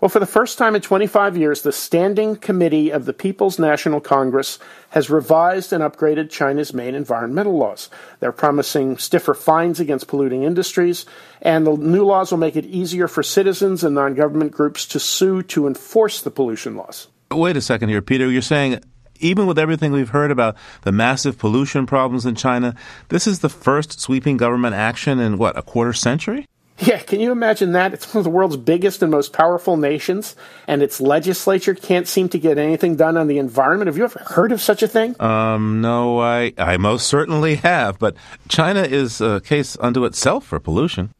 Well, 0.00 0.08
for 0.10 0.20
the 0.20 0.26
first 0.26 0.58
time 0.58 0.74
in 0.74 0.82
25 0.82 1.36
years, 1.36 1.62
the 1.62 1.72
Standing 1.72 2.36
Committee 2.36 2.90
of 2.90 3.06
the 3.06 3.14
People's 3.14 3.58
National 3.58 4.02
Congress 4.02 4.58
has 4.90 5.08
revised 5.08 5.72
and 5.72 5.82
upgraded 5.82 6.28
China's 6.28 6.74
main 6.74 6.94
environmental 6.94 7.56
laws. 7.56 7.88
They're 8.20 8.30
promising 8.30 8.98
stiffer 8.98 9.32
fines 9.32 9.80
against 9.80 10.08
polluting 10.08 10.42
industries, 10.42 11.06
and 11.40 11.66
the 11.66 11.76
new 11.76 12.04
laws 12.04 12.30
will 12.30 12.38
make 12.38 12.56
it 12.56 12.66
easier 12.66 13.08
for 13.08 13.22
citizens 13.22 13.82
and 13.82 13.94
non 13.94 14.14
government 14.14 14.52
groups 14.52 14.84
to 14.88 15.00
sue 15.00 15.42
to 15.44 15.66
enforce 15.66 16.20
the 16.20 16.30
pollution 16.30 16.76
laws. 16.76 17.08
Wait 17.30 17.56
a 17.56 17.62
second 17.62 17.88
here, 17.88 18.02
Peter. 18.02 18.30
You're 18.30 18.42
saying 18.42 18.80
even 19.20 19.46
with 19.46 19.58
everything 19.58 19.92
we've 19.92 20.10
heard 20.10 20.30
about 20.30 20.56
the 20.82 20.92
massive 20.92 21.38
pollution 21.38 21.86
problems 21.86 22.26
in 22.26 22.34
China, 22.34 22.74
this 23.08 23.26
is 23.26 23.40
the 23.40 23.48
first 23.48 24.00
sweeping 24.00 24.36
government 24.36 24.74
action 24.74 25.18
in 25.20 25.38
what, 25.38 25.56
a 25.58 25.62
quarter 25.62 25.92
century? 25.92 26.46
Yeah, 26.78 26.98
can 26.98 27.20
you 27.20 27.30
imagine 27.30 27.72
that? 27.72 27.94
It's 27.94 28.12
one 28.12 28.18
of 28.18 28.24
the 28.24 28.30
world's 28.30 28.56
biggest 28.56 29.00
and 29.00 29.10
most 29.10 29.32
powerful 29.32 29.76
nations, 29.76 30.34
and 30.66 30.82
its 30.82 31.00
legislature 31.00 31.72
can't 31.72 32.08
seem 32.08 32.28
to 32.30 32.38
get 32.38 32.58
anything 32.58 32.96
done 32.96 33.16
on 33.16 33.28
the 33.28 33.38
environment. 33.38 33.86
Have 33.86 33.96
you 33.96 34.02
ever 34.02 34.18
heard 34.18 34.50
of 34.50 34.60
such 34.60 34.82
a 34.82 34.88
thing? 34.88 35.14
Um, 35.20 35.80
no, 35.80 36.18
I, 36.20 36.52
I 36.58 36.76
most 36.76 37.06
certainly 37.06 37.56
have, 37.56 38.00
but 38.00 38.16
China 38.48 38.82
is 38.82 39.20
a 39.20 39.40
case 39.40 39.76
unto 39.80 40.04
itself 40.04 40.46
for 40.46 40.58
pollution. 40.58 41.14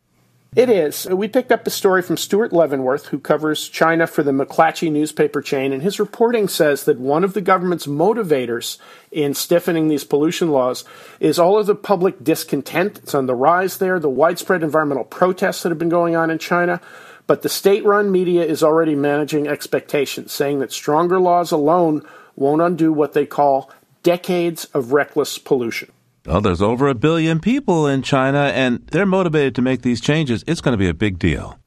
It 0.57 0.71
is. 0.71 1.09
Uh, 1.11 1.17
we 1.17 1.27
picked 1.27 1.51
up 1.51 1.67
a 1.67 1.71
story 1.71 2.01
from 2.01 2.17
Stuart 2.17 2.53
Leavenworth, 2.53 3.07
who 3.07 3.19
covers 3.19 3.69
China 3.69 4.07
for 4.07 4.23
the 4.23 4.31
McClatchy 4.31 4.91
newspaper 4.91 5.43
chain, 5.43 5.73
and 5.73 5.83
his 5.83 5.99
reporting 5.99 6.47
says 6.47 6.85
that 6.85 7.01
one 7.01 7.25
of 7.25 7.35
the 7.35 7.41
government's 7.41 7.89
motivators 7.89 8.79
in 9.11 9.35
stiffening 9.35 9.89
these 9.89 10.05
pollution 10.05 10.51
laws 10.51 10.85
is 11.19 11.41
all 11.41 11.59
of 11.59 11.67
the 11.67 11.75
public 11.75 12.23
discontent. 12.23 12.99
It's 12.99 13.17
on 13.17 13.27
the 13.27 13.35
rise 13.35 13.79
there, 13.79 13.99
the 13.99 14.09
widespread 14.09 14.63
environmental 14.63 15.05
protests 15.05 15.65
that 15.65 15.71
have 15.71 15.79
been 15.79 15.89
going 15.89 16.15
on 16.15 16.31
in 16.31 16.39
China. 16.39 16.81
But 17.27 17.43
the 17.43 17.49
state 17.49 17.85
run 17.85 18.13
media 18.13 18.45
is 18.45 18.63
already 18.63 18.95
managing 18.95 19.49
expectations, 19.49 20.33
saying 20.33 20.61
that 20.61 20.71
stronger 20.71 21.19
laws 21.19 21.51
alone 21.51 22.07
won't 22.37 22.63
undo 22.63 22.93
what 22.93 23.13
they 23.13 23.27
call 23.27 23.71
decades 24.05 24.67
of 24.67 24.93
reckless 24.93 25.37
pollution. 25.37 25.91
Well, 26.27 26.41
there's 26.41 26.62
over 26.62 26.89
a 26.89 26.95
billion 26.95 27.39
people 27.39 27.87
in 27.87 28.03
China, 28.03 28.51
and 28.55 28.87
they're 28.93 29.05
motivated 29.05 29.55
to 29.57 29.62
make 29.62 29.83
these 29.83 30.01
changes. 30.01 30.43
It's 30.47 30.62
going 30.62 30.72
to 30.72 30.79
be 30.79 30.89
a 30.89 30.95
big 30.95 31.18
deal. 31.18 31.59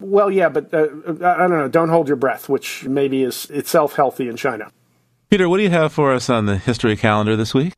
Well, 0.00 0.30
yeah, 0.30 0.48
but 0.48 0.74
uh, 0.74 0.88
I 1.24 1.46
don't 1.46 1.50
know. 1.50 1.68
Don't 1.68 1.88
hold 1.88 2.08
your 2.08 2.16
breath, 2.16 2.48
which 2.48 2.84
maybe 2.84 3.22
is 3.22 3.48
itself 3.50 3.94
healthy 3.94 4.28
in 4.28 4.36
China. 4.36 4.72
Peter, 5.30 5.48
what 5.48 5.58
do 5.58 5.62
you 5.62 5.70
have 5.70 5.92
for 5.92 6.12
us 6.12 6.28
on 6.28 6.46
the 6.46 6.58
history 6.58 6.96
calendar 6.96 7.36
this 7.36 7.54
week? 7.54 7.74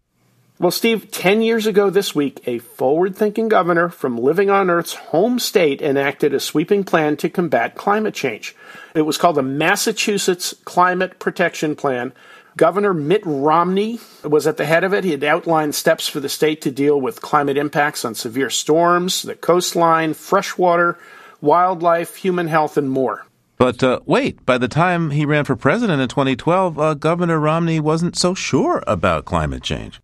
Well, 0.58 0.70
Steve, 0.70 1.10
10 1.10 1.42
years 1.42 1.66
ago 1.66 1.90
this 1.90 2.14
week, 2.14 2.40
a 2.46 2.58
forward 2.58 3.16
thinking 3.16 3.48
governor 3.48 3.88
from 3.88 4.16
Living 4.16 4.48
on 4.48 4.70
Earth's 4.70 4.94
home 4.94 5.38
state 5.38 5.82
enacted 5.82 6.32
a 6.32 6.40
sweeping 6.40 6.84
plan 6.84 7.16
to 7.18 7.28
combat 7.28 7.74
climate 7.74 8.14
change. 8.14 8.56
It 8.94 9.02
was 9.02 9.18
called 9.18 9.36
the 9.36 9.42
Massachusetts 9.42 10.54
Climate 10.64 11.18
Protection 11.18 11.76
Plan, 11.76 12.12
Governor 12.56 12.94
Mitt 12.94 13.22
Romney 13.24 13.98
was 14.22 14.46
at 14.46 14.56
the 14.56 14.64
head 14.64 14.84
of 14.84 14.94
it. 14.94 15.02
He 15.02 15.10
had 15.10 15.24
outlined 15.24 15.74
steps 15.74 16.06
for 16.06 16.20
the 16.20 16.28
state 16.28 16.60
to 16.62 16.70
deal 16.70 17.00
with 17.00 17.20
climate 17.20 17.56
impacts 17.56 18.04
on 18.04 18.14
severe 18.14 18.50
storms, 18.50 19.22
the 19.22 19.34
coastline, 19.34 20.14
freshwater, 20.14 20.96
wildlife, 21.40 22.14
human 22.16 22.46
health, 22.46 22.76
and 22.76 22.88
more. 22.88 23.26
But 23.56 23.82
uh, 23.82 24.00
wait, 24.06 24.44
by 24.46 24.58
the 24.58 24.68
time 24.68 25.10
he 25.10 25.26
ran 25.26 25.44
for 25.44 25.56
president 25.56 26.00
in 26.00 26.08
2012, 26.08 26.78
uh, 26.78 26.94
Governor 26.94 27.40
Romney 27.40 27.80
wasn't 27.80 28.16
so 28.16 28.34
sure 28.34 28.82
about 28.86 29.24
climate 29.24 29.62
change. 29.62 30.00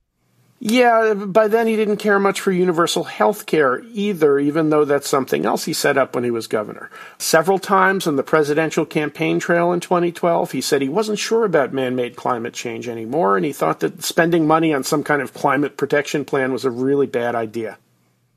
Yeah, 0.62 1.14
by 1.14 1.48
then 1.48 1.66
he 1.66 1.74
didn't 1.74 1.96
care 1.96 2.18
much 2.18 2.38
for 2.38 2.52
universal 2.52 3.04
health 3.04 3.46
care 3.46 3.80
either, 3.92 4.38
even 4.38 4.68
though 4.68 4.84
that's 4.84 5.08
something 5.08 5.46
else 5.46 5.64
he 5.64 5.72
set 5.72 5.96
up 5.96 6.14
when 6.14 6.22
he 6.22 6.30
was 6.30 6.46
governor. 6.46 6.90
Several 7.16 7.58
times 7.58 8.06
on 8.06 8.16
the 8.16 8.22
presidential 8.22 8.84
campaign 8.84 9.40
trail 9.40 9.72
in 9.72 9.80
2012, 9.80 10.52
he 10.52 10.60
said 10.60 10.82
he 10.82 10.88
wasn't 10.90 11.18
sure 11.18 11.46
about 11.46 11.72
man 11.72 11.96
made 11.96 12.14
climate 12.14 12.52
change 12.52 12.88
anymore, 12.88 13.38
and 13.38 13.46
he 13.46 13.54
thought 13.54 13.80
that 13.80 14.04
spending 14.04 14.46
money 14.46 14.74
on 14.74 14.84
some 14.84 15.02
kind 15.02 15.22
of 15.22 15.32
climate 15.32 15.78
protection 15.78 16.26
plan 16.26 16.52
was 16.52 16.66
a 16.66 16.70
really 16.70 17.06
bad 17.06 17.34
idea. 17.34 17.78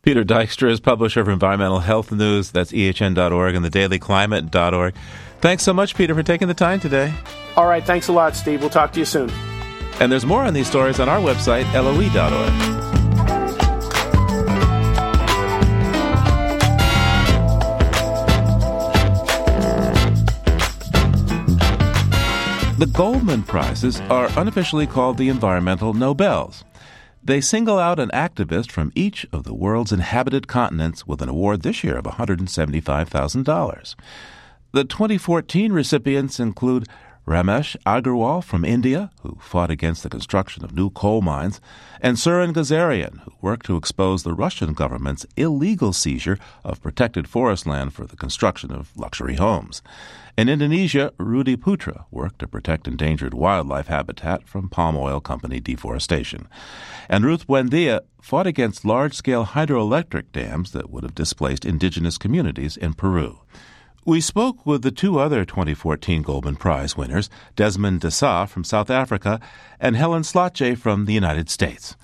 Peter 0.01 0.23
Dykstra 0.23 0.71
is 0.71 0.79
publisher 0.79 1.19
of 1.19 1.27
Environmental 1.27 1.79
Health 1.79 2.09
News. 2.09 2.51
That's 2.51 2.71
ehn.org 2.71 3.55
and 3.55 3.65
thedailyclimate.org. 3.65 4.95
Thanks 5.41 5.63
so 5.63 5.73
much, 5.73 5.93
Peter, 5.93 6.15
for 6.15 6.23
taking 6.23 6.47
the 6.47 6.53
time 6.53 6.79
today. 6.79 7.13
All 7.57 7.67
right, 7.67 7.83
thanks 7.85 8.07
a 8.07 8.13
lot, 8.13 8.37
Steve. 8.37 8.61
We'll 8.61 8.69
talk 8.69 8.93
to 8.93 8.99
you 8.99 9.05
soon. 9.05 9.29
And 9.99 10.11
there's 10.11 10.25
more 10.25 10.43
on 10.43 10.53
these 10.53 10.67
stories 10.67 10.99
on 10.99 11.07
our 11.07 11.19
website, 11.19 11.71
loe.org. 11.73 12.83
The 22.83 22.91
Goldman 22.91 23.43
Prizes 23.43 24.01
are 24.09 24.29
unofficially 24.37 24.87
called 24.87 25.17
the 25.17 25.29
Environmental 25.29 25.93
Nobels. 25.93 26.65
They 27.23 27.39
single 27.39 27.79
out 27.79 27.97
an 27.97 28.09
activist 28.09 28.71
from 28.71 28.91
each 28.93 29.25
of 29.31 29.45
the 29.45 29.53
world's 29.53 29.93
inhabited 29.93 30.49
continents 30.49 31.07
with 31.07 31.21
an 31.21 31.29
award 31.29 31.61
this 31.61 31.81
year 31.81 31.95
of 31.95 32.03
$175,000. 32.03 33.95
The 34.73 34.83
2014 34.83 35.71
recipients 35.71 36.41
include 36.41 36.89
Ramesh 37.25 37.77
Agrawal 37.85 38.43
from 38.43 38.65
India, 38.65 39.09
who 39.21 39.37
fought 39.39 39.71
against 39.71 40.03
the 40.03 40.09
construction 40.09 40.65
of 40.65 40.75
new 40.75 40.89
coal 40.89 41.21
mines, 41.21 41.61
and 42.01 42.17
Suren 42.17 42.51
Gazaryan, 42.51 43.19
who 43.21 43.31
worked 43.41 43.65
to 43.67 43.77
expose 43.77 44.23
the 44.23 44.33
Russian 44.33 44.73
government's 44.73 45.25
illegal 45.37 45.93
seizure 45.93 46.37
of 46.65 46.81
protected 46.81 47.29
forest 47.29 47.65
land 47.65 47.93
for 47.93 48.05
the 48.05 48.17
construction 48.17 48.73
of 48.73 48.91
luxury 48.97 49.35
homes. 49.35 49.81
In 50.37 50.49
Indonesia, 50.49 51.13
Rudi 51.17 51.55
Putra 51.55 52.05
worked 52.11 52.39
to 52.39 52.47
protect 52.47 52.89
endangered 52.89 53.33
wildlife 53.33 53.87
habitat 53.87 54.45
from 54.45 54.67
palm 54.67 54.97
oil 54.97 55.21
company 55.21 55.61
deforestation. 55.61 56.49
And 57.07 57.23
Ruth 57.23 57.47
Buendia 57.47 58.01
fought 58.19 58.47
against 58.47 58.83
large 58.83 59.13
scale 59.13 59.45
hydroelectric 59.45 60.33
dams 60.33 60.71
that 60.71 60.89
would 60.89 61.03
have 61.03 61.15
displaced 61.15 61.63
indigenous 61.63 62.17
communities 62.17 62.75
in 62.75 62.95
Peru. 62.95 63.39
We 64.05 64.19
spoke 64.19 64.65
with 64.65 64.81
the 64.81 64.91
two 64.91 65.17
other 65.17 65.45
2014 65.45 66.23
Goldman 66.23 66.57
Prize 66.57 66.97
winners, 66.97 67.29
Desmond 67.55 68.01
D'Sa 68.01 68.45
from 68.47 68.65
South 68.65 68.89
Africa 68.89 69.39
and 69.79 69.95
Helen 69.95 70.23
Slottje 70.23 70.77
from 70.77 71.05
the 71.05 71.13
United 71.13 71.49
States. 71.49 71.95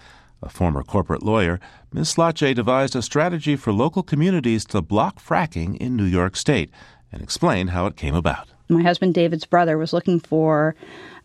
A 0.42 0.48
former 0.48 0.82
corporate 0.82 1.24
lawyer, 1.24 1.60
Ms. 1.92 2.14
Slottje 2.14 2.56
devised 2.56 2.96
a 2.96 3.02
strategy 3.02 3.58
for 3.58 3.74
local 3.74 4.02
communities 4.02 4.64
to 4.68 4.82
block 4.82 5.22
fracking 5.22 5.76
in 5.76 5.98
New 5.98 6.06
York 6.06 6.38
State 6.38 6.72
and 7.12 7.22
explained 7.22 7.72
how 7.72 7.86
it 7.86 7.98
came 7.98 8.16
about. 8.16 8.48
My 8.70 8.82
husband 8.82 9.14
David's 9.14 9.46
brother 9.46 9.78
was 9.78 9.92
looking 9.92 10.22
for 10.22 10.76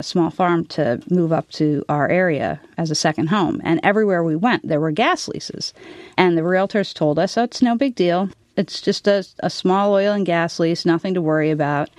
a 0.01 0.03
small 0.03 0.31
farm 0.31 0.65
to 0.67 1.01
move 1.09 1.33
up 1.33 1.49
to 1.51 1.85
our 1.89 2.09
area 2.09 2.61
as 2.79 2.91
a 2.91 2.97
second 2.97 3.29
home. 3.29 3.61
And 3.63 3.79
everywhere 3.85 4.25
we 4.25 4.35
went, 4.35 4.67
there 4.67 4.81
were 4.81 4.91
gas 4.91 5.29
leases. 5.29 5.73
And 6.19 6.37
the 6.37 6.43
realtors 6.43 6.93
told 6.93 7.21
us, 7.21 7.39
oh, 7.39 7.45
it's 7.45 7.63
no 7.63 7.77
big 7.77 7.95
deal. 7.95 8.29
It's 8.57 8.81
just 8.81 9.07
a, 9.09 9.27
a 9.41 9.51
small 9.51 9.93
oil 9.93 10.13
and 10.13 10.27
gas 10.27 10.59
lease, 10.59 10.85
nothing 10.85 11.15
to 11.15 11.21
worry 11.23 11.51
about. 11.51 11.91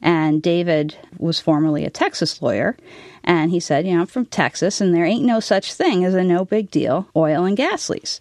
And 0.00 0.42
David 0.42 0.96
was 1.18 1.40
formerly 1.40 1.84
a 1.84 1.90
Texas 1.90 2.42
lawyer. 2.42 2.76
And 3.24 3.50
he 3.50 3.58
said, 3.58 3.86
You 3.86 3.94
know, 3.94 4.02
I'm 4.02 4.06
from 4.06 4.26
Texas, 4.26 4.80
and 4.80 4.94
there 4.94 5.04
ain't 5.04 5.24
no 5.24 5.40
such 5.40 5.72
thing 5.72 6.04
as 6.04 6.14
a 6.14 6.22
no 6.22 6.44
big 6.44 6.70
deal 6.70 7.08
oil 7.16 7.44
and 7.44 7.56
gas 7.56 7.88
lease. 7.88 8.20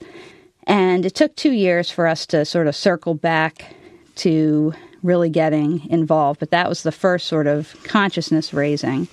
And 0.66 1.06
it 1.06 1.14
took 1.14 1.36
two 1.36 1.52
years 1.52 1.92
for 1.92 2.08
us 2.08 2.26
to 2.28 2.46
sort 2.46 2.68
of 2.68 2.76
circle 2.76 3.14
back 3.14 3.76
to 4.16 4.74
really 5.04 5.30
getting 5.30 5.90
involved. 5.90 6.40
But 6.40 6.52
that 6.52 6.70
was 6.70 6.84
the 6.84 6.92
first 6.92 7.28
sort 7.28 7.48
of 7.48 7.76
consciousness 7.84 8.54
raising. 8.54 9.10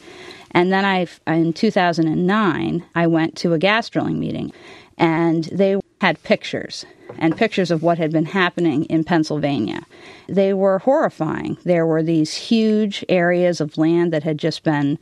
And 0.53 0.72
then 0.72 0.85
I, 0.85 1.07
in 1.26 1.53
2009, 1.53 2.85
I 2.95 3.07
went 3.07 3.37
to 3.39 3.53
a 3.53 3.59
gas 3.59 3.89
drilling 3.89 4.18
meeting, 4.18 4.53
and 4.97 5.45
they 5.45 5.76
had 6.01 6.22
pictures 6.22 6.84
and 7.18 7.36
pictures 7.36 7.70
of 7.70 7.82
what 7.82 7.98
had 7.98 8.12
been 8.12 8.24
happening 8.24 8.84
in 8.84 9.05
Pennsylvania. 9.05 9.84
They 10.28 10.55
were 10.55 10.78
horrifying. 10.78 11.59
There 11.64 11.86
were 11.86 12.03
these 12.03 12.34
huge 12.34 13.05
areas 13.09 13.61
of 13.61 13.76
land 13.76 14.12
that 14.12 14.22
had 14.22 14.38
just 14.38 14.62
been 14.62 14.98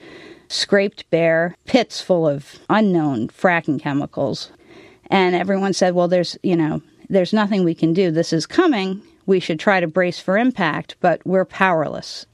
scraped 0.48 1.08
bare, 1.10 1.54
pits 1.66 2.00
full 2.00 2.26
of 2.26 2.58
unknown 2.70 3.28
fracking 3.28 3.80
chemicals. 3.80 4.50
And 5.10 5.34
everyone 5.34 5.72
said, 5.72 5.94
well, 5.94 6.08
there's, 6.08 6.36
you 6.42 6.56
know, 6.56 6.82
there's 7.08 7.32
nothing 7.32 7.64
we 7.64 7.74
can 7.74 7.92
do. 7.92 8.10
This 8.10 8.32
is 8.32 8.46
coming. 8.46 9.02
We 9.26 9.40
should 9.40 9.60
try 9.60 9.80
to 9.80 9.86
brace 9.86 10.18
for 10.18 10.38
impact, 10.38 10.96
but 11.00 11.24
we're 11.26 11.44
powerless. 11.44 12.26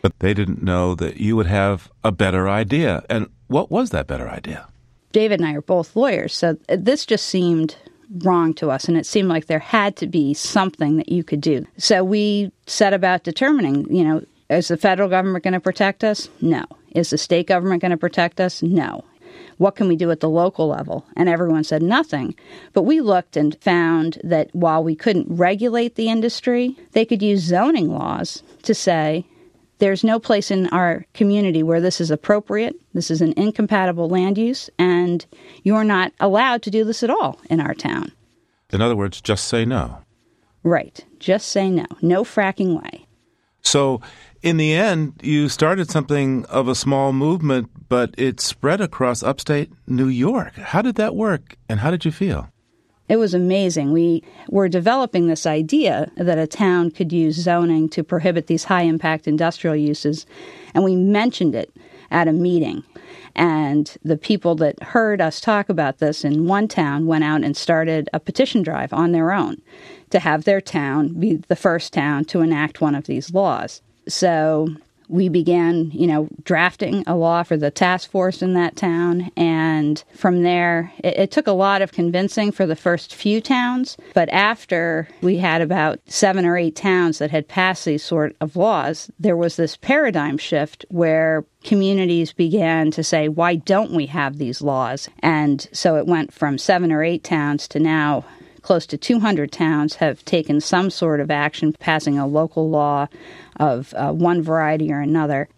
But 0.00 0.18
they 0.20 0.32
didn't 0.32 0.62
know 0.62 0.94
that 0.94 1.16
you 1.16 1.34
would 1.36 1.46
have 1.46 1.90
a 2.04 2.12
better 2.12 2.48
idea. 2.48 3.04
And 3.10 3.28
what 3.48 3.70
was 3.70 3.90
that 3.90 4.06
better 4.06 4.28
idea? 4.28 4.68
David 5.12 5.40
and 5.40 5.48
I 5.48 5.54
are 5.54 5.62
both 5.62 5.96
lawyers, 5.96 6.34
so 6.34 6.56
this 6.68 7.06
just 7.06 7.26
seemed 7.26 7.76
wrong 8.18 8.54
to 8.54 8.70
us, 8.70 8.86
and 8.86 8.96
it 8.96 9.06
seemed 9.06 9.28
like 9.28 9.46
there 9.46 9.58
had 9.58 9.96
to 9.96 10.06
be 10.06 10.34
something 10.34 10.96
that 10.96 11.08
you 11.08 11.24
could 11.24 11.40
do. 11.40 11.66
So 11.76 12.04
we 12.04 12.52
set 12.66 12.92
about 12.92 13.24
determining, 13.24 13.92
you 13.94 14.04
know, 14.04 14.24
is 14.48 14.68
the 14.68 14.76
federal 14.76 15.08
government 15.08 15.44
going 15.44 15.54
to 15.54 15.60
protect 15.60 16.04
us? 16.04 16.28
No. 16.40 16.64
Is 16.92 17.10
the 17.10 17.18
state 17.18 17.48
government 17.48 17.82
going 17.82 17.90
to 17.90 17.96
protect 17.96 18.40
us? 18.40 18.62
No. 18.62 19.04
What 19.58 19.74
can 19.74 19.88
we 19.88 19.96
do 19.96 20.10
at 20.10 20.20
the 20.20 20.28
local 20.28 20.68
level? 20.68 21.04
And 21.16 21.28
everyone 21.28 21.64
said 21.64 21.82
nothing. 21.82 22.34
But 22.72 22.82
we 22.82 23.00
looked 23.00 23.36
and 23.36 23.60
found 23.60 24.18
that 24.22 24.54
while 24.54 24.84
we 24.84 24.94
couldn't 24.94 25.26
regulate 25.28 25.94
the 25.94 26.08
industry, 26.08 26.76
they 26.92 27.04
could 27.04 27.22
use 27.22 27.40
zoning 27.40 27.88
laws 27.88 28.42
to 28.62 28.74
say, 28.74 29.24
there's 29.78 30.04
no 30.04 30.18
place 30.18 30.50
in 30.50 30.66
our 30.68 31.04
community 31.14 31.62
where 31.62 31.80
this 31.80 32.00
is 32.00 32.10
appropriate. 32.10 32.74
This 32.94 33.10
is 33.10 33.20
an 33.20 33.34
incompatible 33.36 34.08
land 34.08 34.38
use, 34.38 34.70
and 34.78 35.24
you're 35.62 35.84
not 35.84 36.12
allowed 36.20 36.62
to 36.62 36.70
do 36.70 36.84
this 36.84 37.02
at 37.02 37.10
all 37.10 37.40
in 37.50 37.60
our 37.60 37.74
town. 37.74 38.12
In 38.72 38.80
other 38.80 38.96
words, 38.96 39.20
just 39.20 39.46
say 39.48 39.64
no. 39.64 39.98
Right. 40.62 41.04
Just 41.20 41.48
say 41.48 41.70
no. 41.70 41.86
No 42.02 42.24
fracking 42.24 42.82
way. 42.82 43.06
So, 43.62 44.00
in 44.42 44.56
the 44.56 44.74
end, 44.74 45.14
you 45.22 45.48
started 45.48 45.90
something 45.90 46.44
of 46.46 46.68
a 46.68 46.74
small 46.74 47.12
movement, 47.12 47.70
but 47.88 48.14
it 48.16 48.40
spread 48.40 48.80
across 48.80 49.22
upstate 49.22 49.70
New 49.86 50.08
York. 50.08 50.54
How 50.54 50.82
did 50.82 50.94
that 50.96 51.14
work, 51.14 51.56
and 51.68 51.80
how 51.80 51.90
did 51.90 52.04
you 52.04 52.12
feel? 52.12 52.48
It 53.08 53.16
was 53.16 53.34
amazing. 53.34 53.92
We 53.92 54.22
were 54.48 54.68
developing 54.68 55.26
this 55.26 55.46
idea 55.46 56.10
that 56.16 56.38
a 56.38 56.46
town 56.46 56.90
could 56.90 57.12
use 57.12 57.36
zoning 57.36 57.88
to 57.90 58.02
prohibit 58.02 58.46
these 58.46 58.64
high 58.64 58.82
impact 58.82 59.28
industrial 59.28 59.76
uses, 59.76 60.26
and 60.74 60.82
we 60.82 60.96
mentioned 60.96 61.54
it 61.54 61.72
at 62.10 62.28
a 62.28 62.32
meeting. 62.32 62.82
And 63.34 63.94
the 64.02 64.16
people 64.16 64.54
that 64.56 64.82
heard 64.82 65.20
us 65.20 65.40
talk 65.40 65.68
about 65.68 65.98
this 65.98 66.24
in 66.24 66.46
one 66.46 66.68
town 66.68 67.06
went 67.06 67.22
out 67.22 67.44
and 67.44 67.56
started 67.56 68.08
a 68.12 68.20
petition 68.20 68.62
drive 68.62 68.92
on 68.92 69.12
their 69.12 69.30
own 69.30 69.60
to 70.10 70.18
have 70.18 70.44
their 70.44 70.60
town 70.60 71.08
be 71.20 71.36
the 71.48 71.56
first 71.56 71.92
town 71.92 72.24
to 72.26 72.40
enact 72.40 72.80
one 72.80 72.94
of 72.94 73.04
these 73.04 73.34
laws. 73.34 73.82
So 74.08 74.68
we 75.08 75.28
began, 75.28 75.90
you 75.92 76.06
know, 76.06 76.28
drafting 76.44 77.04
a 77.06 77.16
law 77.16 77.42
for 77.42 77.56
the 77.56 77.70
task 77.70 78.10
force 78.10 78.42
in 78.42 78.54
that 78.54 78.76
town. 78.76 79.30
And 79.36 80.02
from 80.14 80.42
there, 80.42 80.92
it, 80.98 81.16
it, 81.16 81.30
took 81.30 81.46
a 81.46 81.52
lot 81.52 81.82
of 81.82 81.92
convincing 81.92 82.52
for 82.52 82.66
the 82.66 82.76
first 82.76 83.14
few 83.14 83.40
towns. 83.40 83.96
But 84.14 84.28
after 84.30 85.08
we 85.20 85.36
had 85.36 85.60
about 85.60 86.00
seven 86.06 86.44
or 86.44 86.56
eight 86.56 86.76
towns 86.76 87.18
that 87.18 87.30
had 87.30 87.48
passed 87.48 87.84
these 87.84 88.02
sort 88.04 88.36
of 88.40 88.56
laws, 88.56 89.10
there 89.18 89.36
was 89.36 89.56
this 89.56 89.76
paradigm 89.76 90.38
shift 90.38 90.84
where 90.88 91.44
communities 91.62 92.32
began 92.32 92.90
to 92.92 93.04
say, 93.04 93.28
why 93.28 93.56
don't 93.56 93.92
we 93.92 94.06
have 94.06 94.38
these 94.38 94.62
laws? 94.62 95.08
And 95.20 95.66
so 95.72 95.96
it 95.96 96.06
went 96.06 96.32
from 96.32 96.58
seven 96.58 96.92
or 96.92 97.02
eight 97.02 97.24
towns 97.24 97.68
to 97.68 97.80
now 97.80 98.24
close 98.66 98.84
to 98.84 98.98
200 98.98 99.52
towns 99.52 99.94
have 99.94 100.24
taken 100.24 100.60
some 100.60 100.90
sort 100.90 101.20
of 101.20 101.30
action, 101.30 101.72
passing 101.78 102.18
a 102.18 102.26
local 102.26 102.68
law 102.68 103.06
of 103.58 103.94
uh, 103.94 104.12
one 104.12 104.42
variety 104.42 104.92
or 104.92 105.00
another. 105.00 105.48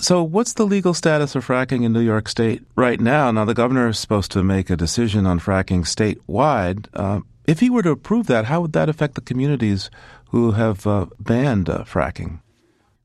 So, 0.00 0.22
what's 0.22 0.52
the 0.52 0.64
legal 0.64 0.94
status 0.94 1.34
of 1.34 1.44
fracking 1.44 1.84
in 1.84 1.92
New 1.92 2.00
York 2.00 2.28
State 2.28 2.62
right 2.76 3.00
now? 3.00 3.32
Now, 3.32 3.44
the 3.44 3.54
governor 3.54 3.88
is 3.88 3.98
supposed 3.98 4.30
to 4.32 4.44
make 4.44 4.70
a 4.70 4.76
decision 4.76 5.26
on 5.26 5.40
fracking 5.40 5.80
statewide. 5.80 6.86
Uh, 6.94 7.22
if 7.48 7.58
he 7.58 7.68
were 7.68 7.82
to 7.82 7.90
approve 7.90 8.28
that, 8.28 8.44
how 8.44 8.60
would 8.60 8.74
that 8.74 8.88
affect 8.88 9.16
the 9.16 9.20
communities 9.20 9.90
who 10.30 10.52
have 10.52 10.86
uh, 10.86 11.06
banned 11.18 11.68
uh, 11.68 11.82
fracking? 11.84 12.40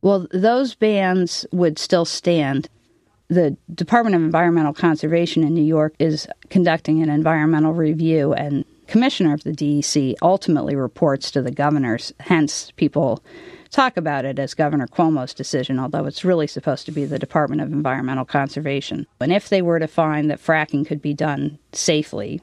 Well, 0.04 0.28
those 0.32 0.76
bans 0.76 1.46
would 1.52 1.80
still 1.80 2.06
stand. 2.06 2.70
The 3.30 3.58
Department 3.74 4.16
of 4.16 4.22
Environmental 4.22 4.74
Conservation 4.74 5.44
in 5.44 5.56
New 5.56 5.64
York 5.64 5.96
is 5.98 6.28
conducting 6.50 7.02
an 7.02 7.10
environmental 7.10 7.74
review, 7.74 8.34
and 8.34 8.66
commissioner 8.86 9.34
of 9.34 9.44
the 9.44 9.54
DEC 9.54 10.16
ultimately 10.22 10.76
reports 10.76 11.32
to 11.32 11.42
the 11.42 11.52
governors. 11.52 12.14
Hence, 12.20 12.72
people 12.76 13.24
talk 13.74 13.98
about 13.98 14.24
it 14.24 14.40
as 14.40 14.54
Governor 14.54 14.88
Cuomo's 14.88 15.34
decision, 15.34 15.80
although 15.80 16.06
it's 16.06 16.24
really 16.24 16.48
supposed 16.48 16.86
to 16.86 16.92
be 16.92 17.06
the 17.06 17.20
Department 17.20 17.62
of 17.62 17.74
Environmental 17.74 18.26
Conservation. 18.26 19.06
And 19.20 19.34
if 19.34 19.50
they 19.50 19.62
were 19.62 19.80
to 19.80 19.88
find 19.88 20.30
that 20.30 20.42
fracking 20.42 20.86
could 20.86 21.02
be 21.02 21.14
done 21.14 21.58
safely, 21.74 22.42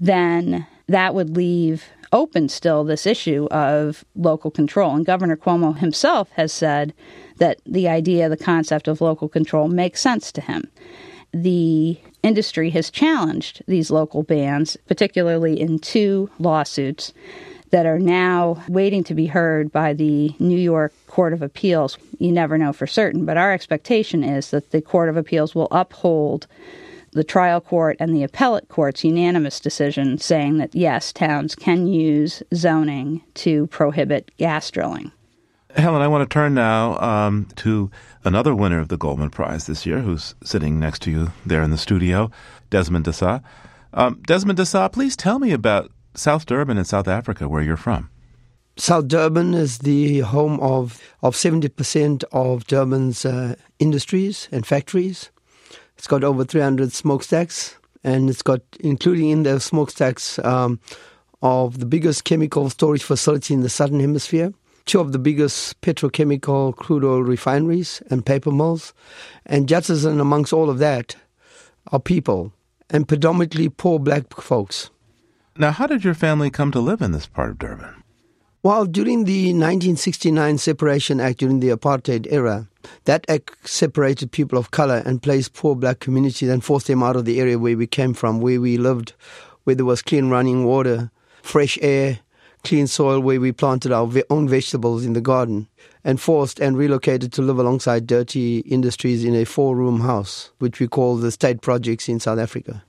then 0.00 0.66
that 0.88 1.14
would 1.14 1.36
leave 1.36 1.84
open 2.12 2.48
still 2.48 2.84
this 2.84 3.06
issue 3.06 3.46
of 3.50 4.04
local 4.14 4.50
control. 4.50 4.94
And 4.94 5.04
Governor 5.06 5.36
Cuomo 5.36 5.76
himself 5.76 6.30
has 6.32 6.52
said 6.52 6.92
that 7.38 7.58
the 7.66 7.88
idea, 7.88 8.28
the 8.28 8.36
concept 8.36 8.86
of 8.86 9.00
local 9.00 9.28
control 9.28 9.68
makes 9.68 10.00
sense 10.00 10.30
to 10.32 10.40
him. 10.40 10.70
The 11.32 11.98
industry 12.22 12.70
has 12.70 12.90
challenged 12.90 13.62
these 13.66 13.90
local 13.90 14.22
bans, 14.22 14.76
particularly 14.86 15.58
in 15.58 15.78
two 15.78 16.30
lawsuits 16.38 17.12
that 17.72 17.86
are 17.86 17.98
now 17.98 18.62
waiting 18.68 19.02
to 19.02 19.14
be 19.14 19.26
heard 19.26 19.72
by 19.72 19.94
the 19.94 20.34
New 20.38 20.58
York 20.58 20.92
Court 21.06 21.32
of 21.32 21.40
Appeals. 21.42 21.96
You 22.18 22.30
never 22.30 22.58
know 22.58 22.72
for 22.72 22.86
certain, 22.86 23.24
but 23.24 23.38
our 23.38 23.50
expectation 23.50 24.22
is 24.22 24.50
that 24.50 24.70
the 24.70 24.82
Court 24.82 25.08
of 25.08 25.16
Appeals 25.16 25.54
will 25.54 25.68
uphold 25.70 26.46
the 27.12 27.24
trial 27.24 27.60
court 27.60 27.96
and 27.98 28.14
the 28.14 28.22
appellate 28.22 28.68
court's 28.68 29.04
unanimous 29.04 29.58
decision 29.58 30.18
saying 30.18 30.58
that 30.58 30.74
yes, 30.74 31.12
towns 31.12 31.54
can 31.54 31.86
use 31.86 32.42
zoning 32.54 33.22
to 33.34 33.66
prohibit 33.68 34.30
gas 34.36 34.70
drilling. 34.70 35.10
Helen, 35.74 36.02
I 36.02 36.08
want 36.08 36.28
to 36.28 36.32
turn 36.32 36.52
now 36.52 36.98
um, 36.98 37.48
to 37.56 37.90
another 38.24 38.54
winner 38.54 38.80
of 38.80 38.88
the 38.88 38.98
Goldman 38.98 39.30
Prize 39.30 39.66
this 39.66 39.86
year, 39.86 40.00
who's 40.00 40.34
sitting 40.44 40.78
next 40.78 41.00
to 41.02 41.10
you 41.10 41.32
there 41.46 41.62
in 41.62 41.70
the 41.70 41.78
studio, 41.78 42.30
Desmond 42.68 43.06
D'Sa. 43.06 43.42
Um, 43.94 44.20
Desmond 44.26 44.58
D'Sa, 44.58 44.90
please 44.90 45.16
tell 45.16 45.38
me 45.38 45.52
about 45.52 45.90
South 46.14 46.46
Durban 46.46 46.78
in 46.78 46.84
South 46.84 47.08
Africa, 47.08 47.48
where 47.48 47.62
you're 47.62 47.76
from. 47.76 48.10
South 48.76 49.08
Durban 49.08 49.54
is 49.54 49.78
the 49.78 50.20
home 50.20 50.58
of, 50.60 51.00
of 51.22 51.34
70% 51.34 52.24
of 52.32 52.66
Durban's 52.66 53.24
uh, 53.24 53.54
industries 53.78 54.48
and 54.50 54.66
factories. 54.66 55.30
It's 55.98 56.06
got 56.06 56.24
over 56.24 56.44
300 56.44 56.92
smokestacks, 56.92 57.76
and 58.02 58.30
it's 58.30 58.42
got, 58.42 58.60
including 58.80 59.28
in 59.28 59.42
the 59.42 59.60
smokestacks, 59.60 60.38
um, 60.40 60.80
of 61.42 61.80
the 61.80 61.86
biggest 61.86 62.24
chemical 62.24 62.70
storage 62.70 63.02
facility 63.02 63.52
in 63.52 63.60
the 63.60 63.68
southern 63.68 64.00
hemisphere, 64.00 64.54
two 64.86 65.00
of 65.00 65.12
the 65.12 65.18
biggest 65.18 65.80
petrochemical 65.80 66.74
crude 66.76 67.04
oil 67.04 67.22
refineries 67.22 68.02
and 68.10 68.24
paper 68.24 68.52
mills, 68.52 68.94
and 69.46 69.68
just 69.68 69.90
as 69.90 70.04
amongst 70.04 70.52
all 70.52 70.70
of 70.70 70.78
that 70.78 71.16
are 71.88 71.98
people, 71.98 72.52
and 72.90 73.08
predominantly 73.08 73.68
poor 73.68 73.98
black 73.98 74.32
folks. 74.34 74.90
Now, 75.56 75.70
how 75.70 75.86
did 75.86 76.02
your 76.02 76.14
family 76.14 76.48
come 76.50 76.72
to 76.72 76.80
live 76.80 77.02
in 77.02 77.12
this 77.12 77.26
part 77.26 77.50
of 77.50 77.58
Durban? 77.58 78.02
Well, 78.62 78.86
during 78.86 79.24
the 79.24 79.48
1969 79.48 80.56
Separation 80.56 81.20
Act, 81.20 81.40
during 81.40 81.60
the 81.60 81.68
apartheid 81.68 82.26
era, 82.30 82.68
that 83.04 83.26
act 83.28 83.68
separated 83.68 84.32
people 84.32 84.58
of 84.58 84.70
color 84.70 85.02
and 85.04 85.20
placed 85.20 85.52
poor 85.52 85.74
black 85.74 86.00
communities 86.00 86.48
and 86.48 86.64
forced 86.64 86.86
them 86.86 87.02
out 87.02 87.16
of 87.16 87.26
the 87.26 87.38
area 87.38 87.58
where 87.58 87.76
we 87.76 87.86
came 87.86 88.14
from, 88.14 88.40
where 88.40 88.60
we 88.60 88.78
lived, 88.78 89.12
where 89.64 89.76
there 89.76 89.84
was 89.84 90.00
clean 90.00 90.30
running 90.30 90.64
water, 90.64 91.10
fresh 91.42 91.78
air, 91.82 92.20
clean 92.64 92.86
soil, 92.86 93.20
where 93.20 93.40
we 93.40 93.52
planted 93.52 93.92
our 93.92 94.10
own 94.30 94.48
vegetables 94.48 95.04
in 95.04 95.12
the 95.12 95.20
garden, 95.20 95.68
and 96.02 96.18
forced 96.20 96.60
and 96.60 96.78
relocated 96.78 97.30
to 97.32 97.42
live 97.42 97.58
alongside 97.58 98.06
dirty 98.06 98.60
industries 98.60 99.22
in 99.22 99.34
a 99.34 99.44
four 99.44 99.76
room 99.76 100.00
house, 100.00 100.50
which 100.60 100.80
we 100.80 100.86
call 100.88 101.16
the 101.16 101.30
state 101.30 101.60
projects 101.60 102.08
in 102.08 102.20
South 102.20 102.38
Africa. 102.38 102.84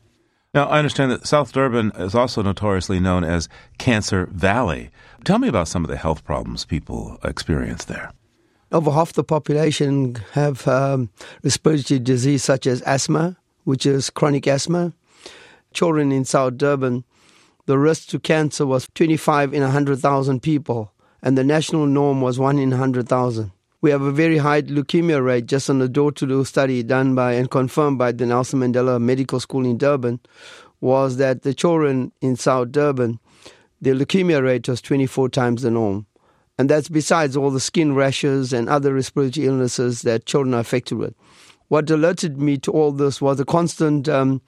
Now, 0.54 0.66
I 0.68 0.78
understand 0.78 1.12
that 1.12 1.26
South 1.26 1.52
Durban 1.52 1.94
is 1.96 2.14
also 2.14 2.44
notoriously 2.44 3.00
known 3.00 3.24
as 3.24 3.50
Cancer 3.80 4.28
Valley. 4.28 4.92
Tell 5.24 5.40
me 5.40 5.48
about 5.48 5.68
some 5.68 5.84
of 5.84 5.90
the 5.90 5.98
health 5.98 6.24
problems 6.24 6.64
people 6.64 7.18
experience 7.24 7.86
there. 7.86 8.12
Over 8.72 8.92
half 8.92 9.14
the 9.14 9.24
population 9.24 10.16
have 10.34 10.68
um, 10.68 11.10
respiratory 11.42 12.00
disease 12.00 12.44
such 12.44 12.68
as 12.68 12.82
asthma, 12.84 13.36
which 13.64 13.88
is 13.88 14.12
chronic 14.12 14.46
asthma. 14.46 14.94
Children 15.74 16.12
in 16.12 16.24
South 16.24 16.58
Durban, 16.58 17.04
the 17.66 17.80
risk 17.80 18.10
to 18.10 18.20
cancer 18.20 18.68
was 18.68 18.88
25 18.94 19.56
in 19.56 19.64
100,000 19.64 20.40
people, 20.44 20.92
and 21.24 21.36
the 21.36 21.44
national 21.44 21.88
norm 21.88 22.22
was 22.22 22.38
1 22.38 22.60
in 22.60 22.70
100,000. 22.70 23.52
We 23.84 23.92
have 23.92 24.04
a 24.04 24.14
very 24.14 24.38
high 24.38 24.62
leukemia 24.62 25.22
rate 25.22 25.46
just 25.46 25.70
on 25.70 25.80
the 25.80 25.90
door 25.90 26.14
to 26.14 26.26
door 26.26 26.46
study 26.46 26.84
done 26.84 27.16
by 27.16 27.34
and 27.34 27.52
confirmed 27.52 27.98
by 27.98 28.14
the 28.14 28.26
Nelson 28.26 28.62
Mandela 28.62 28.98
Medical 28.98 29.42
School 29.42 29.66
in 29.66 29.78
Durban 29.78 30.22
was 30.80 31.18
that 31.18 31.42
the 31.42 31.54
children 31.54 32.14
in 32.22 32.38
South 32.38 32.72
Durban, 32.72 33.20
their 33.82 33.94
leukemia 33.94 34.42
rate 34.42 34.70
was 34.70 34.82
24 34.82 35.28
times 35.28 35.64
the 35.64 35.72
norm. 35.72 36.06
And 36.58 36.70
that's 36.70 36.88
besides 36.88 37.36
all 37.36 37.52
the 37.52 37.60
skin 37.60 37.94
rashes 37.94 38.54
and 38.54 38.70
other 38.70 38.94
respiratory 38.94 39.48
illnesses 39.48 40.04
that 40.04 40.26
children 40.26 40.54
are 40.54 40.62
affected 40.62 40.96
with. 40.98 41.14
What 41.68 41.90
alerted 41.90 42.42
me 42.42 42.58
to 42.60 42.72
all 42.72 42.94
this 42.94 43.20
was 43.20 43.38
the 43.38 43.44
constant 43.44 44.08
um, 44.08 44.42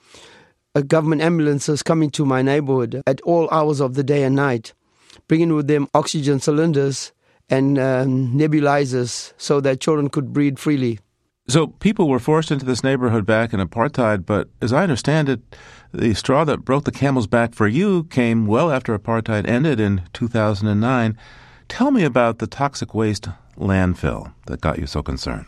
government 0.87 1.21
ambulances 1.21 1.83
coming 1.83 2.09
to 2.11 2.25
my 2.25 2.41
neighborhood 2.41 3.03
at 3.05 3.19
all 3.23 3.49
hours 3.49 3.81
of 3.81 3.95
the 3.95 4.03
day 4.03 4.23
and 4.23 4.37
night, 4.37 4.71
bringing 5.27 5.53
with 5.55 5.67
them 5.67 5.89
oxygen 5.93 6.39
cylinders 6.39 7.11
and 7.49 7.77
um, 7.77 8.33
nebulizers 8.35 9.33
so 9.37 9.59
that 9.61 9.79
children 9.79 10.09
could 10.09 10.33
breathe 10.33 10.57
freely. 10.57 10.99
So 11.47 11.67
people 11.67 12.09
were 12.09 12.19
forced 12.19 12.49
into 12.49 12.65
this 12.65 12.83
neighborhood 12.83 13.25
back 13.25 13.53
in 13.53 13.59
apartheid, 13.59 14.25
but 14.25 14.49
as 14.61 14.73
I 14.73 14.81
understand 14.81 15.29
it, 15.29 15.41
the 15.93 16.15
straw 16.15 16.43
that 16.43 16.65
broke 16.65 16.85
the 16.85 16.91
camel's 16.91 17.27
back 17.27 17.53
for 17.53 17.67
you 17.67 18.05
came 18.05 18.47
well 18.47 18.71
after 18.71 18.97
apartheid 18.97 19.47
ended 19.47 19.79
in 19.79 20.01
2009. 20.13 21.17
Tell 21.67 21.91
me 21.91 22.03
about 22.03 22.39
the 22.39 22.47
toxic 22.47 22.95
waste 22.95 23.27
landfill 23.57 24.33
that 24.47 24.61
got 24.61 24.79
you 24.79 24.87
so 24.87 25.03
concerned. 25.03 25.45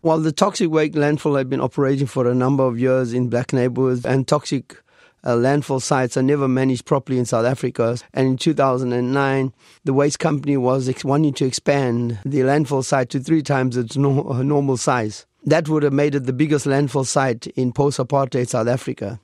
Well, 0.00 0.18
the 0.18 0.32
toxic 0.32 0.70
waste 0.70 0.94
landfill 0.94 1.36
had 1.36 1.50
been 1.50 1.60
operating 1.60 2.06
for 2.06 2.26
a 2.26 2.34
number 2.34 2.64
of 2.64 2.78
years 2.78 3.12
in 3.12 3.28
black 3.28 3.52
neighborhoods, 3.52 4.04
and 4.04 4.26
toxic 4.26 4.76
uh, 5.24 5.34
landfill 5.34 5.80
sites 5.80 6.16
are 6.16 6.22
never 6.22 6.46
managed 6.46 6.84
properly 6.84 7.18
in 7.18 7.24
South 7.24 7.46
Africa. 7.46 7.96
And 8.12 8.26
in 8.28 8.36
2009, 8.36 9.52
the 9.84 9.92
waste 9.94 10.18
company 10.18 10.56
was 10.56 10.88
ex- 10.88 11.04
wanting 11.04 11.32
to 11.34 11.46
expand 11.46 12.18
the 12.24 12.40
landfill 12.40 12.84
site 12.84 13.10
to 13.10 13.20
three 13.20 13.42
times 13.42 13.76
its 13.76 13.96
no- 13.96 14.28
uh, 14.30 14.42
normal 14.42 14.76
size. 14.76 15.26
That 15.46 15.68
would 15.68 15.82
have 15.82 15.92
made 15.92 16.14
it 16.14 16.24
the 16.24 16.32
biggest 16.32 16.66
landfill 16.66 17.06
site 17.06 17.46
in 17.48 17.72
post 17.72 17.98
apartheid 17.98 18.48
South 18.48 18.68
Africa. 18.68 19.20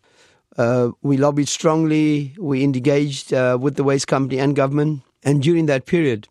Uh, 0.59 0.90
we 1.03 1.16
lobbied 1.16 1.48
strongly, 1.48 2.34
we 2.38 2.64
engaged 2.64 3.32
uh, 3.32 3.57
with 3.61 3.76
the 3.76 3.84
waste 3.84 4.09
company 4.09 4.38
and 4.38 4.57
government, 4.57 5.03
and 5.22 5.42
during 5.42 5.66
that 5.66 5.86
period, 5.86 6.28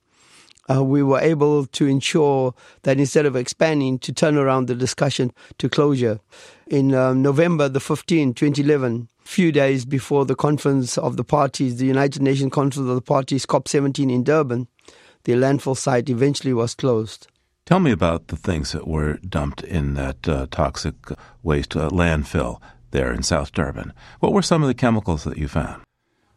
uh, 0.70 0.84
we 0.84 1.02
were 1.04 1.20
able 1.20 1.66
to 1.66 1.88
ensure 1.88 2.54
that 2.84 3.00
instead 3.00 3.26
of 3.26 3.36
expanding, 3.36 4.00
to 4.00 4.14
turn 4.14 4.38
around 4.38 4.68
the 4.68 4.76
discussion 4.76 5.32
to 5.58 5.70
closure. 5.70 6.20
In 6.68 6.94
um, 6.94 7.22
November 7.22 7.68
the 7.68 7.80
15th, 7.80 8.36
2011, 8.36 9.08
few 9.24 9.52
days 9.52 9.86
before 9.86 10.26
the 10.26 10.36
conference 10.36 10.98
of 10.98 11.18
the 11.18 11.24
parties, 11.24 11.78
the 11.78 11.86
United 11.86 12.22
Nations 12.22 12.52
Conference 12.52 12.90
of 12.90 12.96
the 12.96 13.02
Parties, 13.02 13.46
COP17 13.46 14.12
in 14.12 14.24
Durban, 14.24 14.68
the 15.24 15.34
landfill 15.34 15.78
site 15.78 16.10
eventually 16.10 16.54
was 16.54 16.76
closed. 16.76 17.28
Tell 17.66 17.80
me 17.80 17.92
about 17.92 18.28
the 18.28 18.36
things 18.36 18.72
that 18.72 18.88
were 18.88 19.18
dumped 19.18 19.62
in 19.62 19.94
that 19.94 20.28
uh, 20.28 20.48
toxic 20.50 20.96
waste 21.44 21.76
uh, 21.76 21.90
landfill 21.90 22.60
there 22.92 23.14
in 23.14 23.22
South 23.22 23.52
Durban. 23.52 23.94
What 24.20 24.34
were 24.34 24.42
some 24.42 24.64
of 24.64 24.68
the 24.68 24.74
chemicals 24.74 25.24
that 25.26 25.38
you 25.38 25.48
found? 25.48 25.84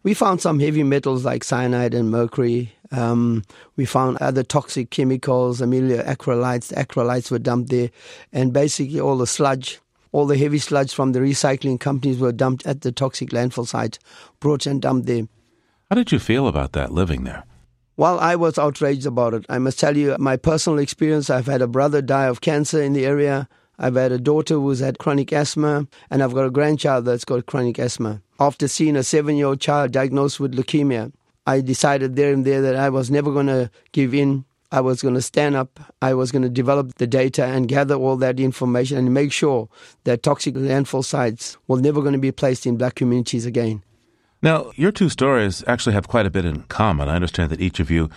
We 0.02 0.14
found 0.14 0.40
some 0.40 0.58
heavy 0.58 0.82
metals 0.82 1.24
like 1.24 1.44
cyanide 1.44 1.94
and 1.94 2.10
mercury. 2.10 2.74
Um, 2.90 3.44
we 3.76 3.84
found 3.84 4.18
other 4.18 4.42
toxic 4.42 4.90
chemicals, 4.90 5.60
amelia 5.60 6.02
acrylates. 6.04 6.68
The 6.68 6.76
acrylates 6.76 7.30
were 7.30 7.38
dumped 7.38 7.70
there, 7.70 7.90
and 8.32 8.52
basically 8.52 9.00
all 9.00 9.16
the 9.16 9.26
sludge 9.26 9.80
all 10.12 10.26
the 10.26 10.36
heavy 10.36 10.58
sludge 10.58 10.92
from 10.92 11.12
the 11.12 11.18
recycling 11.18 11.80
companies 11.80 12.18
were 12.18 12.32
dumped 12.32 12.66
at 12.66 12.82
the 12.82 12.92
toxic 12.92 13.30
landfill 13.30 13.66
site, 13.66 13.98
brought 14.40 14.66
and 14.66 14.80
dumped 14.80 15.06
there. 15.06 15.26
How 15.90 15.96
did 15.96 16.12
you 16.12 16.18
feel 16.18 16.46
about 16.46 16.72
that 16.72 16.92
living 16.92 17.24
there? 17.24 17.44
Well, 17.96 18.20
I 18.20 18.36
was 18.36 18.58
outraged 18.58 19.06
about 19.06 19.34
it. 19.34 19.46
I 19.48 19.58
must 19.58 19.78
tell 19.78 19.96
you 19.96 20.16
my 20.18 20.36
personal 20.36 20.78
experience. 20.78 21.30
I've 21.30 21.46
had 21.46 21.62
a 21.62 21.66
brother 21.66 22.00
die 22.00 22.26
of 22.26 22.40
cancer 22.40 22.80
in 22.80 22.92
the 22.92 23.06
area. 23.06 23.48
I've 23.78 23.96
had 23.96 24.12
a 24.12 24.18
daughter 24.18 24.54
who's 24.54 24.80
had 24.80 24.98
chronic 24.98 25.32
asthma, 25.32 25.86
and 26.10 26.22
I've 26.22 26.34
got 26.34 26.46
a 26.46 26.50
grandchild 26.50 27.04
that's 27.04 27.24
got 27.24 27.46
chronic 27.46 27.78
asthma. 27.78 28.22
After 28.42 28.66
seeing 28.66 28.96
a 28.96 29.04
seven 29.04 29.36
year 29.36 29.46
old 29.46 29.60
child 29.60 29.92
diagnosed 29.92 30.40
with 30.40 30.56
leukemia, 30.56 31.12
I 31.46 31.60
decided 31.60 32.16
there 32.16 32.32
and 32.32 32.44
there 32.44 32.60
that 32.60 32.74
I 32.74 32.88
was 32.88 33.08
never 33.08 33.30
going 33.30 33.46
to 33.46 33.70
give 33.92 34.12
in. 34.12 34.44
I 34.72 34.80
was 34.80 35.00
going 35.00 35.14
to 35.14 35.22
stand 35.22 35.54
up, 35.54 35.78
I 36.00 36.14
was 36.14 36.32
going 36.32 36.42
to 36.42 36.48
develop 36.48 36.96
the 36.96 37.06
data 37.06 37.44
and 37.44 37.68
gather 37.68 37.94
all 37.94 38.16
that 38.16 38.40
information 38.40 38.98
and 38.98 39.14
make 39.14 39.30
sure 39.30 39.68
that 40.02 40.24
toxic 40.24 40.54
landfill 40.56 41.04
sites 41.04 41.56
will 41.68 41.76
never 41.76 42.00
going 42.00 42.14
to 42.14 42.18
be 42.18 42.32
placed 42.32 42.66
in 42.66 42.76
black 42.76 42.96
communities 42.96 43.46
again. 43.46 43.84
Now, 44.42 44.72
your 44.74 44.90
two 44.90 45.08
stories 45.08 45.62
actually 45.68 45.92
have 45.92 46.08
quite 46.08 46.26
a 46.26 46.30
bit 46.30 46.44
in 46.44 46.62
common. 46.62 47.08
I 47.08 47.14
understand 47.14 47.50
that 47.50 47.60
each 47.60 47.78
of 47.78 47.92
you 47.92 48.10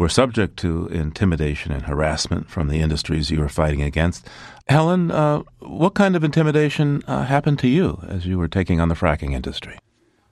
were 0.00 0.08
subject 0.08 0.56
to 0.56 0.86
intimidation 0.86 1.72
and 1.72 1.82
harassment 1.82 2.48
from 2.48 2.68
the 2.68 2.80
industries 2.80 3.30
you 3.30 3.38
were 3.38 3.50
fighting 3.50 3.82
against. 3.82 4.26
Helen, 4.66 5.10
uh, 5.10 5.42
what 5.58 5.94
kind 5.94 6.16
of 6.16 6.24
intimidation 6.24 7.02
uh, 7.06 7.24
happened 7.24 7.58
to 7.58 7.68
you 7.68 8.02
as 8.08 8.24
you 8.24 8.38
were 8.38 8.48
taking 8.48 8.80
on 8.80 8.88
the 8.88 8.94
fracking 8.94 9.34
industry? 9.34 9.78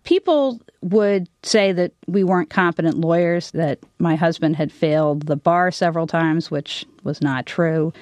people 0.09 0.59
would 0.81 1.29
say 1.43 1.71
that 1.71 1.93
we 2.07 2.25
weren't 2.25 2.49
competent 2.49 2.97
lawyers, 2.97 3.51
that 3.51 3.79
my 3.99 4.15
husband 4.15 4.57
had 4.57 4.73
failed 4.73 5.27
the 5.27 5.37
bar 5.37 5.71
several 5.71 6.07
times, 6.07 6.51
which 6.51 6.87
was 7.03 7.21
not 7.21 7.45
true, 7.45 7.93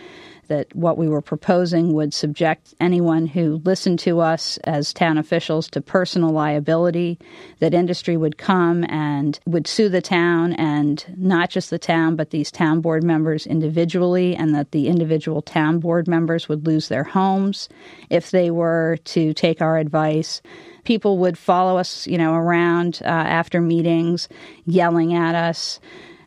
that 0.48 0.74
what 0.74 0.98
we 0.98 1.08
were 1.08 1.20
proposing 1.20 1.92
would 1.92 2.14
subject 2.14 2.74
anyone 2.80 3.26
who 3.26 3.60
listened 3.64 3.98
to 4.00 4.20
us 4.20 4.56
as 4.64 4.92
town 4.92 5.18
officials 5.18 5.68
to 5.70 5.80
personal 5.80 6.30
liability, 6.30 7.18
that 7.58 7.74
industry 7.74 8.16
would 8.16 8.38
come 8.38 8.84
and 8.84 9.38
would 9.46 9.66
sue 9.66 9.88
the 9.88 10.02
town 10.02 10.52
and 10.54 11.04
not 11.16 11.50
just 11.50 11.70
the 11.70 11.78
town, 11.78 12.16
but 12.16 12.30
these 12.30 12.50
town 12.50 12.80
board 12.80 13.02
members 13.02 13.46
individually, 13.46 14.34
and 14.36 14.54
that 14.54 14.72
the 14.72 14.88
individual 14.88 15.42
town 15.42 15.78
board 15.78 16.08
members 16.08 16.48
would 16.48 16.66
lose 16.66 16.88
their 16.88 17.04
homes 17.04 17.68
if 18.10 18.30
they 18.30 18.50
were 18.50 18.98
to 19.04 19.32
take 19.34 19.60
our 19.60 19.78
advice. 19.78 20.40
People 20.84 21.18
would 21.18 21.36
follow 21.36 21.78
us, 21.78 22.06
you 22.06 22.16
know, 22.16 22.34
around 22.34 23.00
uh, 23.04 23.08
after 23.08 23.60
meetings, 23.60 24.28
yelling 24.66 25.14
at 25.14 25.34
us, 25.34 25.80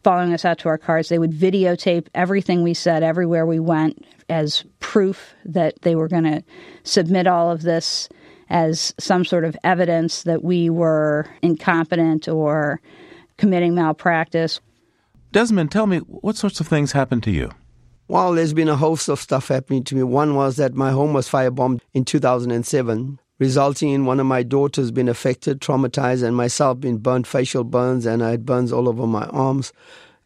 following 0.03 0.33
us 0.33 0.45
out 0.45 0.59
to 0.59 0.69
our 0.69 0.77
cars. 0.77 1.09
They 1.09 1.19
would 1.19 1.31
videotape 1.31 2.07
everything 2.13 2.63
we 2.63 2.73
said 2.73 3.03
everywhere 3.03 3.45
we 3.45 3.59
went 3.59 4.05
as 4.29 4.63
proof 4.79 5.33
that 5.45 5.81
they 5.81 5.95
were 5.95 6.07
going 6.07 6.23
to 6.23 6.43
submit 6.83 7.27
all 7.27 7.51
of 7.51 7.61
this 7.61 8.09
as 8.49 8.93
some 8.99 9.25
sort 9.25 9.43
of 9.43 9.55
evidence 9.63 10.23
that 10.23 10.43
we 10.43 10.69
were 10.69 11.27
incompetent 11.41 12.27
or 12.27 12.81
committing 13.37 13.75
malpractice. 13.75 14.59
Desmond, 15.31 15.71
tell 15.71 15.85
me 15.85 15.99
what 15.99 16.35
sorts 16.35 16.59
of 16.59 16.67
things 16.67 16.91
happened 16.91 17.23
to 17.23 17.31
you? 17.31 17.51
Well, 18.07 18.33
there's 18.33 18.53
been 18.53 18.69
a 18.69 18.75
host 18.75 19.07
of 19.07 19.19
stuff 19.19 19.49
happening 19.49 19.83
to 19.85 19.95
me. 19.95 20.01
One 20.01 20.33
was 20.33 20.55
that 20.55 20.73
my 20.73 20.91
home 20.91 21.13
was 21.13 21.29
firebombed 21.29 21.81
in 21.93 22.05
2007 22.05 23.19
resulting 23.39 23.89
in 23.89 24.05
one 24.05 24.19
of 24.19 24.25
my 24.25 24.43
daughters 24.43 24.91
being 24.91 25.09
affected, 25.09 25.61
traumatized, 25.61 26.23
and 26.23 26.35
myself 26.35 26.79
being 26.79 26.97
burnt 26.97 27.25
facial 27.25 27.63
burns, 27.63 28.05
and 28.05 28.23
I 28.23 28.31
had 28.31 28.45
burns 28.45 28.71
all 28.71 28.87
over 28.87 29.07
my 29.07 29.25
arms. 29.27 29.73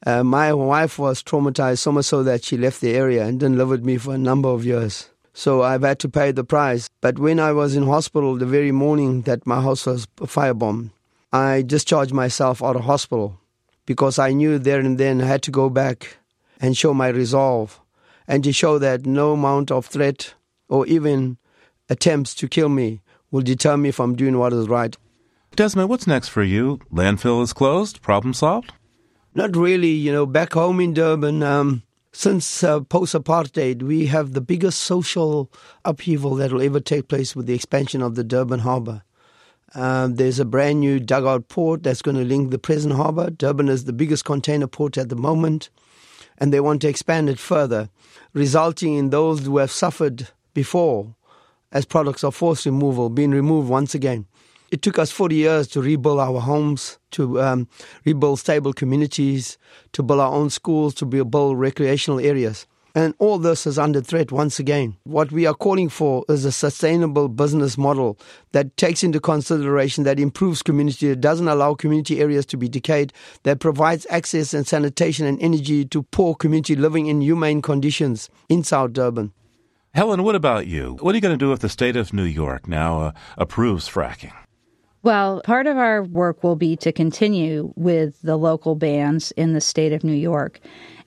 Uh, 0.06 0.24
my 0.24 0.52
wife 0.52 1.00
was 1.00 1.24
traumatized 1.24 1.80
so 1.80 1.92
much 1.92 2.06
so 2.06 2.24
that 2.24 2.44
she 2.44 2.58
left 2.58 2.82
the 2.82 2.94
area 2.94 3.26
and 3.26 3.40
didn't 3.40 3.58
live 3.58 3.70
with 3.70 3.86
me 3.86 3.98
for 3.98 4.14
a 4.16 4.18
number 4.18 4.50
of 4.50 4.66
years. 4.66 5.10
So 5.34 5.64
I've 5.64 5.84
had 5.84 6.00
to 6.00 6.10
pay 6.10 6.32
the 6.32 6.44
price. 6.44 6.90
But 7.02 7.18
when 7.18 7.40
I 7.40 7.54
was 7.54 7.76
in 7.76 7.84
hospital 7.84 8.36
the 8.36 8.46
very 8.46 8.72
morning 8.72 9.22
that 9.22 9.48
my 9.48 9.62
house 9.62 9.86
was 9.86 10.06
firebombed, 10.18 10.92
I 11.32 11.64
discharged 11.64 12.14
myself 12.14 12.62
out 12.62 12.76
of 12.76 12.84
hospital 12.84 13.40
because 13.86 14.20
I 14.20 14.34
knew 14.34 14.60
there 14.60 14.80
and 14.80 14.98
then 14.98 15.22
I 15.22 15.26
had 15.26 15.42
to 15.44 15.52
go 15.52 15.70
back 15.70 16.18
and 16.60 16.78
show 16.78 16.94
my 16.94 17.08
resolve 17.08 17.80
and 18.28 18.44
to 18.44 18.54
show 18.54 18.78
that 18.80 19.06
no 19.06 19.34
amount 19.34 19.72
of 19.72 19.86
threat 19.86 20.34
or 20.70 20.86
even 20.86 21.38
attempts 21.90 22.36
to 22.36 22.48
kill 22.48 22.70
me 22.70 23.02
will 23.34 23.42
deter 23.42 23.76
me 23.76 23.90
from 23.90 24.16
doing 24.16 24.38
what 24.38 24.54
is 24.54 24.70
right. 24.70 24.96
Desmond, 25.56 25.90
what's 25.90 26.08
next 26.08 26.30
for 26.30 26.44
you? 26.44 26.80
Landfill 26.94 27.42
is 27.42 27.52
closed? 27.52 28.02
Problem 28.02 28.34
solved? 28.34 28.72
Not 29.34 29.58
really. 29.58 29.90
You 29.90 30.12
know, 30.12 30.26
back 30.28 30.54
home 30.54 30.80
in 30.80 30.94
Durban, 30.94 31.42
um, 31.42 31.82
since 32.12 32.64
uh, 32.64 32.82
post 32.82 33.16
apartheid, 33.16 33.82
we 33.82 34.06
have 34.06 34.34
the 34.34 34.42
biggest 34.42 34.82
social 34.82 35.52
upheaval 35.84 36.36
that 36.36 36.54
will 36.54 36.62
ever 36.62 36.80
take 36.80 37.08
place 37.08 37.36
with 37.36 37.48
the 37.48 37.56
expansion 37.56 38.04
of 38.04 38.14
the 38.14 38.24
Durban 38.24 38.60
harbour. 38.60 39.02
Um, 39.74 40.16
there's 40.16 40.40
a 40.40 40.46
brand 40.46 40.82
new 40.82 41.00
dugout 41.00 41.48
port 41.48 41.82
that's 41.82 42.04
going 42.04 42.18
to 42.18 42.24
link 42.24 42.52
the 42.52 42.60
present 42.60 42.94
harbour. 42.94 43.32
Durban 43.32 43.68
is 43.68 43.86
the 43.86 43.94
biggest 43.94 44.26
container 44.26 44.68
port 44.68 44.96
at 44.96 45.10
the 45.10 45.16
moment, 45.16 45.72
and 46.38 46.54
they 46.54 46.60
want 46.60 46.82
to 46.82 46.88
expand 46.88 47.30
it 47.30 47.40
further, 47.40 47.90
resulting 48.34 48.94
in 48.94 49.10
those 49.10 49.48
who 49.48 49.58
have 49.58 49.72
suffered 49.72 50.28
before 50.54 51.16
as 51.74 51.86
products 51.86 52.24
of 52.24 52.34
forced 52.34 52.66
removal 52.66 53.10
being 53.10 53.32
removed 53.32 53.70
once 53.70 53.94
again. 53.94 54.26
It 54.72 54.82
took 54.82 54.98
us 54.98 55.12
40 55.12 55.36
years 55.36 55.68
to 55.68 55.82
rebuild 55.82 56.20
our 56.20 56.40
homes, 56.40 56.98
to 57.12 57.42
um, 57.42 57.68
rebuild 58.06 58.40
stable 58.40 58.74
communities, 58.74 59.58
to 59.92 60.02
build 60.02 60.20
our 60.20 60.32
own 60.32 60.50
schools, 60.50 60.96
to 60.96 61.06
build 61.06 61.60
recreational 61.60 62.20
areas. 62.20 62.66
And 62.96 63.16
all 63.18 63.40
this 63.40 63.66
is 63.66 63.80
under 63.80 64.02
threat 64.02 64.32
once 64.32 64.60
again. 64.60 64.96
What 65.04 65.32
we 65.32 65.48
are 65.48 65.56
calling 65.56 65.90
for 65.90 66.24
is 66.30 66.46
a 66.46 66.52
sustainable 66.52 67.28
business 67.28 67.76
model 67.76 68.20
that 68.52 68.78
takes 68.78 69.04
into 69.04 69.20
consideration 69.20 70.04
that 70.04 70.20
improves 70.20 70.62
community, 70.62 71.10
that 71.10 71.22
doesn't 71.22 71.48
allow 71.48 71.74
community 71.74 72.22
areas 72.22 72.46
to 72.48 72.58
be 72.58 72.70
decayed, 72.70 73.12
that 73.44 73.60
provides 73.60 74.06
access 74.12 74.54
and 74.54 74.68
sanitation 74.68 75.26
and 75.26 75.42
energy 75.42 75.86
to 75.86 76.04
poor 76.04 76.36
community 76.36 76.76
living 76.76 77.08
in 77.08 77.22
humane 77.22 77.64
conditions 77.64 78.30
in 78.48 78.64
South 78.64 78.94
Durban. 78.94 79.34
Helen, 79.94 80.24
what 80.24 80.36
about 80.36 80.66
you? 80.66 80.98
What 81.02 81.14
are 81.14 81.18
you 81.18 81.22
going 81.22 81.38
to 81.38 81.46
do 81.46 81.54
if 81.54 81.60
the 81.60 81.70
state 81.70 81.96
of 81.96 82.14
New 82.14 82.24
York 82.24 82.68
now 82.68 83.00
uh, 83.00 83.12
approves 83.38 83.88
fracking? 83.88 84.34
Well, 85.04 85.42
part 85.44 85.68
of 85.68 85.78
our 85.78 86.02
work 86.04 86.44
will 86.44 86.56
be 86.56 86.76
to 86.78 86.92
continue 86.92 87.74
with 87.76 88.20
the 88.24 88.38
local 88.38 88.74
bans 88.74 89.32
in 89.34 89.54
the 89.54 89.62
state 89.62 89.94
of 89.94 90.04
New 90.04 90.14
York. 90.14 90.60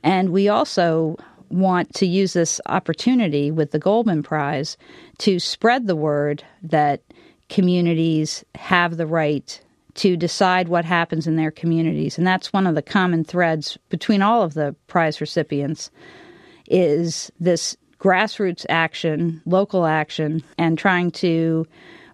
And 0.05 0.31
we 0.31 0.49
also 0.49 1.17
want 1.49 1.95
to 1.95 2.07
use 2.07 2.33
this 2.35 2.61
opportunity 2.67 3.51
with 3.51 3.73
the 3.73 3.81
Goldman 3.81 4.23
Prize 4.23 4.77
to 5.19 5.41
spread 5.41 5.89
the 5.89 5.97
word 5.97 6.45
that 6.63 7.03
communities 7.49 8.45
have 8.55 8.99
the 8.99 9.07
right 9.07 9.61
to 9.95 10.17
decide 10.17 10.69
what 10.69 10.85
happens 10.85 11.27
in 11.27 11.35
their 11.35 11.51
communities. 11.51 12.19
And 12.19 12.27
that's 12.27 12.53
one 12.53 12.69
of 12.69 12.77
the 12.77 12.83
common 12.83 13.25
threads 13.25 13.79
between 13.89 14.23
all 14.23 14.43
of 14.43 14.55
the 14.55 14.77
prize 14.87 15.21
recipients 15.21 15.91
is 16.69 17.33
this 17.41 17.77
grassroots 18.07 18.65
action, 18.69 19.43
local 19.47 19.85
action, 19.85 20.41
and 20.57 20.79
trying 20.79 21.11
to 21.11 21.67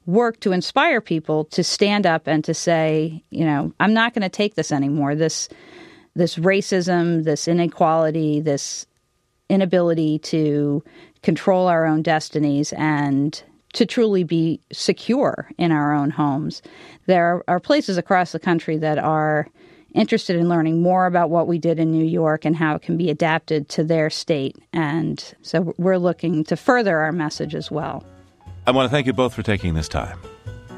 work 0.06 0.40
to 0.40 0.52
inspire 0.52 1.02
people 1.02 1.44
to 1.44 1.62
stand 1.62 2.06
up 2.06 2.26
and 2.26 2.42
to 2.44 2.54
say, 2.54 3.22
you 3.28 3.44
know, 3.44 3.74
I'm 3.78 3.92
not 3.92 4.14
going 4.14 4.22
to 4.22 4.30
take 4.30 4.54
this 4.54 4.72
anymore. 4.72 5.14
This 5.14 5.50
this 6.14 6.36
racism, 6.36 7.24
this 7.24 7.46
inequality, 7.46 8.40
this 8.40 8.86
inability 9.48 10.18
to 10.18 10.82
control 11.22 11.68
our 11.68 11.84
own 11.86 12.02
destinies 12.02 12.72
and 12.74 13.42
to 13.74 13.86
truly 13.86 14.24
be 14.24 14.60
secure 14.72 15.50
in 15.58 15.72
our 15.72 15.94
own 15.94 16.10
homes. 16.10 16.62
There 17.06 17.42
are 17.48 17.60
places 17.60 17.98
across 17.98 18.32
the 18.32 18.38
country 18.38 18.78
that 18.78 18.98
are 18.98 19.46
interested 19.94 20.36
in 20.36 20.48
learning 20.48 20.82
more 20.82 21.06
about 21.06 21.30
what 21.30 21.46
we 21.46 21.58
did 21.58 21.78
in 21.78 21.90
New 21.90 22.04
York 22.04 22.44
and 22.44 22.56
how 22.56 22.74
it 22.74 22.82
can 22.82 22.96
be 22.96 23.10
adapted 23.10 23.68
to 23.70 23.84
their 23.84 24.10
state. 24.10 24.56
And 24.72 25.22
so 25.42 25.74
we're 25.78 25.98
looking 25.98 26.44
to 26.44 26.56
further 26.56 26.98
our 26.98 27.12
message 27.12 27.54
as 27.54 27.70
well. 27.70 28.04
I 28.66 28.70
want 28.70 28.86
to 28.86 28.90
thank 28.90 29.06
you 29.06 29.12
both 29.12 29.34
for 29.34 29.42
taking 29.42 29.74
this 29.74 29.88
time. 29.88 30.18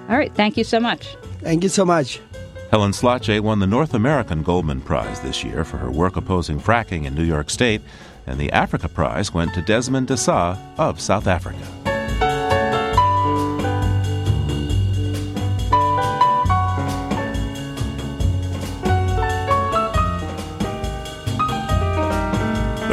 All 0.09 0.17
right. 0.17 0.35
Thank 0.35 0.57
you 0.57 0.65
so 0.65 0.81
much. 0.81 1.17
Thank 1.41 1.63
you 1.63 1.69
so 1.69 1.85
much. 1.85 2.21
Helen 2.71 2.93
Slottje 2.93 3.41
won 3.41 3.61
the 3.61 3.67
North 3.67 3.95
American 3.95 4.43
Goldman 4.43 4.81
Prize 4.81 5.21
this 5.21 5.45
year 5.45 5.65
for 5.65 5.77
her 5.77 5.91
work 5.91 6.17
opposing 6.17 6.59
fracking 6.59 7.05
in 7.05 7.15
New 7.15 7.23
York 7.23 7.49
State, 7.49 7.83
and 8.27 8.39
the 8.39 8.51
Africa 8.51 8.89
Prize 8.89 9.33
went 9.33 9.55
to 9.55 9.63
Desmond 9.63 10.09
D'Sa 10.09 10.59
of 10.77 11.01
South 11.01 11.27
Africa. 11.27 11.84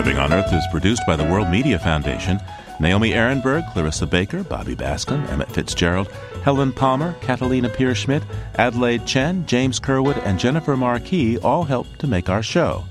Living 0.01 0.17
on 0.17 0.33
Earth 0.33 0.51
is 0.51 0.65
produced 0.71 1.03
by 1.05 1.15
the 1.15 1.25
World 1.25 1.49
Media 1.49 1.77
Foundation. 1.77 2.39
Naomi 2.79 3.11
Arenberg, 3.11 3.71
Clarissa 3.71 4.07
Baker, 4.07 4.43
Bobby 4.43 4.75
Bascomb, 4.75 5.29
Emmett 5.29 5.51
Fitzgerald, 5.51 6.07
Helen 6.43 6.73
Palmer, 6.73 7.13
Catalina 7.21 7.69
Pierce 7.69 7.99
Schmidt, 7.99 8.23
Adelaide 8.55 9.05
Chen, 9.05 9.45
James 9.45 9.79
Curwood, 9.79 10.17
and 10.25 10.39
Jennifer 10.39 10.75
Marquis 10.75 11.37
all 11.37 11.65
helped 11.65 11.99
to 11.99 12.07
make 12.07 12.29
our 12.29 12.41
show. 12.41 12.83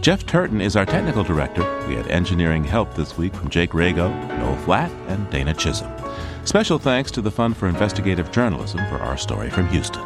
Jeff 0.00 0.26
Turton 0.26 0.60
is 0.60 0.74
our 0.74 0.84
technical 0.84 1.22
director. 1.22 1.62
We 1.86 1.94
had 1.94 2.08
engineering 2.08 2.64
help 2.64 2.94
this 2.94 3.16
week 3.16 3.32
from 3.32 3.48
Jake 3.48 3.70
Rago, 3.70 4.10
Noel 4.40 4.56
Flatt, 4.64 4.90
and 5.06 5.30
Dana 5.30 5.54
Chisholm. 5.54 5.92
Special 6.44 6.80
thanks 6.80 7.12
to 7.12 7.22
the 7.22 7.30
Fund 7.30 7.56
for 7.56 7.68
Investigative 7.68 8.32
Journalism 8.32 8.80
for 8.88 8.98
our 8.98 9.16
story 9.16 9.50
from 9.50 9.68
Houston. 9.68 10.04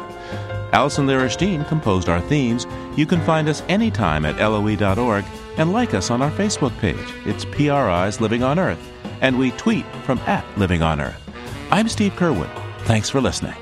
Allison 0.75 1.07
Lirish 1.07 1.37
composed 1.69 2.09
our 2.09 2.19
themes. 2.19 2.67
You 2.97 3.05
can 3.05 3.21
find 3.21 3.47
us 3.47 3.63
anytime 3.69 4.25
at 4.25 4.35
loe.org 4.41 5.23
and 5.55 5.71
like 5.71 5.93
us 5.93 6.11
on 6.11 6.21
our 6.21 6.31
Facebook 6.31 6.77
page. 6.79 7.13
It's 7.25 7.45
PRI's 7.45 8.19
Living 8.19 8.43
on 8.43 8.59
Earth, 8.59 8.91
and 9.21 9.39
we 9.39 9.51
tweet 9.51 9.85
from 10.03 10.19
at 10.27 10.45
Living 10.57 10.81
on 10.81 10.99
Earth. 10.99 11.29
I'm 11.71 11.87
Steve 11.87 12.11
Curwood. 12.15 12.49
Thanks 12.79 13.09
for 13.09 13.21
listening. 13.21 13.55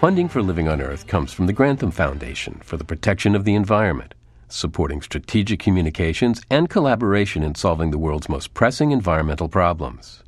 Funding 0.00 0.28
for 0.28 0.44
Living 0.44 0.68
on 0.68 0.80
Earth 0.80 1.08
comes 1.08 1.32
from 1.32 1.46
the 1.46 1.52
Grantham 1.52 1.90
Foundation 1.90 2.60
for 2.62 2.76
the 2.76 2.84
Protection 2.84 3.34
of 3.34 3.44
the 3.44 3.56
Environment, 3.56 4.14
supporting 4.48 5.02
strategic 5.02 5.58
communications 5.58 6.40
and 6.50 6.70
collaboration 6.70 7.42
in 7.42 7.56
solving 7.56 7.90
the 7.90 7.98
world's 7.98 8.28
most 8.28 8.54
pressing 8.54 8.92
environmental 8.92 9.48
problems. 9.48 10.22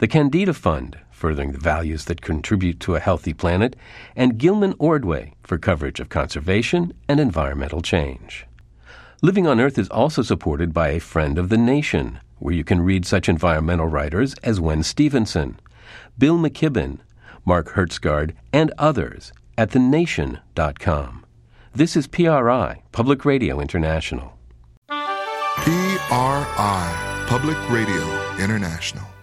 The 0.00 0.08
Kendeda 0.08 0.54
Fund, 0.54 0.98
furthering 1.16 1.52
the 1.52 1.58
values 1.58 2.04
that 2.04 2.20
contribute 2.20 2.78
to 2.78 2.94
a 2.94 3.00
healthy 3.00 3.32
planet, 3.32 3.74
and 4.14 4.36
Gilman 4.36 4.74
Ordway 4.78 5.32
for 5.42 5.56
coverage 5.56 5.98
of 5.98 6.10
conservation 6.10 6.92
and 7.08 7.18
environmental 7.18 7.80
change. 7.80 8.46
Living 9.22 9.46
on 9.46 9.58
Earth 9.58 9.78
is 9.78 9.88
also 9.88 10.20
supported 10.20 10.74
by 10.74 10.88
a 10.88 11.00
Friend 11.00 11.38
of 11.38 11.48
the 11.48 11.56
Nation, 11.56 12.20
where 12.38 12.52
you 12.52 12.64
can 12.64 12.82
read 12.82 13.06
such 13.06 13.30
environmental 13.30 13.86
writers 13.86 14.34
as 14.42 14.60
Wen 14.60 14.82
Stephenson, 14.82 15.58
Bill 16.18 16.36
McKibben, 16.36 16.98
Mark 17.46 17.70
Hertsgaard, 17.70 18.34
and 18.52 18.70
others 18.76 19.32
at 19.56 19.70
thenation.com. 19.70 21.24
This 21.74 21.96
is 21.96 22.06
PRI, 22.06 22.82
Public 22.92 23.24
Radio 23.24 23.58
International. 23.60 24.36
PRI, 25.56 27.24
Public 27.26 27.70
Radio 27.70 28.36
International. 28.38 29.15